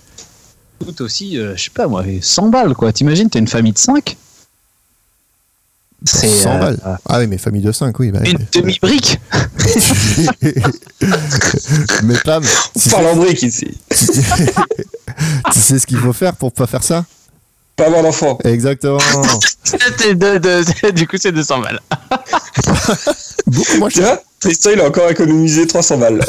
[0.80, 2.92] coûte aussi, euh, je sais pas moi, 100 balles, quoi.
[2.94, 4.18] T'imagines, t'as une famille de 5
[6.06, 6.80] C'est 100 euh, balles.
[7.08, 8.12] Ah oui, mais famille de 5, oui.
[8.12, 9.20] bah, une demi-brique.
[12.04, 12.44] mais Pam,
[12.76, 13.78] On parle en brique ici.
[15.54, 17.06] tu sais ce qu'il faut faire pour pas faire ça
[17.76, 18.38] Pas avoir d'enfant.
[18.44, 19.00] Exactement.
[19.64, 21.80] C'est de- de- du coup, c'est 200 balles.
[23.48, 24.18] Beaucoup moins cher.
[24.40, 26.24] Tristan, il a encore économisé 300 balles.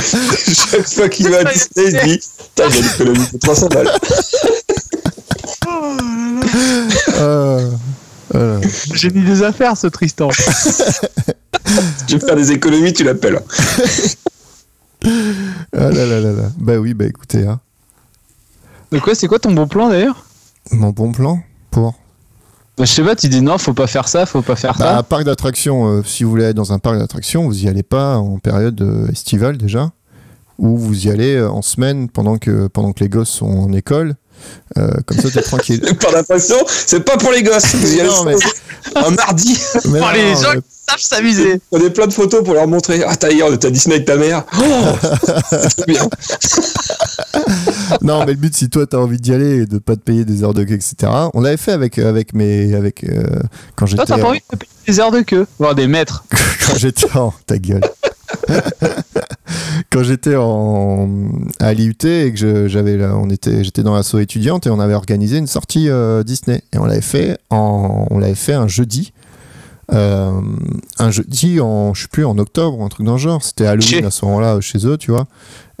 [0.70, 3.90] Chaque fois qu'il va à Disney, il se dit Putain, j'ai économisé 300 balles.
[7.18, 7.70] Euh,
[8.32, 8.60] voilà.
[8.94, 10.30] J'ai mis des affaires, ce Tristan.
[12.06, 13.40] Tu veux faire des économies, tu l'appelles.
[15.04, 16.52] Ah là là là là.
[16.58, 17.60] Bah oui, bah écoutez, hein.
[18.92, 20.24] Donc, ouais, c'est quoi ton bon plan d'ailleurs?
[20.72, 21.40] Mon bon plan
[21.70, 21.94] pour
[22.80, 24.96] bah, Je sais pas, tu dis non, faut pas faire ça, faut pas faire Bah,
[24.96, 25.02] ça.
[25.02, 28.16] parc d'attractions, euh, si vous voulez aller dans un parc d'attractions, vous y allez pas
[28.16, 29.92] en période euh, estivale déjà,
[30.58, 33.72] ou vous y allez euh, en semaine pendant que, pendant que les gosses sont en
[33.72, 34.14] école.
[34.78, 35.80] Euh, comme ça, t'es tranquille.
[36.00, 37.74] Par l'impression, c'est pas pour les gosses.
[37.74, 38.34] Vous y allez Non, mais-
[38.94, 39.58] un mardi.
[39.86, 41.60] Mais Pour non, les gens mais- qui savent s'amuser.
[41.72, 43.02] On a plein de photos pour leur montrer.
[43.06, 44.44] Ah, t'as hier, on était à Disney avec ta mère.
[44.58, 44.62] Oh,
[45.76, 46.08] c'est bien.
[48.02, 50.24] non, mais le but, si toi, t'as envie d'y aller et de pas te payer
[50.24, 50.94] des heures de queue, etc.
[51.34, 53.22] On l'avait fait avec, avec mes, avec, euh,
[53.76, 55.86] quand Toi, j'étais, t'as pas envie de te payer des heures de queue Voir des
[55.86, 56.24] maîtres.
[56.66, 57.82] quand j'étais en, ta gueule.
[59.90, 61.08] quand j'étais en,
[61.58, 65.38] à l'IUT et que j'avais on était, j'étais dans l'asso étudiante et on avait organisé
[65.38, 69.12] une sortie euh, Disney et on l'avait fait en, on l'avait fait un jeudi.
[69.92, 70.40] Euh,
[70.98, 73.42] un jeudi en, je sais plus, en octobre un truc dans le genre.
[73.42, 75.26] C'était Halloween à ce moment-là euh, chez eux, tu vois.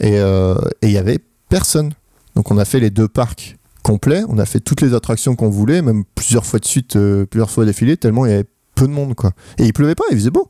[0.00, 1.18] Et euh, il y avait
[1.48, 1.92] personne.
[2.34, 4.22] Donc on a fait les deux parcs complets.
[4.28, 7.50] On a fait toutes les attractions qu'on voulait, même plusieurs fois de suite, euh, plusieurs
[7.50, 9.32] fois d'affilée, tellement il y avait peu de monde, quoi.
[9.58, 10.48] Et il pleuvait pas, il faisait beau.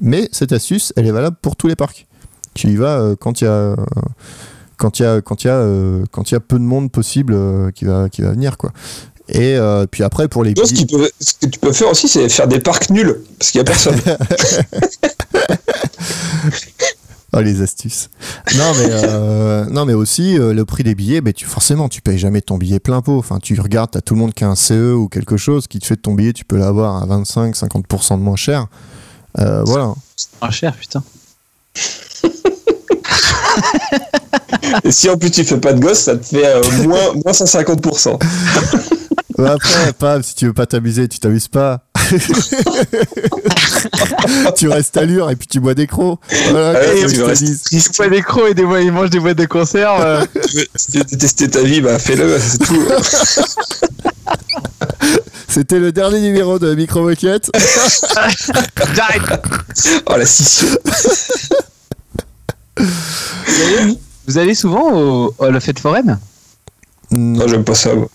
[0.00, 2.06] Mais cette astuce, elle est valable pour tous les parcs.
[2.54, 3.76] Tu y vas euh, quand il y a euh,
[4.78, 6.64] quand il y a quand il y a euh, quand il y a peu de
[6.64, 8.72] monde possible euh, qui va qui va venir quoi.
[9.28, 12.08] Et euh, puis après pour les Non, ce, peut- ce que tu peux faire aussi,
[12.08, 13.22] c'est faire des parcs nuls.
[13.38, 13.96] Parce qu'il y a personne.
[17.32, 18.08] Ah, les astuces.
[18.56, 22.00] Non, mais, euh, non, mais aussi, euh, le prix des billets, ben, tu, forcément, tu
[22.00, 23.18] payes jamais ton billet plein pot.
[23.18, 25.78] Enfin, tu regardes, t'as tout le monde qui a un CE ou quelque chose qui
[25.80, 28.66] te fait de ton billet, tu peux l'avoir à 25-50% de moins cher.
[29.38, 29.94] Euh, voilà.
[30.16, 31.02] C'est pas cher, putain.
[34.84, 37.32] Et si en plus tu fais pas de gosse, ça te fait euh, moins, moins
[37.32, 38.18] 150%.
[39.38, 41.80] Ouais, après, pas, si tu veux pas t'amuser, tu t'amuses pas.
[44.56, 46.18] tu restes à l'ure et puis tu bois des crocs.
[46.50, 49.46] Voilà, Ouais, qu'est-ce que tu boit des crocs et des il mange des boîtes de
[49.46, 50.00] conserve.
[50.04, 50.24] euh.
[50.76, 52.84] Si tu veux tester ta vie, bah fais-le, c'est tout.
[55.56, 57.50] C'était le dernier numéro de Micro Moquette.
[58.94, 59.42] J'arrête.
[60.04, 60.68] Oh la scission.
[64.26, 66.18] Vous allez souvent au, à la fête foraine?
[67.10, 67.94] Non, j'aime pas ça.
[67.94, 68.06] moi.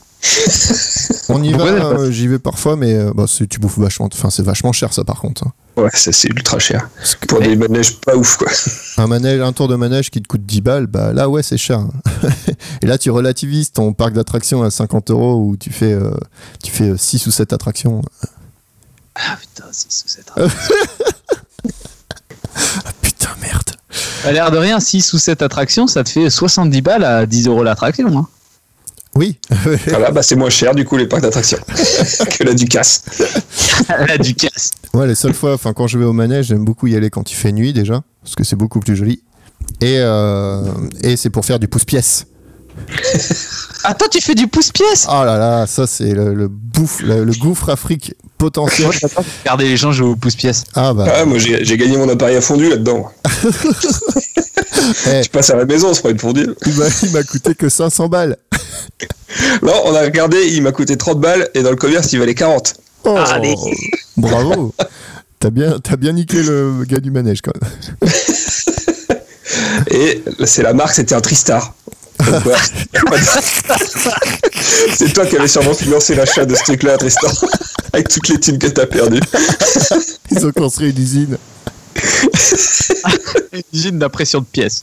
[1.30, 4.07] On y Pourquoi va, euh, j'y vais parfois, mais euh, bah, c'est- tu bouffes vachement.
[4.11, 5.48] Enfin, c'est vachement cher ça par contre.
[5.48, 5.53] hein.
[5.77, 6.89] Ouais, ça c'est ultra cher.
[7.22, 8.52] Que Pour des manèges pas ouf quoi.
[8.98, 11.57] un manège, un tour de manège qui te coûte 10 balles, bah là ouais c'est
[11.57, 11.80] cher.
[11.80, 11.89] hein.
[12.81, 16.11] et là tu relativises ton parc d'attractions à 50 euros où tu fais, euh,
[16.64, 18.02] tu fais 6 ou 7 attractions.
[19.15, 20.31] Ah putain, c'est sous cette
[22.45, 23.72] Ah, putain merde.
[24.26, 27.48] À l'air de rien, 6 ou 7 attractions, ça te fait 70 balles à 10
[27.48, 28.07] euros l'attraction.
[28.18, 28.27] Hein.
[29.15, 29.38] Oui.
[29.88, 31.57] Voilà, bah c'est moins cher du coup les parcs d'attractions
[32.38, 33.03] que la Ducasse.
[34.07, 34.71] La Ducasse.
[34.93, 37.31] Ouais, les seules fois, enfin quand je vais au manège, j'aime beaucoup y aller quand
[37.31, 39.21] il fait nuit déjà, parce que c'est beaucoup plus joli.
[39.81, 40.61] Et, euh,
[41.03, 42.25] et c'est pour faire du pouce-pièce.
[43.83, 47.23] Ah, toi, tu fais du pouce-pièce Ah là là, ça c'est le, le bouffe, le,
[47.25, 48.89] le gouffre afrique potentiel.
[49.43, 50.63] Regarder les gens jouer au pouce-pièce.
[50.75, 53.11] Ah bah, Ah, moi j'ai j'ai gagné mon appareil à fondu là-dedans.
[55.08, 56.48] Eh, Tu passes à la maison, on se prend une fondue.
[56.66, 58.38] il m'a- il m'a coûté que 500 balles.
[59.64, 62.36] Non, on a regardé, il m'a coûté 30 balles et dans le commerce il valait
[62.36, 62.74] 40.
[63.06, 63.56] Oh, Allez.
[64.18, 64.74] bravo.
[65.40, 68.12] T'as bien, t'as bien niqué le gars du manège quand même.
[69.90, 71.74] Et c'est la marque, c'était un Tristar.
[74.94, 77.32] C'est toi qui avais sûrement financé l'achat de ce truc-là, Tristar.
[77.94, 79.20] Avec toutes les thunes que t'as perdues.
[80.32, 81.38] Ils ont construit une usine.
[83.53, 84.80] Une usine d'impression de pièces.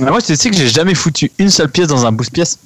[0.00, 2.58] Mais moi, tu sais que j'ai jamais foutu une seule pièce dans un pouce-pièce.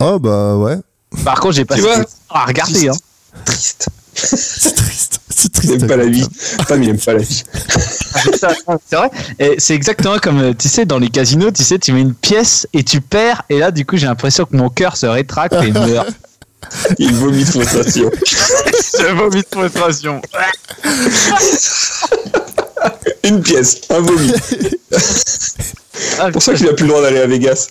[0.00, 0.76] Oh bah ouais.
[1.24, 2.88] Par contre, j'ai passé vois à regarder.
[2.88, 2.96] Hein.
[3.44, 3.88] Triste.
[4.14, 5.20] C'est triste.
[5.28, 5.74] C'est Il triste.
[5.74, 6.26] aime pas la vie.
[6.66, 7.44] Pam, il aime pas la vie.
[8.88, 9.10] C'est vrai.
[9.38, 12.14] Et c'est exactement comme, euh, tu sais, dans les casinos, tu sais, tu mets une
[12.14, 13.42] pièce et tu perds.
[13.48, 16.08] Et là, du coup, j'ai l'impression que mon cœur se rétracte et meurt.
[16.98, 18.10] Il vomit de frustration.
[18.96, 20.22] Je vomis de frustration.
[23.24, 24.32] Une pièce, un vomi.
[24.90, 27.68] C'est pour ça qu'il a plus le droit d'aller à Vegas.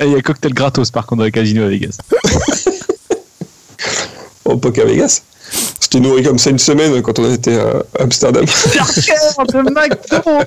[0.00, 1.98] Il y a cocktail gratos par contre dans les casinos à Vegas.
[4.44, 5.22] Oh, pas qu'à Vegas.
[5.80, 8.44] J'étais nourri comme ça une semaine quand on était à Amsterdam.
[8.44, 10.44] de McDo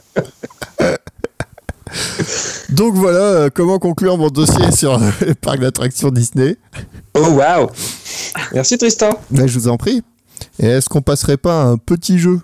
[2.80, 6.56] Donc voilà, euh, comment conclure mon dossier sur le parc d'attractions Disney.
[7.14, 7.68] Oh, waouh.
[8.53, 9.10] Merci Tristan.
[9.31, 10.01] Mais je vous en prie.
[10.60, 12.39] Et est-ce qu'on passerait pas à un petit jeu?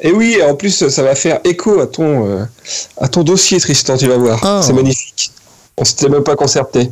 [0.00, 2.44] Et oui, en plus, ça va faire écho à ton, euh,
[2.96, 4.40] à ton dossier, Tristan, tu vas voir.
[4.42, 4.62] Ah.
[4.64, 5.30] C'est magnifique.
[5.76, 6.90] On s'était même pas concerté.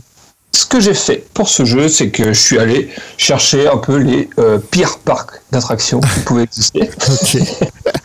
[0.53, 3.97] Ce que j'ai fait pour ce jeu, c'est que je suis allé chercher un peu
[3.97, 6.91] les euh, pires parcs d'attractions qui pouvaient exister.
[7.09, 7.39] Ok.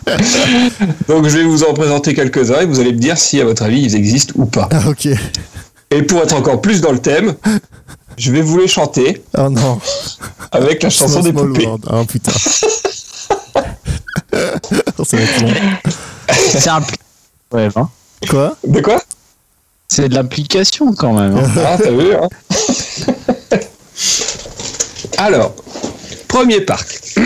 [1.07, 3.63] Donc je vais vous en présenter quelques-uns et vous allez me dire si, à votre
[3.63, 4.67] avis, ils existent ou pas.
[4.71, 5.07] Ah ok.
[5.91, 7.35] Et pour être encore plus dans le thème,
[8.17, 9.79] je vais vous les chanter Oh non.
[10.51, 11.67] avec la chanson des poupées.
[11.89, 12.31] Ah putain.
[14.97, 15.53] Oh, ça va être long.
[16.49, 16.81] C'est un.
[17.51, 17.89] Ouais, hein.
[18.29, 18.55] Quoi?
[18.67, 19.01] De quoi?
[19.87, 21.37] C'est de l'implication quand même.
[21.37, 21.51] hein.
[21.65, 22.29] Ah, t'as vu, hein
[25.17, 25.53] Alors,
[26.27, 26.99] premier parc.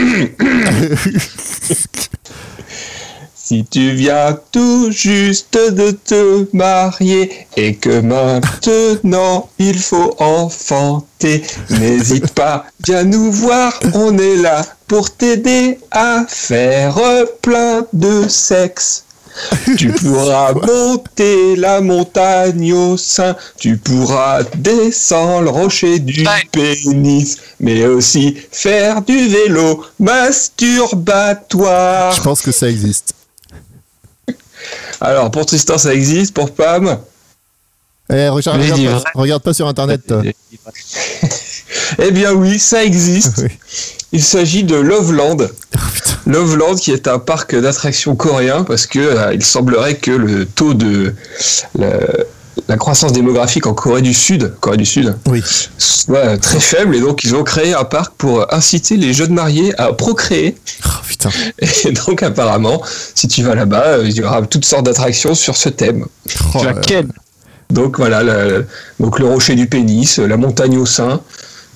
[3.35, 12.34] Si tu viens tout juste de te marier et que maintenant il faut enfanter, n'hésite
[12.34, 16.97] pas, viens nous voir, on est là pour t'aider à faire
[17.41, 19.05] plein de sexe.
[19.77, 27.85] Tu pourras monter la montagne au sein, tu pourras descendre le rocher du pénis, mais
[27.85, 32.14] aussi faire du vélo masturbatoire.
[32.14, 33.14] Je pense que ça existe.
[34.99, 36.97] Alors, pour Tristan, ça existe, pour Pam
[38.11, 39.03] Eh, regarde, pas, vrai.
[39.14, 40.01] regarde pas sur internet.
[40.07, 40.23] toi.
[42.01, 43.39] Eh bien oui, ça existe.
[43.43, 43.49] Oui.
[44.14, 45.38] Il s'agit de Loveland.
[45.41, 45.80] Oh.
[46.26, 50.73] Loveland qui est un parc d'attractions coréen parce que euh, il semblerait que le taux
[50.73, 51.14] de
[51.77, 51.89] la,
[52.69, 55.43] la croissance démographique en Corée du Sud, Corée du Sud, Oui.
[55.77, 59.73] soit très faible et donc ils ont créé un parc pour inciter les jeunes mariés
[59.80, 60.55] à procréer.
[60.85, 61.30] Oh, putain.
[61.84, 62.81] Et donc apparemment,
[63.14, 66.05] si tu vas là-bas, euh, il y aura toutes sortes d'attractions sur ce thème.
[66.55, 66.73] Oh, là.
[66.76, 67.07] quel
[67.69, 68.61] Donc voilà, la-
[69.01, 71.22] donc le rocher du pénis, la montagne au sein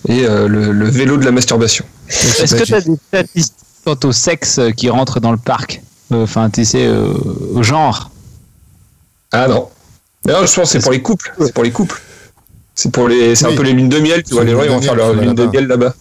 [0.08, 1.86] et euh, le, le vélo de la masturbation.
[2.10, 3.56] Est-ce que tu as des statistiques
[3.86, 7.14] quant au sexe euh, qui rentre dans le parc Euh, Enfin, tu sais, euh,
[7.54, 8.12] au genre.
[9.32, 9.68] Ah non.
[10.28, 11.34] Non, je pense que c'est pour les couples.
[11.40, 12.02] C'est pour les couples.
[12.76, 13.54] C'est pour les, c'est Oui.
[13.54, 14.24] un peu les lunes de miel.
[14.24, 15.94] Tu vois, les gens ils vont faire leur lune de miel là-bas.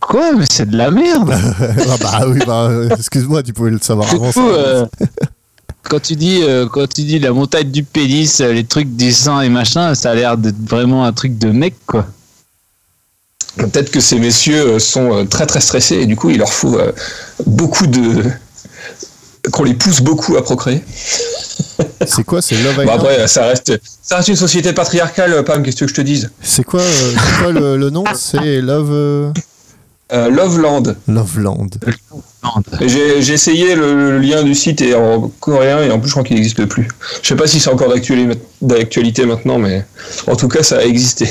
[0.00, 1.30] Quoi Mais c'est de la merde
[1.60, 4.54] ah bah oui, bah, excuse-moi, tu pouvais le savoir Du avant coup, ça.
[4.54, 4.86] euh,
[5.82, 9.42] quand tu dis euh, quand tu dis la montagne du pénis, les trucs du sein
[9.42, 12.06] et machin, ça a l'air d'être vraiment un truc de mec quoi.
[13.56, 16.52] Peut-être que ces messieurs euh, sont euh, très très stressés et du coup il leur
[16.52, 16.92] faut euh,
[17.46, 18.22] beaucoup de
[19.52, 20.82] qu'on les pousse beaucoup à procréer.
[22.06, 25.62] C'est quoi, c'est Love Bon Island après ça reste ça reste une société patriarcale, Pam.
[25.62, 26.30] Qu'est-ce que je te dise?
[26.42, 28.04] C'est quoi, euh, c'est quoi le, le nom?
[28.14, 28.90] C'est Love...
[28.92, 29.32] euh,
[30.12, 30.82] euh, Loveland.
[31.08, 31.68] Loveland.
[32.80, 36.24] J'ai essayé le, le lien du site et en coréen et en plus je crois
[36.24, 36.88] qu'il n'existe plus.
[37.22, 39.84] Je sais pas si c'est encore d'actuali- d'actualité maintenant, mais
[40.26, 41.28] en tout cas ça a existé.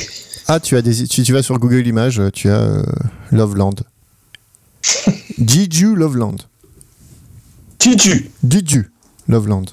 [0.52, 0.94] Ah, tu as des...
[0.94, 2.84] Si tu vas sur Google Images, tu as euh,
[3.32, 3.76] Loveland.
[5.38, 6.38] Jiju Loveland.
[7.78, 8.32] Titu.
[8.44, 8.90] Jiju
[9.28, 9.66] Loveland.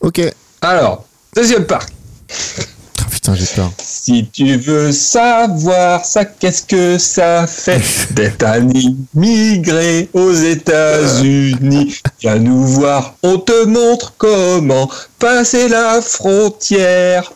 [0.00, 0.22] Ok.
[0.62, 1.92] Alors, deuxième parc.
[2.98, 3.70] Ah, putain, j'ai peur.
[3.78, 7.82] Si tu veux savoir ça, qu'est-ce que ça fait
[8.12, 11.94] d'être un immigré aux États-Unis?
[12.20, 17.30] Viens nous voir, on te montre comment passer la frontière.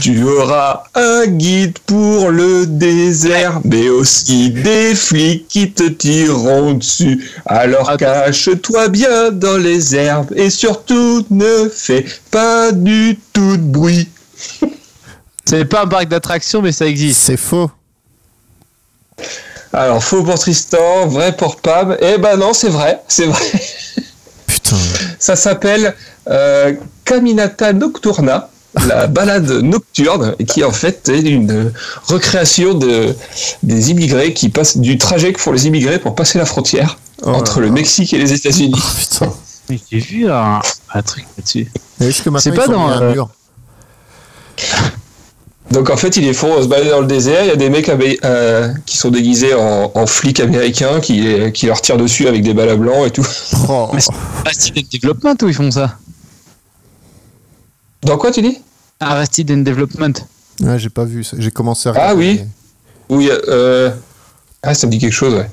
[0.00, 7.30] Tu auras un guide pour le désert, mais aussi des flics qui te tireront dessus.
[7.46, 14.08] Alors cache-toi bien dans les herbes et surtout ne fais pas du tout de bruit.
[15.48, 17.20] C'est pas un parc d'attractions, mais ça existe.
[17.20, 17.70] C'est faux.
[19.72, 21.96] Alors, faux pour Tristan, vrai pour Pam.
[22.00, 23.44] Eh ben non, c'est vrai, c'est vrai.
[24.46, 24.76] Putain.
[25.18, 25.94] Ça s'appelle
[26.28, 26.74] euh,
[27.04, 28.48] Caminata Nocturna,
[28.86, 31.72] la balade nocturne, qui en fait est une
[32.06, 33.14] recréation de,
[33.62, 37.30] des immigrés qui passent du trajet que font les immigrés pour passer la frontière Oh
[37.30, 37.72] entre là le là.
[37.74, 38.74] Mexique et les États-Unis.
[38.76, 39.32] Oh, putain.
[39.70, 40.60] Mais J'ai vu un,
[40.92, 41.70] un truc là-dessus.
[42.00, 43.30] Est-ce que maintenant C'est pas dans, un euh, mur
[45.70, 47.42] Donc en fait, ils les font se balader dans le désert.
[47.42, 51.66] Il y a des mecs euh, qui sont déguisés en, en flics américains qui, qui
[51.66, 53.26] leur tirent dessus avec des balles à blanc et tout.
[53.68, 53.88] Oh.
[53.94, 54.02] Mais
[54.44, 55.98] Arrested and Development où ils font ça
[58.02, 58.58] Dans quoi tu dis?
[59.00, 60.12] Arrested and Development.
[60.62, 61.36] Ouais, j'ai pas vu ça.
[61.38, 62.40] J'ai commencé à Ah regarder.
[63.08, 63.26] oui.
[63.28, 63.90] Oui, euh...
[64.62, 65.50] Ah, ça me dit quelque chose, ouais.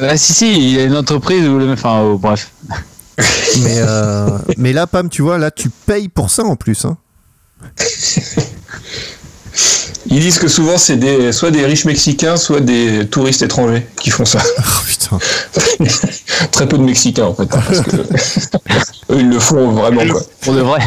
[0.00, 2.50] Ah si si, il y a une entreprise où le enfin oh, bref.
[3.62, 4.28] Mais, euh,
[4.58, 6.84] mais là, Pam, tu vois, là, tu payes pour ça en plus.
[6.84, 6.98] Hein.
[10.08, 14.10] Ils disent que souvent c'est des, soit des riches mexicains, soit des touristes étrangers qui
[14.10, 14.40] font ça.
[14.58, 15.18] Oh putain.
[16.52, 17.96] Très peu de Mexicains en fait, hein, parce que
[19.12, 20.22] eux ils le font vraiment quoi.
[20.42, 20.80] Pour de vrai.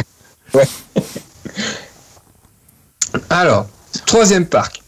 [3.29, 3.67] Alors,
[4.05, 4.81] troisième parc.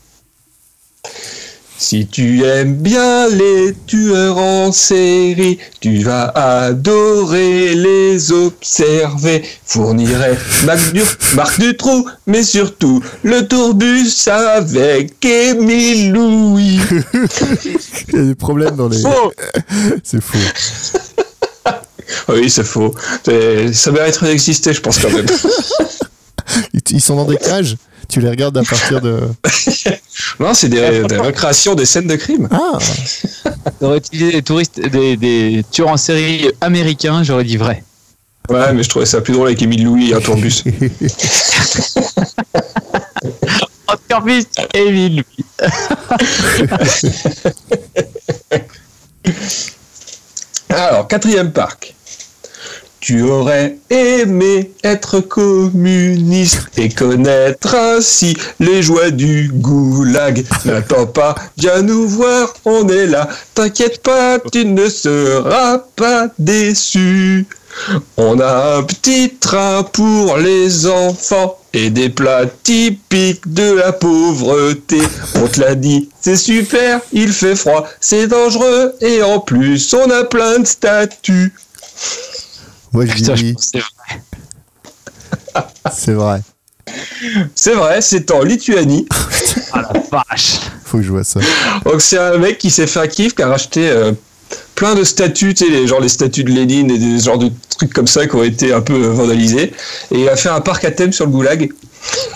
[1.82, 9.44] Si tu aimes bien les tueurs en série, tu vas adorer les observer.
[9.66, 11.02] Fournirait Marc, du,
[11.36, 16.80] Marc Dutroux, mais surtout le tourbus avec Émile Louis.
[18.10, 19.02] Il y a des problèmes dans les.
[20.04, 20.38] C'est faux.
[22.28, 22.94] Oui, c'est faux.
[23.74, 25.26] Ça mériterait d'exister, je pense quand même.
[26.90, 27.78] Ils sont dans des cages?
[28.10, 29.20] Tu les regardes à partir de.
[30.40, 32.48] Non, c'est des, des recréations des scènes de crime.
[32.52, 32.78] Ah
[33.82, 37.84] J'aurais utilisé des touristes, des, des tueurs en série américains, j'aurais dit vrai.
[38.50, 40.64] Ouais, mais je trouvais ça plus drôle avec Émile Louis et un tourbus.
[43.88, 45.24] Oscar Fils et Emile.
[50.70, 51.96] Alors, quatrième parc.
[53.02, 60.46] Tu aurais aimé être communiste et connaître ainsi les joies du goulag.
[60.66, 63.28] N'attends pas, viens nous voir, on est là.
[63.56, 67.48] T'inquiète pas, tu ne seras pas déçu.
[68.18, 75.00] On a un petit train pour les enfants et des plats typiques de la pauvreté.
[75.36, 80.08] On te l'a dit, c'est super, il fait froid, c'est dangereux et en plus on
[80.12, 81.52] a plein de statues.
[82.94, 84.22] Moi, je dis Putain, que c'est vrai.
[85.92, 86.42] C'est vrai.
[87.56, 89.08] C'est vrai, c'est en Lituanie.
[89.74, 90.60] Ah la vache.
[90.84, 91.40] Faut que je vois ça.
[91.86, 94.12] Donc c'est un mec qui s'est fait un kiff, qui a racheté euh,
[94.76, 97.50] plein de statues, tu sais, les, genre les statues de Lénine et des genres de
[97.78, 99.72] trucs comme ça qui ont été un peu vandalisés.
[100.12, 101.72] Et il a fait un parc à thème sur le goulag.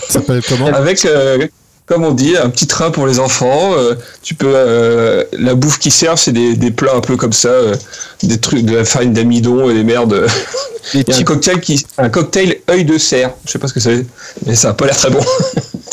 [0.08, 0.66] Ça s'appelle comment?
[0.68, 1.46] Avec, euh,
[1.86, 3.74] comme on dit, un petit train pour les enfants.
[3.74, 7.32] euh, tu peux, euh, la bouffe qui sert, c'est des, des plats un peu comme
[7.32, 7.76] ça, euh,
[8.24, 10.26] des trucs de la farine d'amidon et des merdes.
[10.94, 13.32] Les Il y a un cocktail qui, un cocktail œil de cerf.
[13.44, 14.06] Je sais pas ce que c'est,
[14.46, 15.18] mais ça a pas l'air très bon.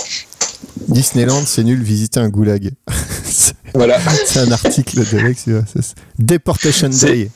[0.87, 2.71] Disneyland, c'est nul, visiter un goulag.
[3.23, 3.97] c'est voilà.
[4.25, 5.45] c'est un article de Lex.
[6.19, 7.31] Deportation Day.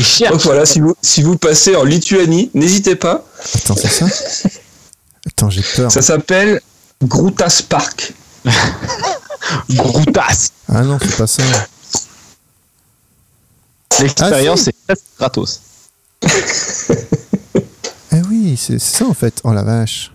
[0.00, 0.32] Cherchent.
[0.32, 3.26] Donc voilà, si vous, si vous passez en Lituanie, n'hésitez pas.
[3.54, 4.06] Attends, c'est ça?
[5.26, 5.90] Attends, j'ai peur.
[5.90, 6.60] Ça s'appelle
[7.02, 8.12] Grutas Park.
[9.70, 10.50] Groutas.
[10.68, 11.42] Ah non, c'est pas ça.
[14.00, 15.60] L'expérience, Ah, presque gratos.
[18.16, 19.40] Eh oui, c'est ça en fait.
[19.42, 20.12] Oh la vache.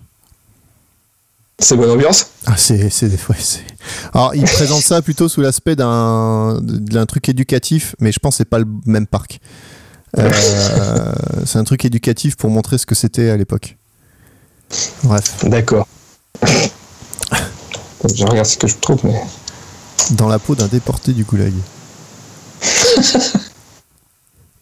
[1.61, 2.27] C'est bonne ambiance.
[2.45, 2.89] Ah, c'est.
[2.89, 3.65] c'est- ouais, c'est-
[4.13, 8.37] Alors, il présente ça plutôt sous l'aspect d'un d'un truc éducatif, mais je pense que
[8.37, 9.41] c'est pas le même parc.
[10.17, 10.31] Euh,
[11.45, 13.77] c'est un truc éducatif pour montrer ce que c'était à l'époque.
[15.03, 15.87] Bref, D'accord.
[18.15, 19.19] Je regarde ce que je trouve, mais.
[20.11, 21.53] dans la peau d'un déporté du goulag.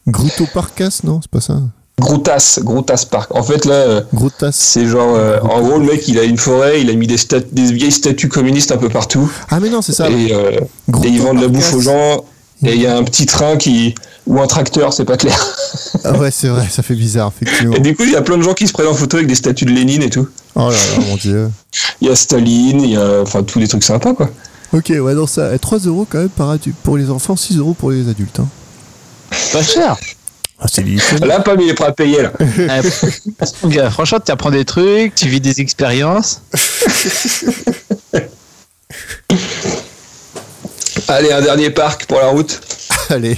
[0.08, 1.60] Gruto Parkas, non, c'est pas ça.
[2.00, 3.34] Grutas, Grutas Park.
[3.36, 4.02] En fait, là, euh,
[4.52, 5.16] c'est genre.
[5.16, 7.18] euh, en gros, le mec, il a une forêt, il a mis des,
[7.52, 9.30] des vieilles statues communistes un peu partout.
[9.50, 10.10] Ah, mais non, c'est ça.
[10.10, 10.52] Et, euh,
[11.04, 12.24] et ils vendent de la bouffe aux gens.
[12.66, 13.94] Et il y a un petit train qui.
[14.26, 15.38] ou un tracteur, c'est pas clair.
[16.04, 17.76] Ah ouais, c'est vrai, ça fait bizarre, effectivement.
[17.76, 19.28] Et du coup, il y a plein de gens qui se prennent en photo avec
[19.28, 20.28] des statues de Lénine et tout.
[20.56, 21.50] Oh là là, mon dieu.
[22.02, 23.22] Il y a Staline, il y a.
[23.22, 24.30] Enfin, tous les trucs sympas, quoi.
[24.74, 25.52] Ok, ouais, non, ça.
[25.54, 26.78] eh, 3 euros quand même par adulte.
[26.84, 28.40] Pour les enfants, 6 euros pour les adultes.
[28.40, 28.48] Hein.
[29.52, 29.98] Pas cher.
[30.60, 30.84] Ah, c'est.
[31.26, 32.32] Là, Pam, il est prêt à payer, là.
[33.66, 36.42] Gars, Franchement, tu apprends des trucs, tu vis des expériences.
[41.10, 42.60] Allez, un dernier parc pour la route.
[43.10, 43.38] Allez.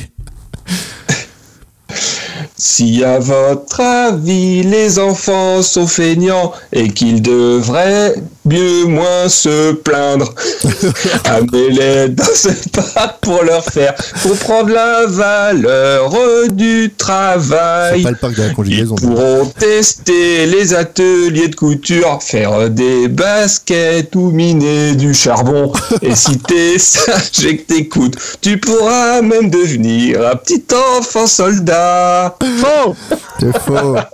[2.58, 8.16] Si à votre avis les enfants sont feignants et qu'ils devraient
[8.50, 10.34] mieux moins se plaindre,
[11.26, 13.94] amenez-les dans ce parc pour leur faire
[14.24, 16.12] comprendre la valeur
[16.52, 18.02] du travail.
[18.04, 18.96] pas le parc de la Ils conjugaison.
[18.96, 25.72] pourront tester les ateliers de couture, faire des baskets ou miner du charbon.
[26.02, 30.64] Et si t'es sage et que t'écoutes, tu pourras même devenir un petit
[30.98, 32.36] enfant soldat.
[32.60, 32.96] Faux
[33.40, 33.96] C'est faux.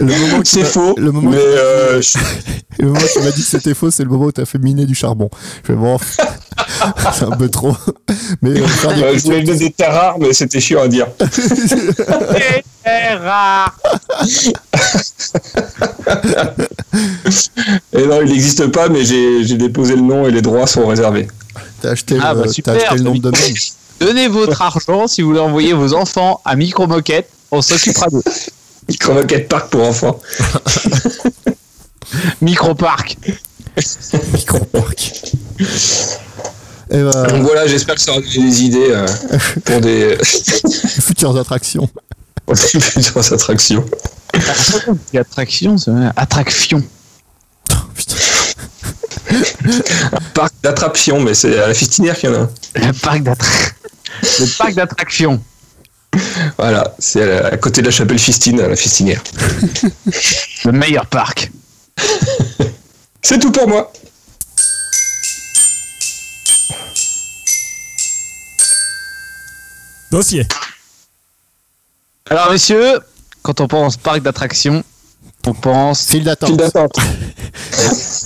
[0.00, 2.18] Le moment C'est faux, Le moment, mais euh, je-
[2.80, 4.58] le moment où tu m'as dit que c'était faux, c'est le moment où t'as fait
[4.58, 5.28] miner du charbon.
[5.62, 5.98] Je fais bon,
[7.12, 7.74] c'est un peu trop.
[8.40, 8.60] Mais euh, des
[9.02, 11.08] euh, je voulais donner des terres rares, mais c'était chiant à dire.
[12.84, 13.76] C'est rare.
[17.92, 20.86] Et non, il n'existe pas, mais j'ai j'ai déposé le nom et les droits sont
[20.86, 21.28] réservés.
[21.82, 23.54] t'as acheté, Ah, le, bah, t'as super, acheté le nom de domaine.
[24.00, 27.28] Donnez votre argent si vous voulez envoyer vos enfants à Micro Moquette.
[27.50, 28.22] On s'occupera d'eux.
[28.88, 30.18] Micro-moquette parc pour enfants.
[32.40, 33.16] Micro Parc.
[34.32, 35.12] Micro-parc.
[36.90, 39.06] Et bah, Donc voilà, j'espère que ça aura donné des idées euh,
[39.64, 41.88] pour des, futures attractions.
[42.46, 43.84] pour des futures attractions.
[45.14, 46.10] Attraction, c'est vrai.
[46.16, 46.82] Attraction.
[47.94, 48.14] Putain.
[50.32, 52.50] Parc d'attraction, mais c'est à la fistinière qu'il y en a un.
[52.74, 53.74] Le parc d'attraction.
[54.22, 55.42] Le parc d'attraction.
[56.56, 59.22] Voilà, c'est à, côté de la chapelle Fistine, à la fistinière.
[60.64, 61.50] Le meilleur parc.
[63.22, 63.92] C'est tout pour moi.
[70.10, 70.46] Dossier.
[72.30, 73.00] Alors, messieurs,
[73.42, 74.82] quand on pense parc d'attraction,
[75.46, 76.02] on pense.
[76.02, 76.56] File File d'attente.
[76.56, 76.96] d'attente.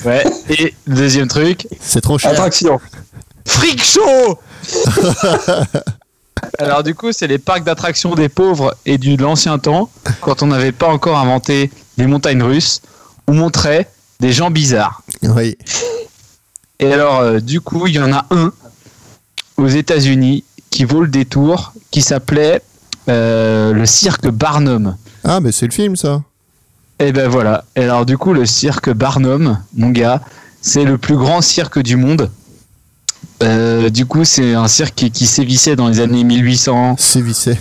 [0.04, 0.24] Ouais.
[0.48, 2.32] Et deuxième truc, C'est trop cher.
[2.32, 2.80] Attraction.
[3.46, 4.38] Freak Show
[6.58, 9.90] Alors du coup, c'est les parcs d'attractions des pauvres et du de l'ancien temps,
[10.20, 12.80] quand on n'avait pas encore inventé les montagnes russes,
[13.28, 13.88] où montrait
[14.20, 15.02] des gens bizarres.
[15.22, 15.56] Oui.
[16.78, 18.52] Et alors, euh, du coup, il y en a un
[19.56, 22.62] aux États-Unis qui vaut le détour, qui s'appelait
[23.08, 24.96] euh, le cirque Barnum.
[25.24, 26.22] Ah, mais c'est le film, ça.
[26.98, 27.64] Et ben voilà.
[27.74, 30.20] Et alors du coup, le cirque Barnum, mon gars,
[30.60, 32.30] c'est le plus grand cirque du monde.
[33.42, 37.58] Euh, du coup, c'est un cirque qui, qui sévissait dans les années 1800, C'est vissé.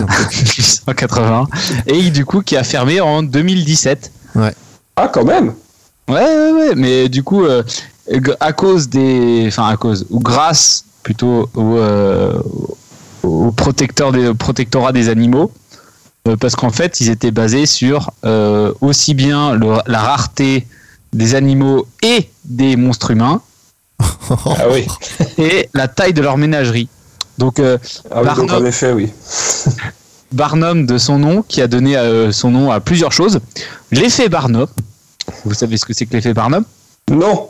[0.00, 1.46] 1880
[1.86, 4.10] et du coup qui a fermé en 2017.
[4.96, 5.54] Ah, quand même.
[6.08, 6.74] Ouais, ouais, ouais.
[6.76, 7.62] Mais du coup, euh,
[8.40, 12.38] à cause des, enfin à cause ou grâce plutôt au, euh,
[13.22, 15.52] au protecteur des, au protectorat des animaux,
[16.28, 20.66] euh, parce qu'en fait, ils étaient basés sur euh, aussi bien le- la rareté
[21.12, 23.40] des animaux et des monstres humains
[24.00, 24.86] Ah oui.
[25.38, 26.88] et la taille de leur ménagerie.
[27.38, 27.78] Donc, euh,
[28.10, 28.62] Ah oui, donc Barnum.
[28.62, 29.12] en effet, oui.
[30.32, 33.38] Barnum de son nom, qui a donné euh, son nom à plusieurs choses.
[33.92, 34.66] L'effet Barnum.
[35.44, 36.64] Vous savez ce que c'est que l'effet Barnum?
[37.10, 37.48] Non.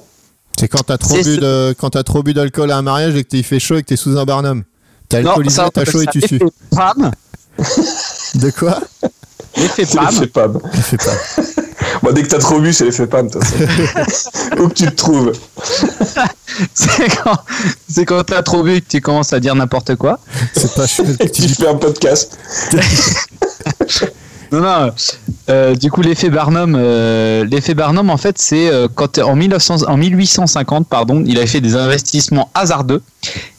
[0.59, 1.75] C'est quand t'as trop, bu de...
[1.79, 3.83] quand t'as trop bu d'alcool à un mariage et que t'es- il fait chaud et
[3.83, 4.63] que t'es sous un barnum.
[5.09, 6.39] T'as alcoolisé, t'as chaud et tu sues.
[6.39, 7.11] l'effet Pam.
[8.37, 8.81] De quoi?
[9.57, 10.59] L'effet Pam.
[10.75, 11.17] l'effet PAM.
[12.03, 14.31] Bon, dès que t'as trop bu, c'est l'effet PAM, de toute façon.
[14.59, 15.33] Où que tu te trouves.
[16.75, 17.37] C'est quand,
[17.87, 20.19] c'est quand t'as trop bu que tu commences à dire n'importe quoi.
[20.55, 20.87] C'est pas.
[21.21, 22.39] Et que tu fais un podcast.
[24.53, 24.93] Non, non.
[25.51, 29.89] euh, du coup, l'effet Barnum, euh, l'effet Barnum, en fait, c'est euh, quand en, 1900
[29.89, 33.03] en 1850, pardon, il avait fait des investissements hasardeux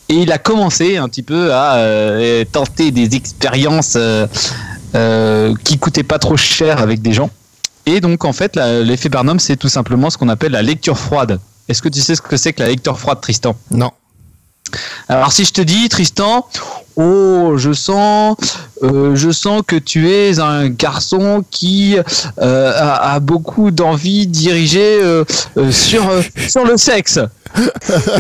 [0.10, 4.26] et il a commencé un petit peu à euh, tenter des expériences euh,
[4.96, 7.30] euh, qui coûtaient pas trop cher avec des gens.
[7.88, 11.40] Et donc, en fait, l'effet Barnum, c'est tout simplement ce qu'on appelle la lecture froide.
[11.70, 13.56] Est-ce que tu sais ce que c'est que la lecture froide, Tristan?
[13.72, 13.92] Non.
[15.08, 16.46] alors si je te dis Tristan,
[16.98, 18.36] oh je sens,
[18.84, 25.00] euh, je sens que tu es un garçon qui euh, a, a beaucoup d'envie dirigée
[25.02, 25.24] euh,
[25.56, 27.20] euh, sur euh, sur le sexe.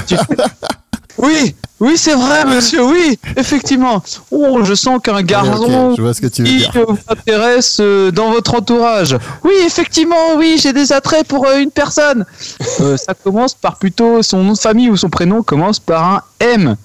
[0.07, 0.15] Tu
[1.17, 4.03] oui, oui c'est vrai monsieur, oui effectivement.
[4.31, 9.17] Oh je sens qu'un garçon que qui vous intéresse euh, dans votre entourage.
[9.43, 12.25] Oui, effectivement, oui, j'ai des attraits pour euh, une personne.
[12.79, 16.21] Euh, ça commence par plutôt son nom de famille ou son prénom commence par un
[16.39, 16.75] M.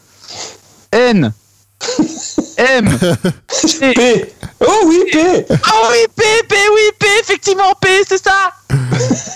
[0.91, 1.33] N.
[2.59, 2.99] M.
[2.99, 3.95] P.
[3.95, 4.33] P.
[4.61, 5.19] Oh oui, P.
[5.51, 8.53] Ah oui, P, P, oui, P, effectivement, P, c'est ça.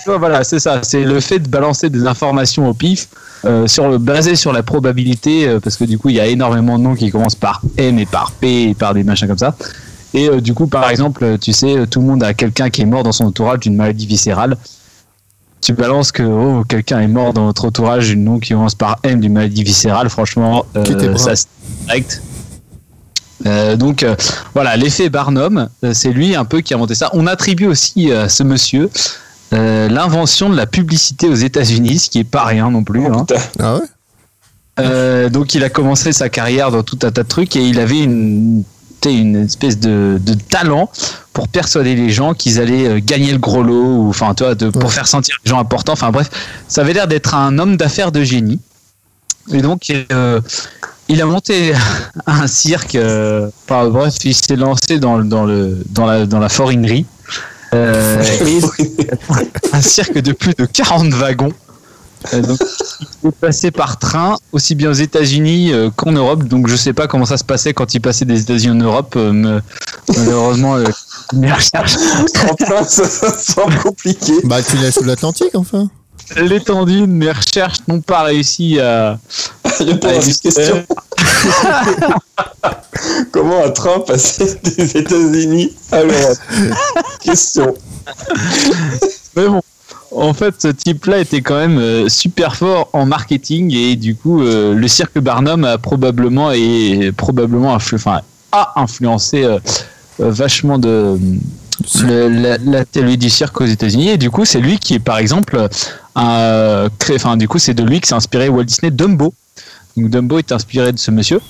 [0.05, 0.79] Voilà, c'est ça.
[0.83, 3.07] C'est le fait de balancer des informations au pif,
[3.45, 6.27] euh, sur le, basé sur la probabilité, euh, parce que du coup, il y a
[6.27, 9.37] énormément de noms qui commencent par M et par P et par des machins comme
[9.37, 9.55] ça.
[10.13, 12.81] Et euh, du coup, par exemple, euh, tu sais, tout le monde a quelqu'un qui
[12.81, 14.57] est mort dans son entourage d'une maladie viscérale.
[15.61, 18.99] Tu balances que oh, quelqu'un est mort dans votre entourage d'une nom qui commence par
[19.03, 21.47] M d'une maladie viscérale, franchement, euh, ça c'est
[21.85, 22.21] direct.
[23.45, 24.15] Euh, donc euh,
[24.53, 27.09] voilà, l'effet Barnum, euh, c'est lui un peu qui a inventé ça.
[27.13, 28.89] On attribue aussi à ce monsieur
[29.53, 33.05] euh, l'invention de la publicité aux États-Unis, ce qui est pas rien non plus.
[33.05, 33.25] Oh, hein.
[33.59, 33.81] Ah ouais?
[34.79, 37.79] Euh, donc il a commencé sa carrière dans tout un tas de trucs et il
[37.79, 38.63] avait une,
[39.45, 40.91] espèce de, de talent
[41.31, 44.89] pour persuader les gens qu'ils allaient gagner le gros lot ou enfin de, pour Ouais.
[44.89, 45.93] faire sentir les gens importants.
[45.93, 46.29] Enfin bref,
[46.67, 48.59] ça avait l'air d'être un homme d'affaires de génie.
[49.53, 50.41] Et donc euh,
[51.09, 51.73] il a monté
[52.27, 52.95] un cirque.
[52.95, 57.05] euh, enfin, bref, il s'est lancé dans, le- dans le dans la dans la forinerie.
[57.73, 58.23] Euh,
[59.73, 61.51] un cirque de plus de 40 wagons.
[62.33, 62.57] Euh, donc,
[63.23, 66.43] il passait par train, aussi bien aux États-Unis euh, qu'en Europe.
[66.45, 69.13] Donc, je sais pas comment ça se passait quand il passait des États-Unis en Europe.
[69.17, 69.61] euh, me-
[70.17, 70.85] malheureusement, euh,
[71.33, 71.97] mes recherches-
[72.49, 74.33] En train, ça, ça semble compliqué.
[74.45, 75.89] Bah, tu l'as sous l'Atlantique, enfin.
[76.35, 79.17] L'étendue de mes recherches n'ont pas réussi à.
[79.79, 80.85] Répondre à cette question.
[83.31, 86.37] Comment un train passait des États-Unis à l'Europe
[87.21, 87.73] Question.
[89.35, 89.61] Mais bon,
[90.11, 94.41] en fait, ce type-là était quand même euh, super fort en marketing et du coup,
[94.41, 98.21] euh, le cirque Barnum a probablement et probablement influ- enfin,
[98.51, 99.59] a influencé euh,
[100.19, 101.19] vachement de
[102.03, 104.99] le- la, la télé du cirque aux États-Unis et du coup, c'est lui qui est
[104.99, 105.67] par exemple
[106.15, 109.33] un créé, enfin du coup, c'est de lui que s'est inspiré Walt Disney Dumbo.
[109.95, 111.41] Donc Dumbo est inspiré de ce monsieur.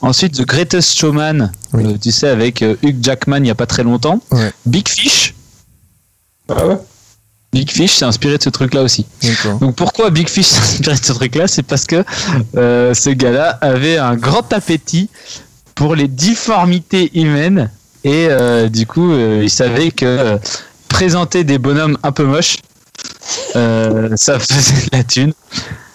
[0.00, 1.84] Ensuite, The Greatest Showman, Oui.
[1.86, 4.20] euh, tu sais, avec euh, Hugh Jackman il n'y a pas très longtemps.
[4.30, 4.52] Ouais.
[4.66, 5.34] Big Fish.
[6.48, 6.76] Ah ouais?
[7.52, 9.06] Big Fish s'est inspiré de ce truc-là aussi.
[9.60, 11.48] Donc pourquoi Big Fish s'est inspiré de ce truc-là?
[11.48, 12.04] C'est parce que
[12.56, 15.08] euh, ce gars-là avait un grand appétit
[15.74, 17.70] pour les difformités humaines
[18.04, 20.38] et euh, du coup euh, il savait que euh,
[20.88, 22.56] présenter des bonhommes un peu moches,
[23.56, 25.32] euh, ça faisait de la thune.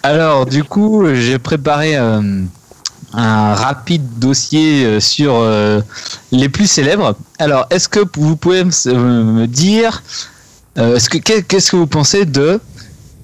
[0.02, 5.42] Alors du coup j'ai préparé un rapide dossier sur
[6.32, 7.16] les plus célèbres.
[7.38, 10.02] Alors est-ce que vous pouvez me dire
[10.76, 12.60] est-ce que qu'est- qu'est-ce que vous pensez de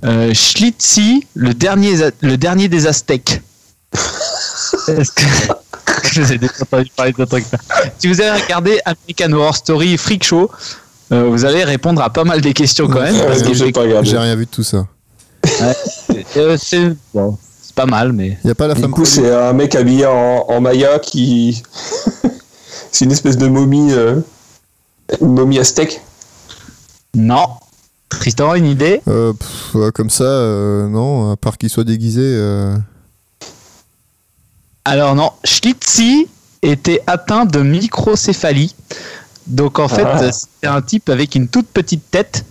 [0.04, 3.40] euh, Schlitzi, le dernier, le dernier des Aztèques?
[4.88, 5.22] Est-ce que
[6.14, 7.58] je vous ai déjà entendu parler de ce truc-là
[7.98, 10.50] Si vous avez regardé American Horror Story Freak Show,
[11.12, 13.14] euh, vous allez répondre à pas mal des questions quand même.
[13.14, 14.08] Ouais, parce que j'ai pas regardé.
[14.08, 14.86] J'ai rien vu de tout ça.
[16.36, 19.52] euh, c'est bon, c'est pas mal, mais Y a pas la Du coup, c'est un
[19.52, 21.62] mec habillé en, en Maya qui.
[22.92, 23.92] c'est une espèce de momie.
[23.92, 24.20] euh,
[25.20, 26.00] Une momie aztèque.
[27.14, 27.46] non.
[28.08, 29.00] Tristan, une idée?
[29.08, 32.20] Euh, pff, comme ça, euh, non, à part qu'il soit déguisé.
[34.84, 36.26] Alors non, Schlitzi
[36.62, 38.74] était atteint de microcéphalie.
[39.46, 40.30] Donc en fait, Ah.
[40.32, 42.44] c'était un type avec une toute petite tête,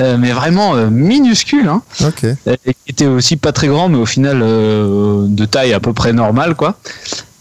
[0.00, 1.68] euh, mais vraiment euh, minuscule.
[1.68, 1.82] Hein.
[2.04, 2.24] Ok.
[2.24, 5.80] Euh, et qui était aussi pas très grand, mais au final euh, de taille à
[5.80, 6.76] peu près normale, quoi.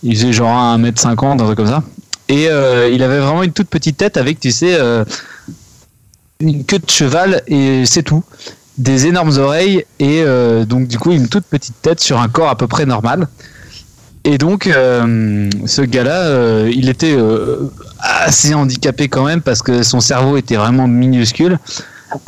[0.04, 1.84] Il faisait genre 1m50, un truc comme ça.
[2.28, 4.80] Et il avait vraiment une toute petite tête avec, tu sais,
[6.40, 8.24] une queue de cheval et c'est tout.
[8.78, 10.24] Des énormes oreilles et
[10.66, 13.28] donc du coup une toute petite tête sur un corps à peu près normal.
[14.24, 19.84] Et donc euh, ce gars-là, euh, il était euh, assez handicapé quand même parce que
[19.84, 21.58] son cerveau était vraiment minuscule.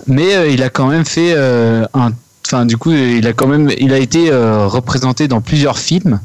[0.07, 2.13] Mais il a quand même fait un,
[2.45, 6.21] enfin du coup il a quand même, il a été représenté dans plusieurs films.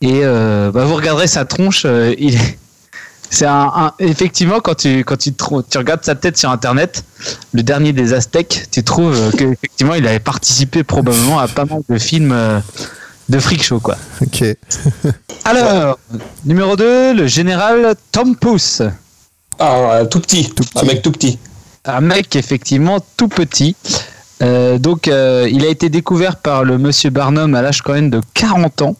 [0.00, 1.86] Et bah, vous regarderez sa tronche,
[3.30, 7.04] c'est un, effectivement quand tu quand tu, tu regardes sa tête sur internet,
[7.52, 11.64] le dernier des Aztèques, tu trouves euh, que effectivement il avait participé probablement à pas
[11.64, 12.34] mal de films
[13.28, 13.96] de freak show quoi.
[14.22, 14.44] Ok.
[15.44, 15.98] Alors
[16.44, 18.82] numéro 2, le général Tom Pouce,
[19.58, 20.50] Ah, tout petit.
[20.50, 20.78] Tout petit.
[20.78, 21.38] Un mec tout petit.
[21.84, 23.76] un mec effectivement tout petit.
[24.40, 28.10] Euh, donc euh, il a été découvert par le monsieur Barnum à l'âge quand même
[28.10, 28.96] de 40 ans.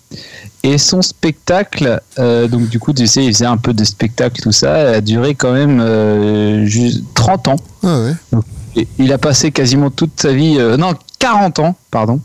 [0.65, 4.43] Et son spectacle, euh, donc du coup, tu sais, il faisait un peu de spectacle,
[4.43, 7.57] tout ça, a duré quand même euh, juste 30 ans.
[7.85, 8.83] Ah ouais.
[8.99, 12.21] Il a passé quasiment toute sa vie, euh, non, 40 ans, pardon.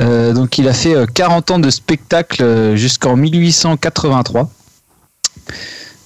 [0.00, 4.50] Euh, donc il a fait euh, 40 ans de spectacle euh, jusqu'en 1883.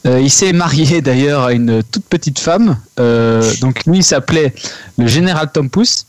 [0.06, 2.78] Euh, il s'est marié d'ailleurs à une toute petite femme.
[2.98, 4.54] Euh, donc lui il s'appelait
[4.98, 6.06] le général Tom Pouce.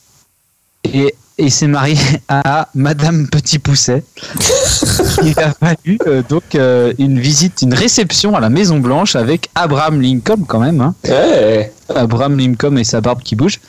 [0.83, 1.97] Et, et il s'est marié
[2.29, 4.03] à Madame Petit Pousset.
[5.23, 9.49] il a fallu euh, donc euh, une visite, une réception à la Maison Blanche avec
[9.55, 10.81] Abraham Lincoln quand même.
[10.81, 10.93] hein.
[11.95, 13.59] Abraham Lincoln et sa barbe qui bouge.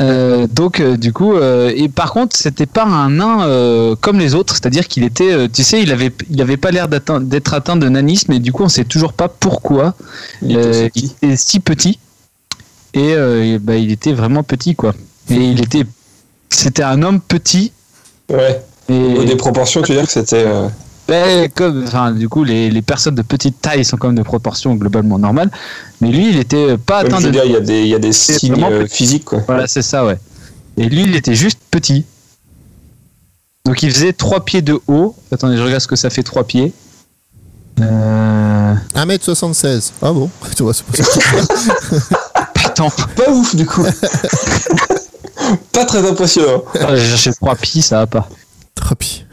[0.00, 4.34] Euh, donc euh, du coup euh, et par contre c'était pas un nain comme les
[4.34, 7.88] autres c'est-à-dire qu'il était tu sais il avait il avait pas l'air d'être atteint de
[7.88, 9.94] nanisme et du coup on sait toujours pas pourquoi
[10.42, 10.90] Il était
[11.22, 11.98] il si petit
[12.94, 14.94] et, et, bah, il était vraiment petit quoi
[15.28, 15.84] et il était
[16.48, 17.72] c'était un homme petit
[18.30, 18.62] Ouais.
[18.88, 20.46] et des proportions, tu veux dire que c'était.
[21.54, 24.74] Comme, enfin, du coup, les, les personnes de petite taille sont quand même de proportions
[24.74, 25.50] globalement normales.
[26.00, 27.40] Mais lui, il était pas atteint je veux de.
[27.44, 29.42] il y a des, il y a des signes euh, physiques, quoi.
[29.46, 30.18] Voilà, c'est ça, ouais.
[30.76, 32.04] Et lui, il était juste petit.
[33.64, 35.14] Donc, il faisait 3 pieds de haut.
[35.32, 36.72] Attendez, je regarde ce que ça fait 3 pieds.
[37.80, 38.74] Euh...
[38.94, 39.92] 1m76.
[40.02, 40.30] Ah bon?
[40.56, 42.16] Tu vois, c'est pas ça.
[42.64, 43.84] Attends, Pas ouf, du coup.
[45.72, 46.62] pas très impressionnant.
[46.94, 48.28] j'ai cherché 3 pieds, ça va pas.
[48.74, 48.84] Trapi.
[48.84, 49.26] 3 pieds.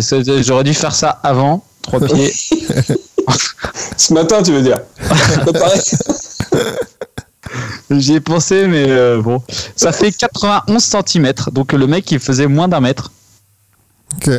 [0.00, 1.64] C'est- J'aurais dû faire ça avant.
[1.82, 2.32] 3 pieds.
[3.96, 4.80] Ce matin, tu veux dire.
[7.90, 9.42] J'y ai pensé, mais euh, bon.
[9.76, 11.32] Ça fait 91 cm.
[11.52, 13.12] Donc, le mec, il faisait moins d'un mètre.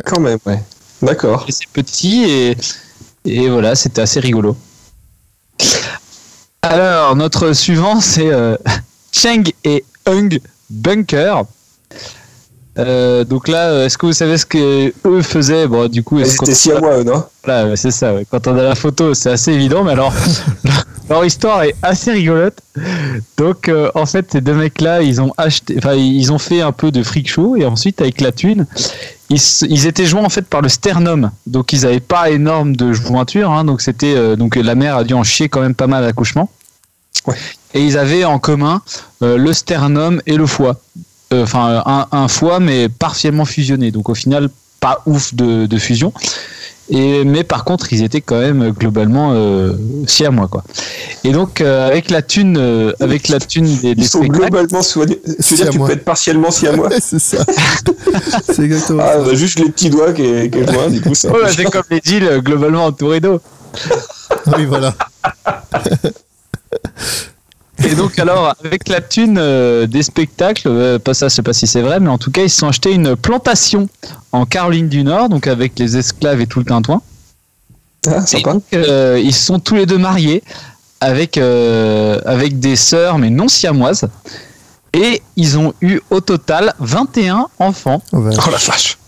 [0.04, 0.62] Quand même, ouais.
[1.02, 1.46] D'accord.
[1.48, 2.56] C'est petit et,
[3.24, 4.56] et voilà, c'était assez rigolo.
[6.62, 8.56] Alors, notre suivant, c'est euh,
[9.12, 10.38] Cheng et Hung
[10.68, 11.44] Bunker.
[12.78, 16.18] Euh, donc là, euh, est-ce que vous savez ce que eux faisaient Bon, du coup,
[16.20, 18.14] étaient si à moi, eux, non voilà, c'est ça.
[18.14, 18.26] ouais.
[18.30, 20.12] Quand on a la photo, c'est assez évident, mais alors
[21.08, 22.58] leur histoire est assez rigolote.
[23.36, 26.72] Donc, euh, en fait, ces deux mecs-là, ils ont acheté, enfin, ils ont fait un
[26.72, 28.66] peu de freak show et ensuite, avec la thune,
[29.30, 31.30] ils, étaient joints en fait par le sternum.
[31.46, 33.50] Donc, ils n'avaient pas énorme de jointure.
[33.50, 36.02] hein, donc, c'était euh, donc la mère a dû en chier quand même pas mal
[36.04, 36.50] à l'accouchement.
[37.26, 37.36] Ouais.
[37.74, 38.82] Et ils avaient en commun
[39.22, 40.76] euh, le sternum et le foie.
[41.32, 43.90] Euh, Enfin, un, un foie, mais partiellement fusionné.
[43.90, 44.48] Donc, au final,
[44.80, 46.12] pas ouf de, de fusion.
[46.90, 49.74] Et, mais par contre, ils étaient quand même euh, globalement euh,
[50.06, 50.64] si à moi quoi.
[51.22, 54.80] Et donc euh, avec la thune, euh, avec la thune des, des Ils sont globalement
[54.80, 55.20] soignés.
[55.22, 55.86] Tu veux Si dire à que tu moi.
[55.88, 57.44] peux être partiellement si à moi c'est ça.
[58.50, 59.30] c'est exactement Ah, ça.
[59.30, 61.28] a juste les petits doigts qui est, qui est joint, du coup, ça.
[61.54, 63.38] C'est comme les deals globalement entourés d'eau.
[64.56, 64.94] Oui, voilà.
[67.84, 71.52] Et donc alors avec la thune euh, des spectacles, euh, pas ça, je sais pas
[71.52, 73.88] si c'est vrai, mais en tout cas ils se sont achetés une plantation
[74.32, 77.00] en Caroline du Nord, donc avec les esclaves et tout le tintouin.
[78.06, 78.52] Ah, Et sympa.
[78.54, 80.42] donc, euh, ils se sont tous les deux mariés
[81.00, 84.08] avec, euh, avec des sœurs, mais non siamoises.
[84.94, 88.02] Et ils ont eu au total 21 enfants.
[88.12, 88.98] Va- Oh la vache.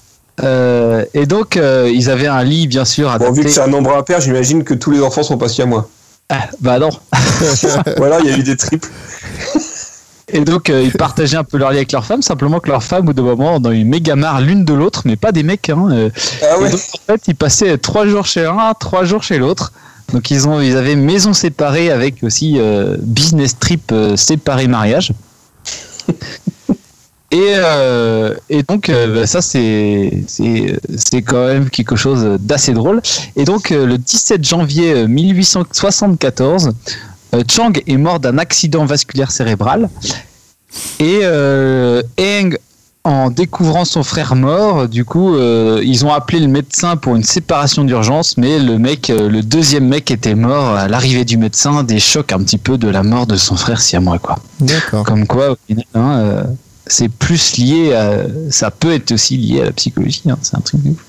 [0.42, 3.40] Euh, et donc, euh, ils avaient un lit, bien sûr, Bon, adapté.
[3.40, 5.66] vu que c'est un nombre impair, j'imagine que tous les enfants sont pas si à
[5.66, 5.88] moi.
[6.30, 6.90] Ah, bah non.
[7.96, 8.88] Voilà, il y a eu des triples.
[10.32, 12.84] Et donc, euh, ils partageaient un peu leur lit avec leurs femmes, simplement que leurs
[12.84, 15.42] femmes, au bout d'un moment, ont eu méga marre l'une de l'autre, mais pas des
[15.42, 15.68] mecs.
[15.68, 16.10] Hein, euh.
[16.42, 16.70] Ah ouais.
[16.70, 19.72] donc, en fait, ils passaient trois jours chez l'un, trois jours chez l'autre.
[20.12, 25.12] Donc, ils, ont, ils avaient maison séparée avec aussi euh, business trip séparé mariage.
[27.32, 30.10] Et, euh, et donc, euh, bah, ça, c'est
[31.24, 33.00] quand même quelque chose d'assez drôle.
[33.36, 36.72] Et donc, euh, le 17 janvier euh, 1874,
[37.34, 39.88] euh, Chang est mort d'un accident vasculaire cérébral.
[40.98, 41.20] Et
[42.18, 42.56] Eng
[43.02, 47.82] en découvrant son frère mort, du coup, ils ont appelé le médecin pour une séparation
[47.82, 52.30] d'urgence, mais le mec, le deuxième mec était mort à l'arrivée du médecin, des chocs
[52.30, 54.38] un petit peu de la mort de son frère siamois, quoi.
[54.60, 55.04] D'accord.
[55.04, 56.44] Comme quoi, au final, hein,
[56.90, 60.60] c'est plus lié à, ça peut être aussi lié à la psychologie, hein, c'est un
[60.60, 61.06] truc de ouf.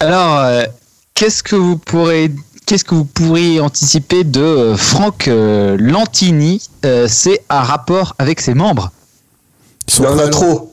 [0.00, 0.64] Alors, euh,
[1.14, 2.30] qu'est-ce que vous pourrez,
[2.66, 8.40] qu'est-ce que vous pourriez anticiper de euh, Franck euh, Lantini Euh, C'est un rapport avec
[8.40, 8.90] ses membres?
[9.98, 10.72] Il en a trop.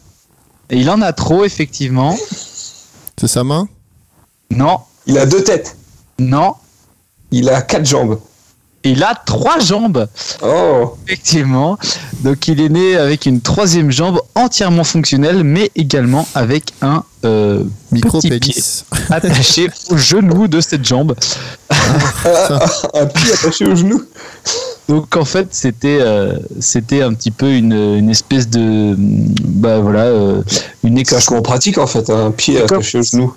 [0.70, 2.18] Il en a trop, effectivement.
[3.20, 3.68] C'est sa main?
[4.50, 5.76] Non, Il a deux têtes.
[6.20, 6.56] non.
[7.34, 8.20] Il a quatre jambes.
[8.84, 10.08] Il a trois jambes,
[10.42, 11.78] Oh, effectivement.
[12.24, 17.60] Donc il est né avec une troisième jambe entièrement fonctionnelle, mais également avec un euh,
[17.60, 18.86] petit pied Micro-pénis.
[19.12, 21.16] attaché au genou de cette jambe.
[21.70, 24.04] un pied attaché au genou.
[24.90, 30.06] Donc en fait c'était euh, c'était un petit peu une, une espèce de bah voilà
[30.06, 30.42] euh,
[30.84, 33.34] une C'est école vachement pratique en fait, un pied attaché au genou.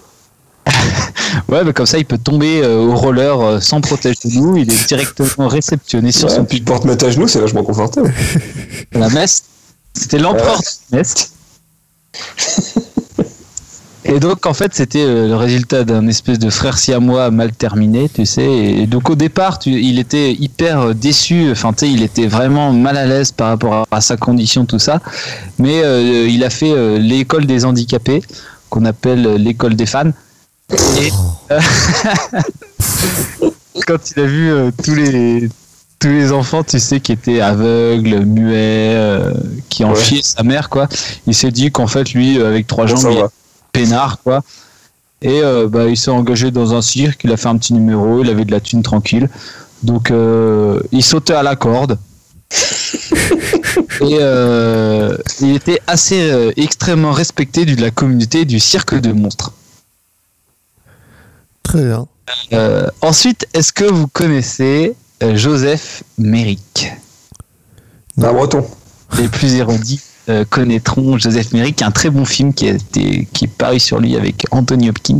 [1.48, 4.70] ouais mais comme ça il peut tomber euh, au roller euh, sans protège genou il
[4.72, 8.12] est directement réceptionné sur Ouais, son puis porte-mettre à genoux, c'est vachement confortable.
[8.92, 9.44] la messe
[9.94, 11.32] c'était l'empereur de la messe.
[14.06, 18.10] Et donc en fait c'était euh, le résultat d'un espèce de frère siamois mal terminé
[18.12, 18.44] tu sais.
[18.50, 21.50] Et donc au départ tu- il était hyper euh, déçu.
[21.50, 24.66] Enfin tu sais il était vraiment mal à l'aise par rapport à, à sa condition
[24.66, 25.00] tout ça.
[25.58, 28.22] Mais euh, il a fait euh, l'école des handicapés
[28.68, 30.10] qu'on appelle l'école des fans
[30.70, 31.12] et
[31.50, 31.60] euh,
[33.86, 35.48] quand il a vu euh, tous les
[36.00, 39.32] tous les enfants, tu sais, qui étaient aveugles, muets, euh,
[39.70, 40.02] qui en Ouais.
[40.02, 40.86] chiaient sa mère, quoi.
[41.26, 43.24] Il s'est dit qu'en fait, lui, avec trois Bon, jambes, il est
[43.72, 44.42] peinard, quoi.
[45.22, 48.22] Et euh, bah, il s'est engagé dans un cirque, il a fait un petit numéro,
[48.22, 49.30] il avait de la thune tranquille.
[49.82, 50.12] Donc,
[50.92, 51.98] il sautait à la corde.
[54.02, 54.18] Et
[55.40, 59.52] il était assez extrêmement respecté de la communauté du cirque de monstres.
[61.74, 62.06] Très bien.
[62.52, 64.94] Euh, ensuite, est-ce que vous connaissez
[65.24, 66.92] euh, Joseph Méric?
[68.16, 68.28] Non.
[68.28, 68.64] Un breton.
[69.18, 73.46] Les plus érudits euh, connaîtront Joseph Méric, un très bon film qui, a été, qui
[73.46, 75.18] est paru sur lui avec Anthony Hopkins.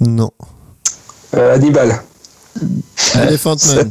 [0.00, 0.32] Non.
[1.34, 2.02] Euh, Hannibal.
[3.14, 3.90] Elephant Man.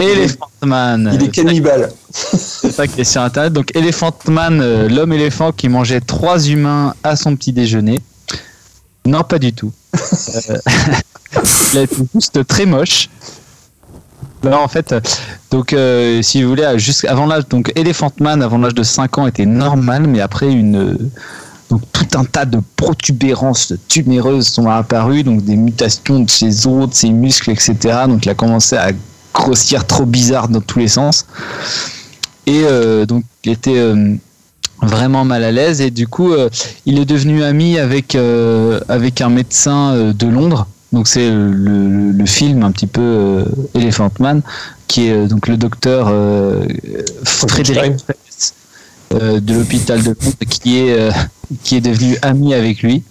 [0.00, 1.10] Elephant Man.
[1.12, 1.92] Il est cannibale.
[2.10, 3.52] C'est ça qui est sur internet.
[3.52, 8.00] Donc Elephant Man, euh, l'homme éléphant qui mangeait trois humains à son petit déjeuner.
[9.06, 9.72] Non, pas du tout.
[10.50, 10.58] Euh,
[11.72, 13.08] il a été juste très moche.
[14.44, 15.00] Non, en fait, euh,
[15.50, 19.18] donc euh, si vous voulez, juste avant l'âge, donc Elephant Man avant l'âge de 5
[19.18, 21.10] ans était normal, mais après une euh,
[21.70, 26.88] donc tout un tas de protubérances tuméreuses sont apparues, donc des mutations de ses os,
[26.88, 27.76] de ses muscles, etc.
[28.06, 28.90] Donc il a commencé à
[29.32, 31.26] grossir trop bizarre dans tous les sens.
[32.46, 33.82] Et euh, donc il était
[34.82, 36.50] vraiment mal à l'aise et du coup euh,
[36.84, 40.66] il est devenu ami avec avec avec un médecin euh, de Londres.
[40.94, 43.44] Donc c'est le, film un petit peu euh,
[43.74, 44.42] Elephant Man,
[44.86, 46.64] qui est euh, donc le docteur euh,
[47.24, 47.94] Frédéric
[49.12, 51.10] euh, de l'hôpital de Londres, qui est euh,
[51.64, 53.02] qui est devenu ami avec lui.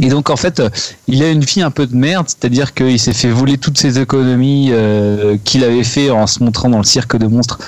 [0.00, 0.70] Et donc en fait, euh,
[1.08, 3.98] il a une vie un peu de merde, c'est-à-dire qu'il s'est fait voler toutes ses
[3.98, 7.58] économies euh, qu'il avait fait en se montrant dans le cirque de monstres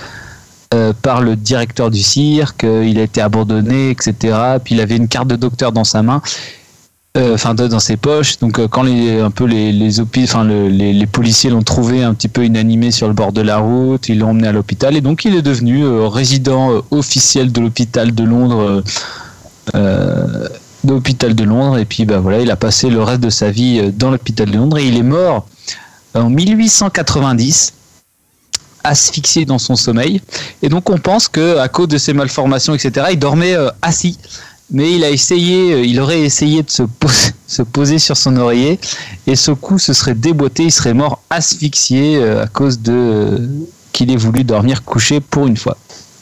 [0.72, 2.62] euh, par le directeur du cirque.
[2.62, 4.38] euh, il a été abandonné, etc.
[4.62, 6.22] Puis il avait une carte de docteur dans sa main,
[7.16, 8.38] euh, enfin dans ses poches.
[8.38, 13.08] Donc quand les un peu les les, policiers l'ont trouvé un petit peu inanimé sur
[13.08, 15.84] le bord de la route, ils l'ont emmené à l'hôpital et donc il est devenu
[16.06, 18.84] résident officiel de l'hôpital de Londres.
[19.74, 20.48] de
[20.84, 23.90] l'hôpital de Londres et puis bah voilà il a passé le reste de sa vie
[23.92, 25.48] dans l'hôpital de Londres et il est mort
[26.14, 27.72] en 1890
[28.84, 30.20] asphyxié dans son sommeil
[30.62, 34.18] et donc on pense que à cause de ses malformations etc il dormait euh, assis
[34.72, 38.36] mais il a essayé euh, il aurait essayé de se poser, se poser sur son
[38.36, 38.78] oreiller
[39.26, 43.48] et ce coup se serait déboîté il serait mort asphyxié euh, à cause de
[43.92, 45.76] qu'il ait voulu dormir couché pour une fois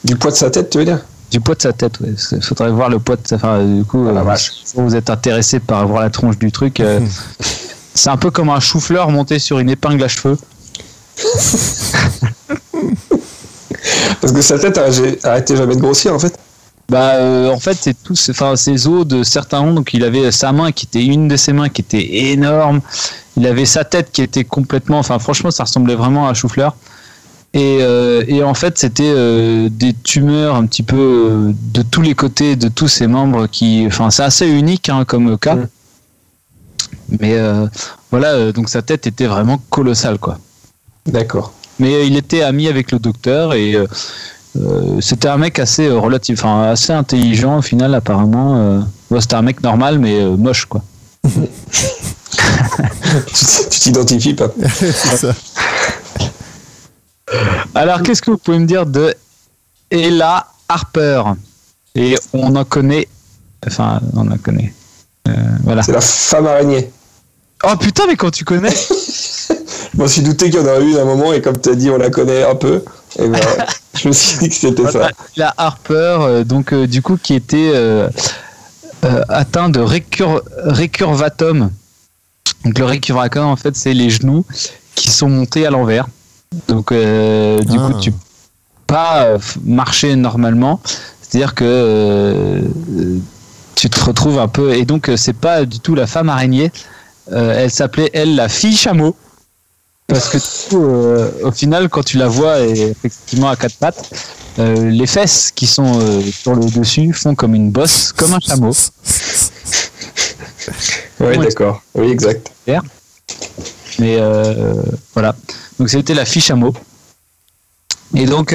[0.05, 1.01] Du poids de sa tête, tu veux dire?
[1.31, 2.15] Du poids de sa tête, ouais.
[2.33, 3.37] Il faudrait voir le poids de sa.
[3.37, 6.81] Enfin, du coup, Ah, euh, si vous êtes intéressé par voir la tronche du truc,
[6.81, 7.01] euh,
[7.95, 10.39] c'est un peu comme un chou-fleur monté sur une épingle à cheveux.
[14.21, 14.87] Parce que sa tête a
[15.29, 16.39] arrêté jamais de grossir en fait.
[16.89, 18.15] Bah, euh, en fait, c'est tout.
[18.31, 19.75] Enfin, ses os de certains ont.
[19.75, 22.81] Donc, il avait sa main qui était une de ses mains qui était énorme.
[23.37, 24.99] Il avait sa tête qui était complètement.
[24.99, 26.77] Enfin, franchement, ça ressemblait vraiment à un chou-fleur.
[27.53, 32.15] Et, euh, et en fait, c'était euh, des tumeurs un petit peu de tous les
[32.15, 33.85] côtés de tous ses membres qui.
[33.87, 35.57] Enfin, c'est assez unique hein, comme cas.
[35.57, 35.69] Mm.
[37.21, 37.37] Mais
[38.11, 40.39] voilà, donc sa tête était vraiment colossale, quoi.
[41.09, 41.53] D'accord.
[41.79, 43.87] Mais euh, il était ami avec le docteur et euh,
[44.57, 48.57] euh, c'était un mec assez euh, relatif, enfin assez intelligent au final apparemment.
[48.57, 48.81] Euh,
[49.11, 50.83] ouais, c'était un mec normal mais euh, moche quoi.
[53.71, 54.49] Tu t'identifies pas.
[54.75, 55.35] C'est ça.
[57.75, 59.15] Alors qu'est-ce que vous pouvez me dire de
[59.91, 61.23] Ella Harper?
[61.95, 63.09] Et on en connaît,
[63.67, 64.73] enfin on en connaît.
[65.29, 65.33] Euh,
[65.65, 65.83] voilà.
[65.83, 66.91] C'est la femme araignée.
[67.65, 68.73] Oh putain mais quand tu connais
[69.99, 71.71] Je m'en suis douté qu'il y en aurait une à un moment et comme tu
[71.71, 72.85] as dit, on la connaît un peu.
[73.19, 73.41] Et ben,
[73.95, 75.11] je me suis dit que c'était ça.
[75.37, 78.09] La Harper, euh, donc euh, du coup qui était euh,
[79.05, 81.71] euh, atteint de récur récurvatum.
[82.65, 84.45] Donc le récurvatum en fait c'est les genoux
[84.95, 86.07] qui sont montés à l'envers.
[86.69, 87.89] Donc euh, du Ah.
[87.91, 88.19] coup tu peux
[88.87, 89.31] pas
[89.65, 90.81] marcher normalement.
[91.23, 92.63] C'est-à-dire que
[93.75, 96.71] tu te retrouves un peu et donc c'est pas du tout la femme araignée.
[97.33, 99.17] Euh, elle s'appelait elle la fille chameau.
[100.09, 103.77] Parce que du coup, euh, au final, quand tu la vois et effectivement à quatre
[103.77, 104.11] pattes,
[104.59, 108.41] euh, les fesses qui sont euh, sur le dessus font comme une bosse, comme un
[108.41, 108.73] chameau.
[111.21, 111.83] Oui, d'accord.
[111.95, 112.53] Oui, exact.
[113.99, 114.75] Mais euh,
[115.15, 115.35] voilà.
[115.79, 116.73] Donc c'était la fille chameau.
[118.15, 118.55] Et donc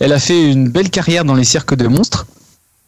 [0.00, 2.26] elle a fait une belle carrière dans les cirques de monstres.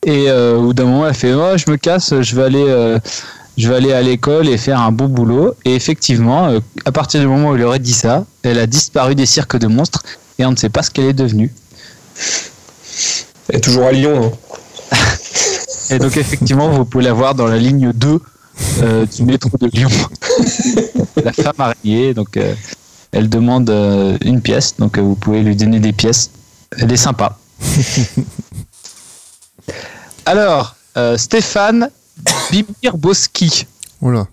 [0.05, 2.99] Et au bout d'un moment, elle a fait oh, je me casse, je vais aller,
[3.57, 5.55] je vais aller à l'école et faire un bon boulot.
[5.65, 9.15] Et effectivement, euh, à partir du moment où il aurait dit ça, elle a disparu
[9.15, 10.03] des cirques de monstres
[10.39, 11.53] et on ne sait pas ce qu'elle est devenue.
[13.49, 14.33] Elle est toujours à Lyon.
[14.93, 14.97] hein.
[15.91, 18.21] Et donc effectivement, vous pouvez la voir dans la ligne 2
[18.83, 19.91] euh, du métro de Lyon.
[21.23, 22.55] la femme araignée, donc euh,
[23.13, 26.31] elle demande euh, une pièce, donc vous pouvez lui donner des pièces.
[26.79, 27.39] Elle est sympa.
[30.27, 31.17] Alors, euh,
[32.21, 33.67] Stéphane Bibirboski.
[34.01, 34.27] Oula.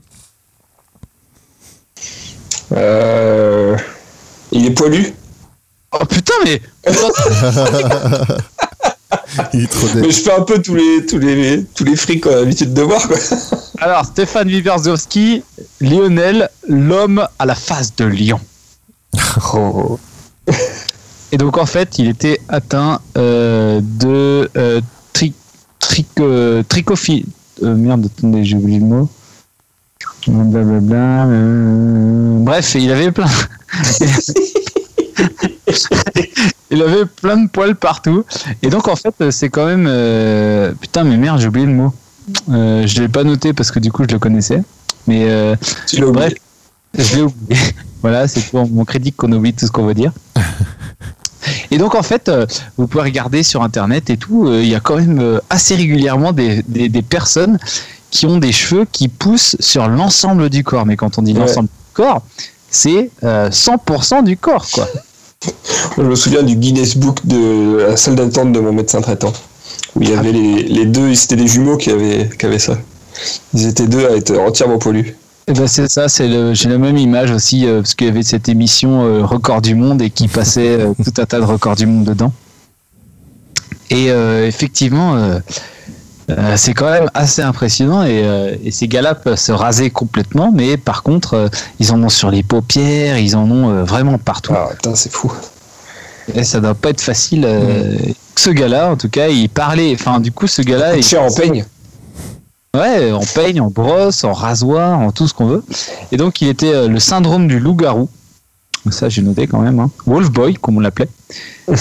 [2.73, 3.77] Euh,
[4.51, 5.13] Il est poilu.
[5.91, 6.61] Oh putain, mais
[9.53, 12.23] Il est trop Mais je fais un peu tous les, tous les, tous les frics
[12.23, 13.07] qu'on a l'habitude de voir.
[13.07, 13.17] Quoi.
[13.79, 15.43] alors Stéphane Bibirboski,
[15.81, 18.39] Lionel, l'homme à la face de lion.
[19.53, 19.97] Oh.
[21.31, 24.81] Et donc en fait, il était atteint euh, de euh,
[25.13, 25.33] tri,
[26.19, 26.63] euh,
[27.63, 29.09] euh, merde, attendez, j'ai oublié le mot.
[30.27, 31.25] Blablabla.
[31.27, 33.27] euh, Bref, il avait plein.
[36.69, 38.23] il avait plein de poils partout.
[38.61, 39.85] Et donc en fait, c'est quand même.
[39.87, 41.93] euh, Putain, mais merde, j'ai oublié le mot.
[42.49, 44.61] Euh, je l'ai pas noté parce que du coup, je le connaissais.
[45.07, 45.55] Mais euh.
[46.13, 46.33] Bref,
[46.97, 47.59] je l'ai oublié.
[48.01, 50.11] voilà, c'est pour mon crédit qu'on oublie tout ce qu'on veut dire.
[51.71, 52.45] Et donc en fait, euh,
[52.77, 55.75] vous pouvez regarder sur internet et tout, euh, il y a quand même euh, assez
[55.75, 57.57] régulièrement des, des, des personnes
[58.09, 60.85] qui ont des cheveux qui poussent sur l'ensemble du corps.
[60.85, 61.39] Mais quand on dit Ouais.
[61.39, 62.21] l'ensemble du corps,
[62.69, 64.87] c'est euh, 100% du corps, quoi.
[65.97, 69.33] Je me souviens du Guinness Book de la salle d'attente de mon médecin traitant.
[69.95, 72.77] Où il y avait les, les deux, c'était des jumeaux qui avaient, qui avaient ça.
[73.53, 75.15] Ils étaient deux à être entièrement poilus.
[75.51, 78.09] Et ben c'est ça, c'est le, j'ai la même image aussi euh, parce qu'il y
[78.09, 81.43] avait cette émission euh, Record du monde et qui passait euh, tout un tas de
[81.43, 82.31] records du monde dedans.
[83.89, 85.17] Et euh, effectivement,
[86.55, 88.23] c'est quand même assez impressionnant et,
[88.63, 91.49] et ces gars-là peuvent se raser complètement, mais par contre,
[91.81, 94.53] ils en ont sur les paupières, ils en ont vraiment partout.
[94.55, 95.33] Ah, putain, c'est fou.
[96.33, 97.43] Et ça doit pas être facile.
[97.45, 97.97] euh,
[98.37, 99.91] Ce gars-là, en tout cas, il parlait.
[99.99, 101.65] Enfin, du coup, ce gars-là, il Cher en peigne.
[102.73, 105.63] Ouais, en peigne, en brosse, en rasoir, en tout ce qu'on veut.
[106.13, 108.09] Et donc, il était euh, le syndrome du loup-garou.
[108.89, 109.81] Ça, j'ai noté quand même.
[109.81, 109.91] Hein.
[110.05, 111.09] Wolf Boy, comme on l'appelait.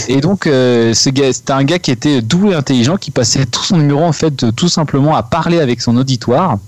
[0.09, 3.47] Et donc, euh, ce gars, c'était un gars qui était doux et intelligent, qui passait
[3.47, 6.59] tout son numéro, en fait, tout simplement à parler avec son auditoire.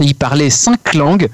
[0.00, 1.28] Et il parlait cinq langues.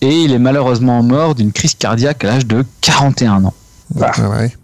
[0.00, 3.54] Et il est malheureusement mort d'une crise cardiaque à l'âge de 41 ans.
[4.00, 4.12] Ah.
[4.16, 4.56] Ah ouais.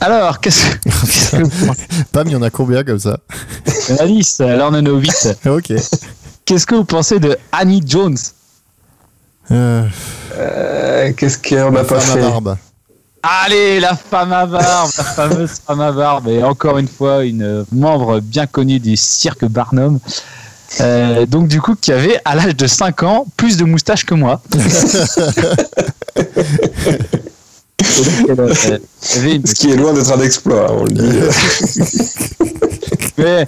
[0.00, 0.88] Alors, qu'est-ce que.
[1.42, 3.18] que Pam, il y en a combien comme ça
[3.98, 5.28] Alice, là, on en au 8.
[5.44, 5.72] Ah, Ok.
[6.44, 8.16] Qu'est-ce que vous pensez de Annie Jones?
[9.50, 9.86] Euh,
[10.38, 12.20] Euh, Qu'est-ce qu'on n'a pas femme à fait?
[12.30, 12.56] barbe.
[13.22, 17.64] Allez, la femme à barbe, la fameuse femme à barbe, et encore une fois, une
[17.72, 19.98] membre bien connue du cirque Barnum.
[20.80, 24.14] Euh, donc, du coup, qui avait, à l'âge de 5 ans, plus de moustache que
[24.14, 24.40] moi.
[27.82, 31.18] Ce qui est loin d'être un exploit, on le dit.
[33.18, 33.46] mais,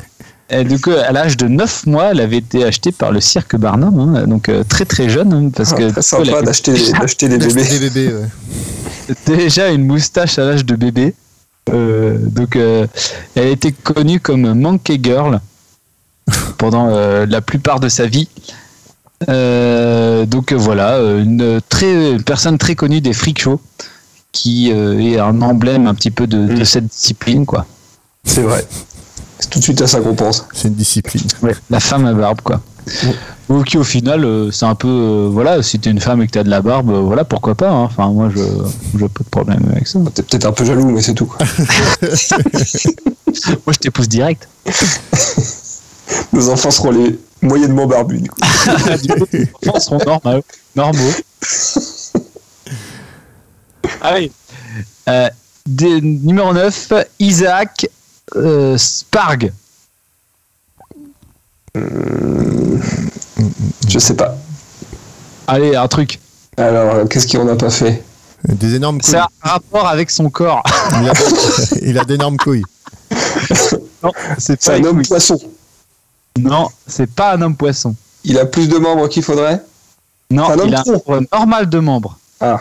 [0.52, 3.56] euh, du coup, à l'âge de 9 mois, elle avait été achetée par le cirque
[3.56, 6.46] Barnum, hein, donc euh, très très jeune, hein, parce que Ah, du très sympa avait
[6.46, 7.64] d'acheter d'acheter des bébés.
[7.64, 9.14] Des bébés, ouais.
[9.26, 11.14] déjà une moustache à l'âge de bébé.
[11.70, 12.86] Euh, donc, euh,
[13.34, 15.40] elle était connue comme Monkey Girl
[16.58, 18.28] pendant euh, la plupart de sa vie.
[19.28, 23.60] Euh, donc voilà, une, très, une personne très connue des freak shows
[24.32, 26.64] qui euh, est un emblème un petit peu de, de Mm.
[26.64, 27.66] cette discipline, quoi.
[28.24, 28.66] C'est vrai.
[29.38, 30.44] C'est tout de suite à ça qu'on pense.
[30.52, 31.22] C'est une discipline.
[31.70, 32.60] La femme à barbe, quoi.
[33.48, 36.32] Donc au final, euh, c'est un peu, euh, voilà, si t'es une femme et que
[36.32, 37.70] t'as de la barbe, euh, voilà, pourquoi pas.
[37.70, 37.84] hein.
[37.84, 38.40] Enfin, moi, je,
[38.98, 39.98] j'ai pas de problème avec ça.
[40.14, 41.26] T'es peut-être un peu jaloux, mais c'est tout.
[41.26, 41.38] quoi.
[43.66, 44.48] Moi, je t'épouse direct.
[46.32, 48.20] Nos enfants seront les moyennement barbus.
[48.22, 48.40] Du coup.
[49.32, 50.42] Les enfants seront normaux.
[50.74, 51.12] normaux.
[54.00, 54.32] Allez.
[55.08, 55.28] Euh,
[55.66, 57.88] des- numéro 9, Isaac
[58.36, 59.52] euh, Sparg.
[63.88, 64.34] Je sais pas.
[65.46, 66.18] Allez, un truc.
[66.56, 68.02] Alors, euh, qu'est-ce qu'on n'a pas fait?
[68.44, 69.10] Des énormes couilles.
[69.12, 70.62] C'est un rapport avec son corps.
[71.00, 71.12] Il a,
[71.82, 72.64] il a d'énormes couilles.
[74.02, 75.38] Non, c'est pas un homme poisson.
[76.38, 77.94] Non, c'est pas un homme poisson.
[78.24, 79.62] Il a plus de membres qu'il faudrait?
[80.30, 82.18] Non, il a un nombre normal de membres.
[82.40, 82.60] Ah.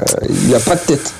[0.00, 1.12] Euh, il a pas de tête.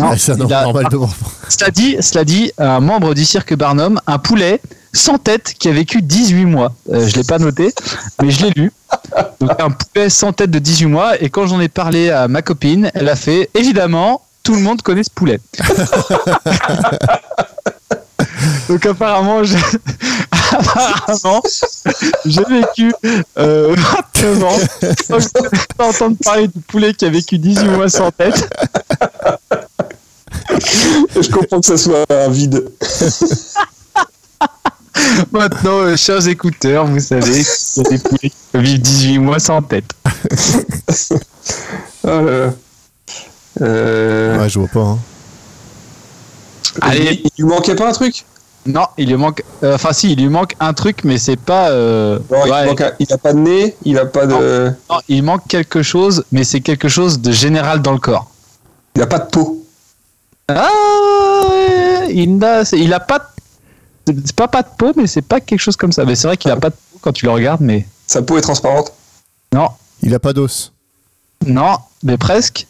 [0.00, 1.08] Non, Ah, a- normal bon.
[1.48, 4.60] Cela dit, cela dit, un membre du cirque Barnum, un poulet
[4.92, 6.72] sans tête qui a vécu 18 mois.
[6.90, 7.72] Euh, je l'ai pas noté,
[8.22, 8.72] mais je l'ai lu.
[9.40, 11.20] Donc un poulet sans tête de 18 mois.
[11.22, 14.80] Et quand j'en ai parlé à ma copine, elle a fait évidemment, tout le monde
[14.82, 15.38] connaît ce poulet.
[18.68, 19.56] Donc apparemment, j'ai
[20.52, 21.42] apparemment,
[22.24, 22.92] j'ai vécu
[23.38, 23.74] euh,
[24.22, 24.58] 29 ans
[25.06, 28.48] sans entendre parler du poulet qui a vécu 18 mois sans tête.
[30.50, 32.68] Je comprends que ça soit un vide.
[35.32, 39.38] Maintenant, euh, chers écouteurs, vous savez qu'il y a des poulets qui vivent 18 mois
[39.38, 39.84] sans tête.
[42.04, 42.52] Oh là là.
[43.62, 44.80] Euh, Ouais, je vois pas.
[44.80, 44.98] hein.
[46.82, 47.20] Allez.
[47.24, 48.24] Il, il manquait pas un truc?
[48.66, 49.42] Non, il lui manque.
[49.62, 51.70] euh, Enfin, si, il lui manque un truc, mais c'est pas.
[51.70, 54.72] euh, Non, il, manque un- il a pas de nez, il a pas de.
[54.90, 58.30] non, il manque quelque chose, mais c'est quelque chose de général dans le corps.
[58.96, 59.64] Il a pas de peau.
[60.48, 60.68] Ah,
[62.10, 63.18] il n'a, c'est- il a pas.
[63.18, 63.24] de-
[64.24, 66.04] C'est pas pas de peau, mais c'est pas quelque chose comme ça.
[66.04, 68.36] Mais c'est vrai qu'il a pas de peau quand tu le regardes, mais Sa peau
[68.38, 68.92] est transparente.
[69.54, 69.68] non,
[70.02, 70.72] Il a pas d'os.
[71.46, 72.66] non, mais presque.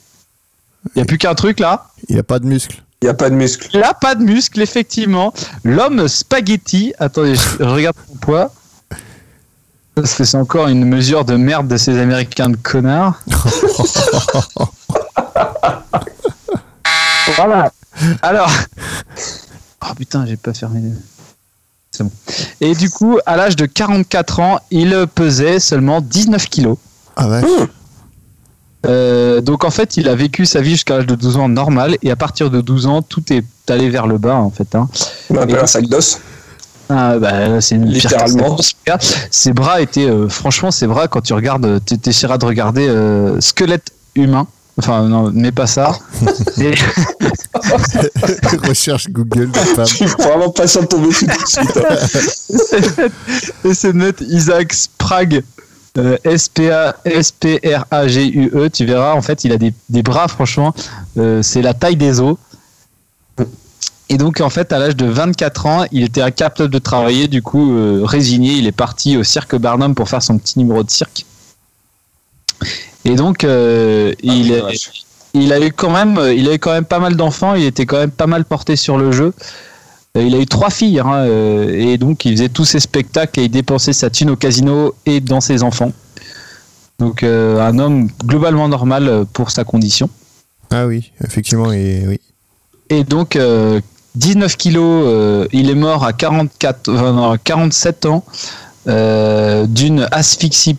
[0.94, 1.86] Il y a plus qu'un truc là.
[2.08, 2.82] Il a pas de muscles.
[3.02, 3.68] Il a pas de muscles.
[3.72, 5.32] Il a pas de muscle, effectivement.
[5.64, 6.92] L'homme spaghetti.
[6.98, 8.52] Attendez, je regarde son poids.
[9.94, 13.20] Parce que c'est encore une mesure de merde de ces Américains de connards.
[17.36, 17.72] voilà.
[18.22, 18.50] Alors.
[19.82, 20.80] Oh putain, j'ai pas fermé.
[20.80, 20.92] les-
[21.90, 22.10] C'est bon.
[22.60, 26.76] Et du coup, à l'âge de 44 ans, il pesait seulement 19 kilos.
[27.16, 27.42] Ah ouais.
[28.86, 31.96] Euh, donc en fait, il a vécu sa vie jusqu'à l'âge de 12 ans normal,
[32.02, 34.74] et à partir de 12 ans, tout est allé vers le bas en fait.
[34.74, 34.88] hein.
[35.28, 36.18] On appelle Et- un sac d'os.
[36.92, 38.56] Ah, bah, là, c'est une pire Littéralement.
[38.84, 39.28] catastrophe.
[39.30, 42.88] Ses bras étaient, euh, franchement, ses bras, quand tu regardes, euh, tu t'essaieras de regarder
[42.88, 44.48] euh, squelette humain.
[44.76, 45.96] Enfin, non, mais pas ça.
[46.58, 46.74] Et-
[48.66, 49.86] Recherche Google de femme.
[49.86, 51.78] Je suis vraiment pas sûr de tomber dessus tout de suite.
[51.78, 53.08] hein.
[53.64, 55.42] Essaie de mettre Isaac Sprague,
[55.98, 56.16] euh,
[57.54, 60.74] S-P-R-A-G-U-E, tu verras, en fait, il a des, des bras, franchement,
[61.18, 62.36] euh, c'est la taille des os.
[64.08, 67.42] Et donc, en fait, à l'âge de 24 ans, il était incapable de travailler, du
[67.42, 70.90] coup, euh, résigné, il est parti au cirque Barnum pour faire son petit numéro de
[70.90, 71.24] cirque.
[73.04, 74.90] Et donc, euh, il, Ah, est-
[75.32, 77.54] il a eu quand même, il a eu quand même pas mal d'enfants.
[77.54, 79.32] Il était quand même pas mal porté sur le jeu.
[80.16, 83.40] Euh, Il a eu trois filles, hein, euh, et donc il faisait tous ses spectacles
[83.40, 85.92] et il dépensait sa thune au casino et dans ses enfants.
[86.98, 90.10] Donc euh, un homme globalement normal pour sa condition.
[90.70, 92.20] Ah oui, effectivement, et oui.
[92.90, 93.80] Et donc euh,
[94.16, 98.24] 19 kilos, euh, il est mort à 44, enfin, non, 47 ans
[98.86, 100.76] d'une asphyxie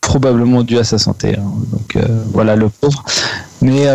[0.00, 1.36] probablement due à sa santé.
[1.36, 1.42] hein.
[1.72, 1.96] Donc
[2.32, 3.04] voilà le pauvre.
[3.62, 3.86] Mais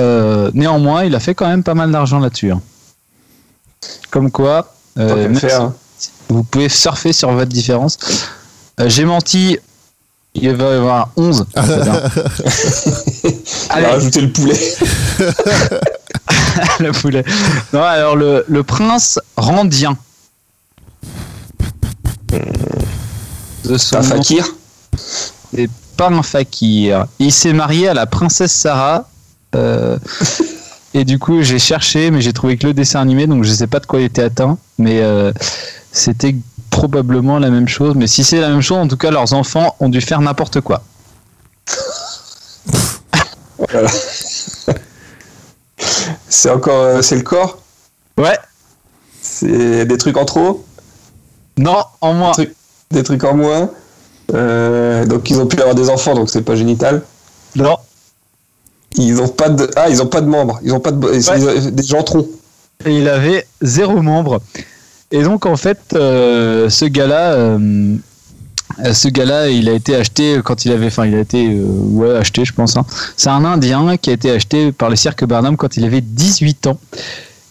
[0.54, 2.52] néanmoins, il a fait quand même pas mal d'argent là-dessus.
[2.52, 2.62] hein.
[4.12, 5.74] Comme quoi, euh, même faire, hein.
[6.30, 7.98] vous pouvez surfer sur votre différence.
[8.80, 9.58] Euh, J'ai menti.
[10.36, 11.46] Il va y avoir 11.
[11.56, 12.02] Il a
[13.70, 14.60] Allez, rajouté le poulet.
[16.80, 17.24] le poulet.
[17.72, 19.96] Non, alors le, le prince Randien.
[23.66, 24.46] De son Un fakir.
[25.54, 27.06] c'est pas un fakir.
[27.20, 29.08] Il s'est marié à la princesse Sarah.
[29.56, 29.98] euh,
[30.94, 33.68] et du coup, j'ai cherché, mais j'ai trouvé que le dessin animé, donc je sais
[33.68, 34.58] pas de quoi il était atteint.
[34.78, 35.32] Mais euh,
[35.92, 36.36] c'était
[36.70, 37.96] probablement la même chose.
[37.96, 40.62] Mais si c'est la même chose, en tout cas, leurs enfants ont dû faire n'importe
[40.62, 40.84] quoi.
[43.58, 43.90] Voilà.
[46.30, 46.82] C'est encore.
[46.82, 47.60] euh, c'est le corps?
[48.18, 48.38] Ouais,
[49.22, 50.66] C'est des trucs en trop?
[51.58, 52.32] Non, en moins.
[52.92, 53.70] Des trucs en moins?
[54.34, 57.04] Euh, Donc ils ont pu avoir des enfants, donc c'est pas génital?
[57.56, 57.78] Non,
[58.96, 61.64] Ils ont pas de ah ils ont pas de membres, ils ont pas de ils-
[61.66, 62.28] ils- des jantrons.
[62.86, 64.42] Et il avait zéro membre.
[65.12, 67.96] Et donc en fait, euh, ce gars-là, euh,
[68.84, 71.64] euh, ce gars-là, il a été acheté quand il avait, enfin, il a été, euh,
[71.66, 72.76] ouais, acheté, je pense.
[72.78, 72.86] hein.
[73.16, 76.68] C'est un Indien qui a été acheté par le cirque Barnum quand il avait 18
[76.68, 76.80] ans.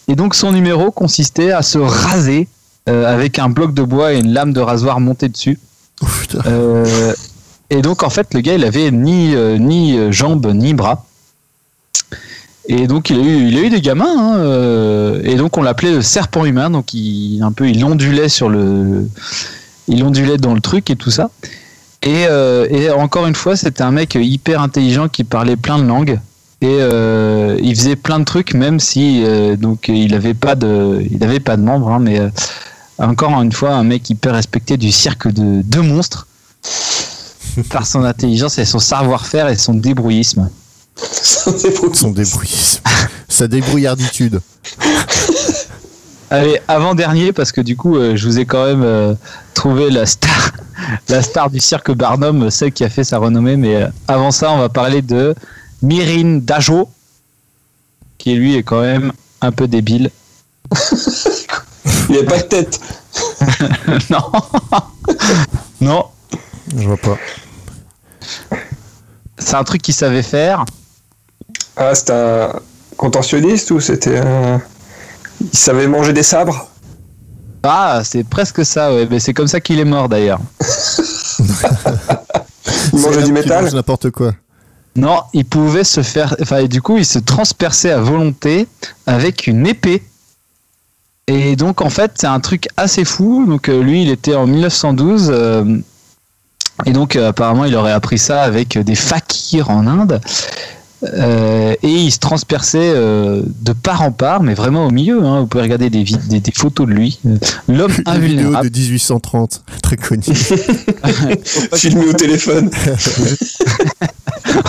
[0.08, 2.48] Et donc son numéro consistait à se raser
[2.88, 5.58] euh, avec un bloc de bois et une lame de rasoir montée dessus.
[6.02, 6.40] Oh, putain.
[6.46, 7.14] Euh,
[7.70, 11.04] et donc en fait, le gars, il avait ni euh, ni jambes ni bras.
[12.68, 14.14] Et donc il a eu, il a eu des gamins.
[14.16, 16.70] hein, euh, et donc on l'appelait le serpent humain.
[16.70, 19.08] Donc il un peu, il ondulait sur le,
[19.88, 21.30] il ondulait dans le truc et tout ça.
[22.02, 25.84] Et, euh, et encore une fois, c'était un mec hyper intelligent qui parlait plein de
[25.84, 26.20] langues.
[26.60, 29.24] Et euh, il faisait plein de trucs, même si
[29.58, 32.20] donc il avait pas de, il avait pas de membres, hein, mais
[32.98, 36.28] encore une fois, un mec hyper respecté du cirque de, de monstres
[37.70, 40.48] par son intelligence et son savoir-faire et son débrouillisme.
[40.96, 42.80] Son débrouillisme.
[43.28, 44.40] Sa débrouillarditude.
[46.32, 49.14] Allez, avant dernier parce que du coup, euh, je vous ai quand même euh,
[49.52, 50.52] trouvé la star,
[51.10, 53.56] la star du cirque Barnum, celle qui a fait sa renommée.
[53.56, 55.34] Mais euh, avant ça, on va parler de
[55.82, 56.88] Mirin Dajo,
[58.16, 59.12] qui lui est quand même
[59.42, 60.10] un peu débile.
[62.08, 62.80] Il a pas de tête.
[64.10, 64.32] non,
[65.82, 66.06] non,
[66.74, 67.18] Je vois pas.
[69.36, 70.64] c'est un truc qu'il savait faire.
[71.76, 72.52] Ah, c'était un
[72.96, 74.60] contentionniste ou c'était un.
[75.40, 76.68] Il savait manger des sabres
[77.62, 79.06] Ah, c'est presque ça, ouais.
[79.10, 80.40] Mais c'est comme ça qu'il est mort d'ailleurs.
[82.92, 84.32] Il mangeait du métal mange n'importe quoi.
[84.94, 86.36] Non, il pouvait se faire.
[86.40, 88.68] Enfin, du coup, il se transperçait à volonté
[89.06, 90.02] avec une épée.
[91.26, 93.46] Et donc, en fait, c'est un truc assez fou.
[93.46, 95.30] Donc, euh, lui, il était en 1912.
[95.32, 95.78] euh,
[96.84, 100.20] et donc, euh, apparemment, il aurait appris ça avec des fakirs en Inde.
[101.04, 105.22] Euh, et il se transperçait euh, de part en part, mais vraiment au milieu.
[105.24, 105.40] hein.
[105.40, 107.18] Vous pouvez regarder des, vid- des, des photos de lui.
[107.26, 107.36] Euh,
[107.68, 108.70] L'homme Une vidéo invulnérable.
[108.70, 110.22] de 1830, très connue.
[111.74, 112.70] Filmé au téléphone.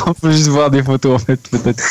[0.07, 1.84] On peut juste voir des photos en fait, peut-être.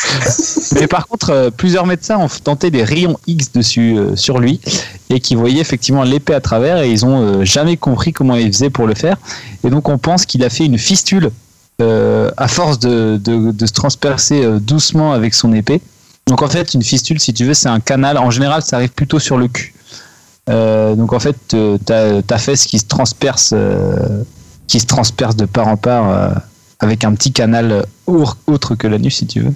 [0.74, 4.60] Mais par contre, euh, plusieurs médecins ont tenté des rayons X dessus sur lui
[5.10, 8.70] et qui voyaient effectivement l'épée à travers et ils ont jamais compris comment il faisait
[8.70, 9.16] pour le faire.
[9.64, 11.30] Et donc on pense qu'il a fait une fistule
[11.80, 13.20] euh, à force de,
[13.58, 15.80] se transpercer euh, doucement avec son épée.
[16.26, 18.18] Donc en fait, une fistule, si tu veux, c'est un canal.
[18.18, 19.74] En général, ça arrive plutôt sur le cul.
[20.50, 21.78] Euh, donc en fait, euh,
[22.22, 23.54] ta, fesse qui se transperce,
[24.66, 26.32] qui se transperce de part en part.
[26.80, 29.54] avec un petit canal autre que l'anus si tu veux.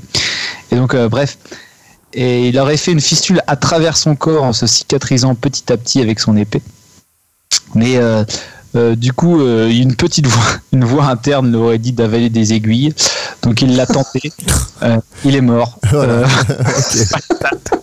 [0.70, 1.38] Et donc bref,
[2.12, 5.76] et il aurait fait une fistule à travers son corps en se cicatrisant petit à
[5.76, 6.62] petit avec son épée.
[7.74, 7.98] Mais
[8.94, 12.94] du coup, euh, une petite voix, une voix interne lui aurait dit d'avaler des aiguilles.
[13.42, 14.32] Donc il l'a tenté.
[14.82, 15.78] Euh, il est mort.
[15.90, 16.12] Voilà.
[16.12, 16.26] Euh,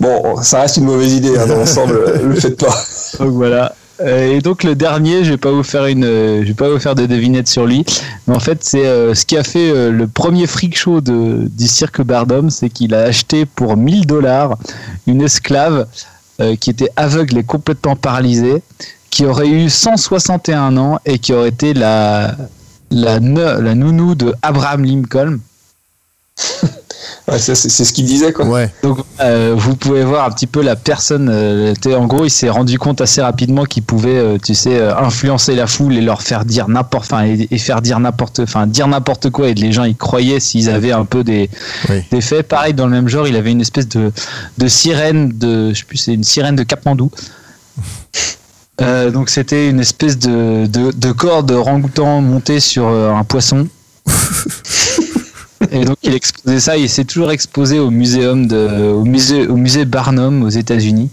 [0.00, 2.74] Bon, ça reste une mauvaise idée hein, dans l'ensemble, le faites pas.
[3.18, 3.74] Donc voilà.
[4.00, 6.68] Euh, Et donc le dernier, je vais pas vous faire une, euh, je vais pas
[6.68, 7.84] vous faire de devinette sur lui,
[8.26, 11.48] mais en fait c'est euh, ce qui a fait euh, le premier freak show de,
[11.48, 14.58] du cirque Bardom, c'est qu'il a acheté pour 1000 dollars
[15.06, 15.86] une esclave
[16.40, 18.62] euh, qui était aveugle et complètement paralysée,
[19.10, 22.36] qui aurait eu 161 ans et qui aurait été la
[22.90, 25.40] la, la nounou de Abraham Lincoln.
[27.26, 28.44] Ouais, c'est ce qu'il disait quoi.
[28.44, 28.70] Ouais.
[28.82, 31.30] Donc euh, vous pouvez voir un petit peu la personne.
[31.32, 34.94] euh, en gros, il s'est rendu compte assez rapidement qu'il pouvait, euh, tu sais, euh,
[34.94, 38.66] influencer la foule et leur faire dire n'importe, enfin, et, et faire dire n'importe, enfin,
[38.66, 39.48] dire n'importe quoi.
[39.48, 41.48] Et les gens, ils croyaient s'ils avaient un peu des,
[41.88, 42.02] Oui.
[42.10, 42.46] des faits.
[42.46, 44.12] Pareil dans le même genre, il avait une espèce de,
[44.58, 47.10] de sirène de, je sais plus, c'est une sirène de Capmandou.
[48.82, 53.68] Euh, donc c'était une espèce de, de, de corps de rangoutan monté sur un poisson.
[55.74, 59.56] Et donc il exposait ça, il s'est toujours exposé au muséum de, au musée, au
[59.56, 61.10] musée Barnum aux États-Unis.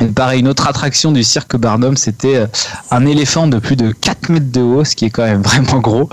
[0.00, 2.46] Et pareil, une autre attraction du cirque Barnum, c'était euh,
[2.90, 5.78] un éléphant de plus de 4 mètres de haut, ce qui est quand même vraiment
[5.78, 6.08] gros,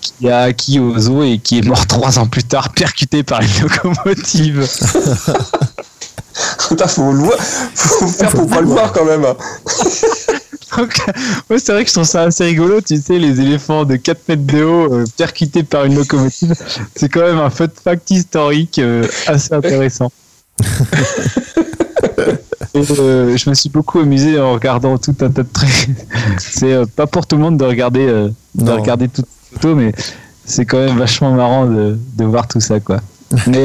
[0.00, 3.40] qui a acquis au zoo et qui est mort trois ans plus tard, percuté par
[3.40, 4.68] une locomotive.
[6.68, 9.24] Putain, faut le voir, faut faire pour pas le voir quand même.
[10.76, 10.96] Donc,
[11.50, 14.28] ouais, c'est vrai que je trouve ça assez rigolo, tu sais, les éléphants de 4
[14.28, 16.54] mètres de haut euh, percutés par une locomotive.
[16.96, 20.10] C'est quand même un fun fact historique euh, assez intéressant.
[22.74, 25.90] Et, euh, je me suis beaucoup amusé en regardant tout un tas de trucs.
[26.38, 28.06] C'est pas pour tout le monde de regarder,
[28.54, 29.92] de regarder toutes ces photos, mais
[30.44, 33.00] c'est quand même vachement marrant de, de voir tout ça, quoi.
[33.46, 33.64] Mais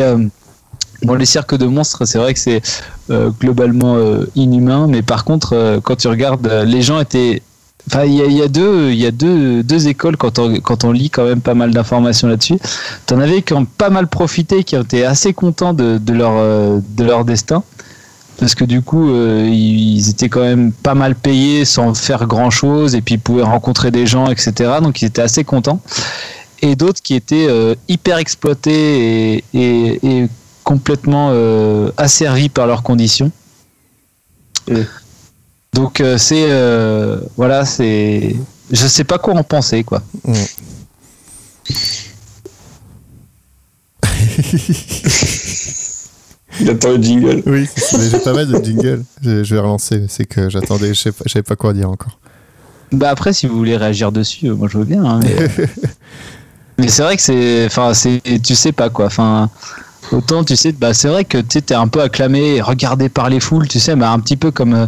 [1.03, 2.61] bon, les cirques de monstres, c'est vrai que c'est
[3.09, 7.41] euh, globalement euh, inhumain, mais par contre, euh, quand tu regardes, les gens étaient
[7.87, 10.83] Enfin, il y a, y a deux, y a deux, deux écoles quand on, quand
[10.83, 12.59] on lit quand même pas mal d'informations là-dessus.
[13.07, 17.03] T'en avais qui ont pas mal profité, qui ont été assez contents de, leur, de
[17.03, 17.63] leur destin.
[18.37, 22.93] Parce que du coup, ils étaient quand même pas mal payés sans faire grand chose,
[22.93, 24.51] et puis ils pouvaient rencontrer des gens, etc.
[24.83, 25.79] Donc ils étaient assez contents.
[26.61, 27.47] Et d'autres qui étaient
[27.87, 30.27] hyper exploités et
[30.73, 33.31] complètement euh, asservis par leurs conditions.
[35.73, 38.35] Donc euh, c'est euh, voilà, c'est
[38.69, 40.03] je sais pas quoi en penser quoi.
[46.59, 47.41] Il attend le jingle.
[47.47, 49.03] Oui, mais j'ai pas mal de jingle.
[49.23, 50.05] Je, je vais relancer.
[50.07, 52.19] C'est que j'attendais, je sais pas- je savais pas quoi dire encore.
[52.91, 55.03] Bah après si vous voulez réagir dessus, moi je veux bien.
[55.03, 55.35] hein, mais
[56.77, 59.07] mais c'est vrai que c'est enfin c'est tu sais pas quoi.
[59.07, 59.49] Enfin
[60.11, 63.39] autant tu sais bah c'est vrai que tu t'es un peu acclamé, regardé par les
[63.39, 64.87] foules, tu sais, bah, un petit peu comme euh,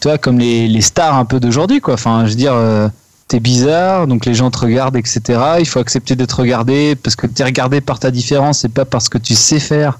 [0.00, 1.94] tu vois comme les, les stars un peu d'aujourd'hui quoi.
[1.94, 2.88] Enfin je veux dire euh,
[3.28, 5.40] t'es bizarre, donc les gens te regardent, etc.
[5.60, 9.08] Il faut accepter d'être regardé parce que t'es regardé par ta différence et pas parce
[9.10, 9.98] que tu sais faire.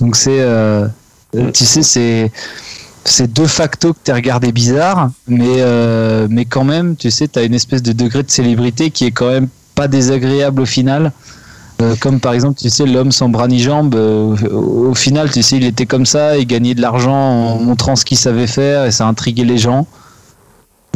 [0.00, 0.86] Donc c'est, euh,
[1.36, 2.32] euh, tu sais, c'est
[3.04, 7.44] c'est de facto que t'es regardé bizarre, mais euh, mais quand même, tu sais, t'as
[7.44, 11.12] une espèce de degré de célébrité qui est quand même pas désagréable au final.
[11.80, 15.30] Euh, comme par exemple, tu sais, l'homme sans bras ni jambes, euh, au, au final,
[15.30, 18.48] tu sais, il était comme ça, il gagnait de l'argent en montrant ce qu'il savait
[18.48, 19.86] faire et ça intriguait les gens.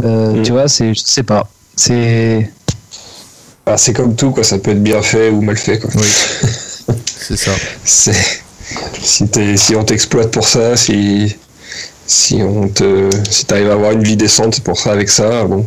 [0.04, 0.42] Euh, Mm.
[0.42, 2.50] Tu vois, c'est, je sais pas, c'est
[3.66, 4.42] Ah, c'est comme tout, quoi.
[4.42, 5.90] Ça peut être bien fait ou mal fait, quoi.
[5.94, 6.02] Oui.
[7.06, 7.52] C'est ça.
[7.84, 8.16] C'est
[9.00, 11.36] si, t'es- si on t'exploite pour ça, si
[12.04, 15.64] si on te si t'arrives à avoir une vie décente pour ça avec ça, bon.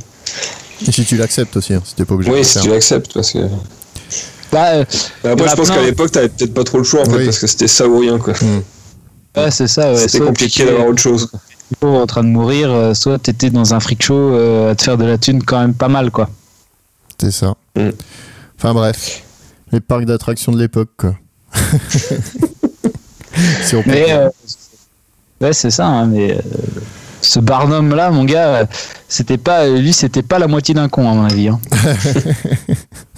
[0.86, 2.62] Et si tu l'acceptes aussi, hein, si t'es pas obligé de Oui, le si faire.
[2.64, 3.40] tu l'acceptes, parce que
[4.56, 4.84] bah, euh,
[5.24, 7.18] après y en je pense qu'à l'époque t'avais peut-être pas trop le choix en fait,
[7.18, 7.26] Oui.
[7.26, 8.34] parce que c'était ça ou rien, quoi.
[9.36, 9.92] ouais, c'est ça.
[9.92, 11.30] Ouais, c'était compliqué d'avoir autre chose.
[11.82, 14.98] en train de mourir, euh, soit t'étais dans un freak show euh, à te faire
[14.98, 16.30] de la thune quand même pas mal quoi.
[17.20, 17.56] C'est ça.
[17.76, 17.90] Mm.
[18.58, 19.24] Enfin bref,
[19.74, 21.16] les parcs d'attractions de l'époque, quoi.
[23.64, 24.30] si on peut Mais euh,
[25.42, 26.40] ouais c'est ça, hein, mais euh,
[27.22, 28.68] ce Barnum là, mon gars,
[29.10, 31.50] c'était pas lui, c'était pas la moitié d'un con à mon avis.
[31.50, 31.60] hein.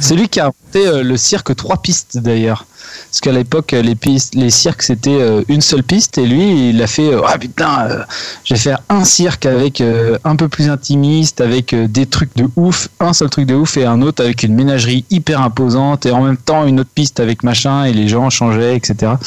[0.00, 2.66] c'est lui qui a inventé euh, le cirque trois pistes d'ailleurs.
[3.10, 6.70] Parce qu'à l'époque, euh, les pistes, les cirques c'était euh, une seule piste et lui,
[6.70, 8.02] il a fait ah putain, euh,
[8.44, 12.34] je vais faire un cirque avec euh, un peu plus intimiste, avec euh, des trucs
[12.36, 16.06] de ouf, un seul truc de ouf et un autre avec une ménagerie hyper imposante
[16.06, 19.12] et en même temps une autre piste avec machin et les gens changeaient, etc.
[19.12, 19.18] Ah,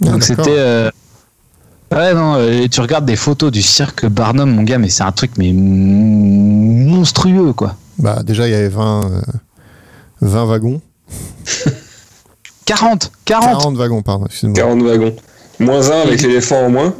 [0.00, 0.90] Donc c'était.
[1.92, 5.12] Ouais, non, et tu regardes des photos du cirque Barnum, mon gars, mais c'est un
[5.12, 7.76] truc mais monstrueux, quoi.
[7.98, 9.20] Bah, déjà, il y avait 20, euh,
[10.20, 10.80] 20 wagons.
[12.64, 14.54] 40 40 40 wagons, pardon, excuse-moi.
[14.56, 15.14] 40 wagons.
[15.60, 16.94] Moins un avec l'éléphant en moins.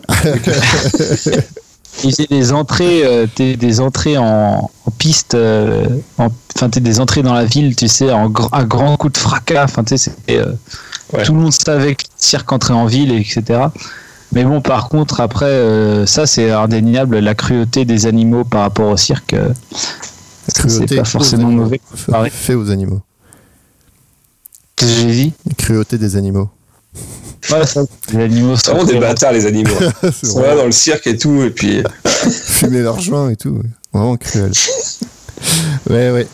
[2.05, 5.86] Ils faisaient des entrées, euh, t'es- des entrées en, en piste, euh,
[6.18, 9.14] en- enfin, t'es des entrées dans la ville, tu sais, en gr- à grands coups
[9.14, 9.64] de fracas.
[9.64, 10.52] Enfin, tu sais, c'était, euh,
[11.12, 11.23] Ouais.
[11.24, 13.60] tout le monde savait que le cirque entrait en ville, etc.
[14.32, 18.89] Mais bon, par contre, après, euh, ça, c'est indéniable, la cruauté des animaux par rapport
[18.90, 19.35] au cirque.
[20.55, 21.81] Ça, c'est Cruauté pas forcément mauvais.
[22.31, 23.01] Fait- aux animaux.
[24.77, 25.32] Qu'est-ce que j'ai dit?
[25.56, 26.51] Cruauté des animaux.
[27.51, 27.82] Ouais, ça,
[28.12, 29.70] les animaux C'est sont vraiment des bâtards les animaux.
[30.02, 31.82] Ils sont là dans le cirque et tout, et puis
[32.31, 33.62] fumer leur joint et tout.
[33.93, 34.52] Vraiment cruel.
[35.90, 36.27] ouais, ouais.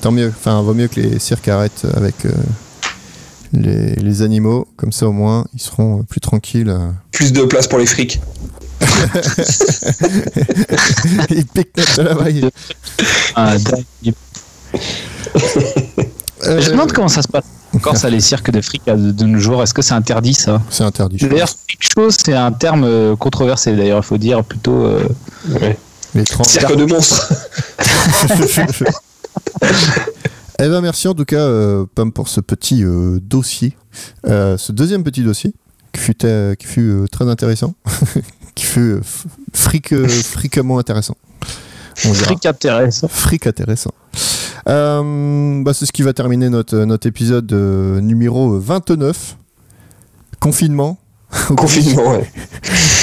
[0.00, 0.28] Tant mieux.
[0.28, 2.32] Enfin, vaut mieux que les cirques arrêtent avec euh,
[3.52, 4.68] les, les animaux.
[4.76, 6.68] Comme ça, au moins, ils seront euh, plus tranquilles.
[6.70, 6.90] euh.
[7.12, 8.20] plus de place pour les frics.
[11.30, 12.48] ils pique-niquent de la vaille.
[13.34, 13.54] Ah.
[14.74, 17.44] Euh, Je me demande comment ça se passe
[17.74, 19.62] encore ça les cirques de fric de, de nos jours.
[19.62, 21.16] Est-ce que c'est interdit ça C'est interdit.
[21.18, 23.74] D'ailleurs, freak show c'est un terme euh, controversé.
[23.76, 24.84] D'ailleurs, il faut dire plutôt.
[24.84, 25.04] euh,
[26.14, 27.32] Les Cirque de monstres.
[30.60, 33.76] Eh ben merci en tout cas euh, Pam pour ce petit euh, dossier,
[34.26, 35.54] Euh, ce deuxième petit dossier
[35.92, 37.74] qui fut, euh, qui fut euh, très intéressant,
[38.58, 39.00] qui fut euh,
[39.54, 41.16] fric, euh, fricamment intéressant.
[41.94, 43.08] Fric intéressant.
[43.08, 43.92] Fric intéressant.
[44.68, 49.36] Euh, bah, c'est ce qui va terminer notre, notre épisode euh, numéro 29.
[50.40, 50.98] Confinement.
[51.56, 52.30] Confinement, ouais.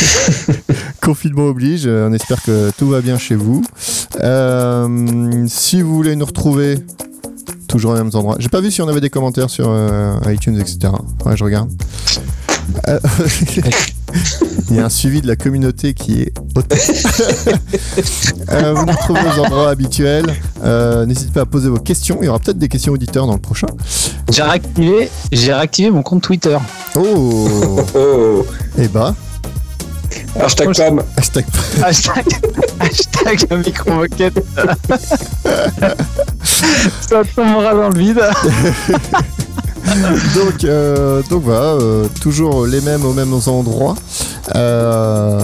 [1.01, 1.83] Confinement oblige.
[1.85, 3.63] Euh, On espère que tout va bien chez vous.
[4.21, 6.79] Euh, si vous voulez nous retrouver,
[7.67, 8.35] toujours aux mêmes endroits.
[8.39, 10.93] J'ai pas vu si on avait des commentaires sur euh, iTunes, etc.
[11.25, 11.71] Ouais, je regarde.
[12.89, 12.99] Euh,
[14.69, 16.73] Il y a un suivi de la communauté qui est au top.
[18.51, 20.33] Euh, vous nous retrouvez aux endroits habituels.
[20.63, 22.17] Euh, N'hésitez pas à poser vos questions.
[22.21, 23.67] Il y aura peut-être des questions auditeurs dans le prochain.
[24.31, 26.57] J'ai réactivé, j'ai réactivé mon compte Twitter.
[26.95, 28.45] Oh Oh,
[28.77, 29.15] Eh bah,
[30.39, 31.01] Hashtag Pam.
[31.17, 31.45] Hashtag
[31.83, 32.25] Hashtag,
[32.79, 34.39] hashtag la micro-moquette.
[36.43, 38.21] Ça tombera dans le vide.
[40.35, 43.95] donc, euh, donc voilà, euh, toujours les mêmes aux mêmes endroits.
[44.55, 45.39] Euh,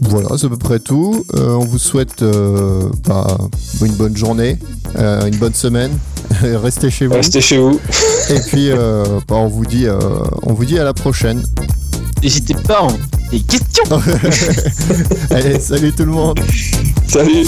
[0.00, 1.24] voilà, c'est à peu près tout.
[1.34, 2.22] On vous souhaite
[3.06, 3.38] bah,
[3.82, 4.58] une bonne journée,
[4.96, 5.90] une bonne semaine.
[6.42, 7.14] Restez chez vous.
[7.14, 7.80] Restez chez vous.
[8.30, 9.86] Et puis, bah, on, vous dit,
[10.42, 11.42] on vous dit à la prochaine.
[12.22, 13.30] N'hésitez pas, on...
[13.30, 13.84] des questions.
[15.30, 16.40] Allez, salut tout le monde.
[17.08, 17.46] Salut.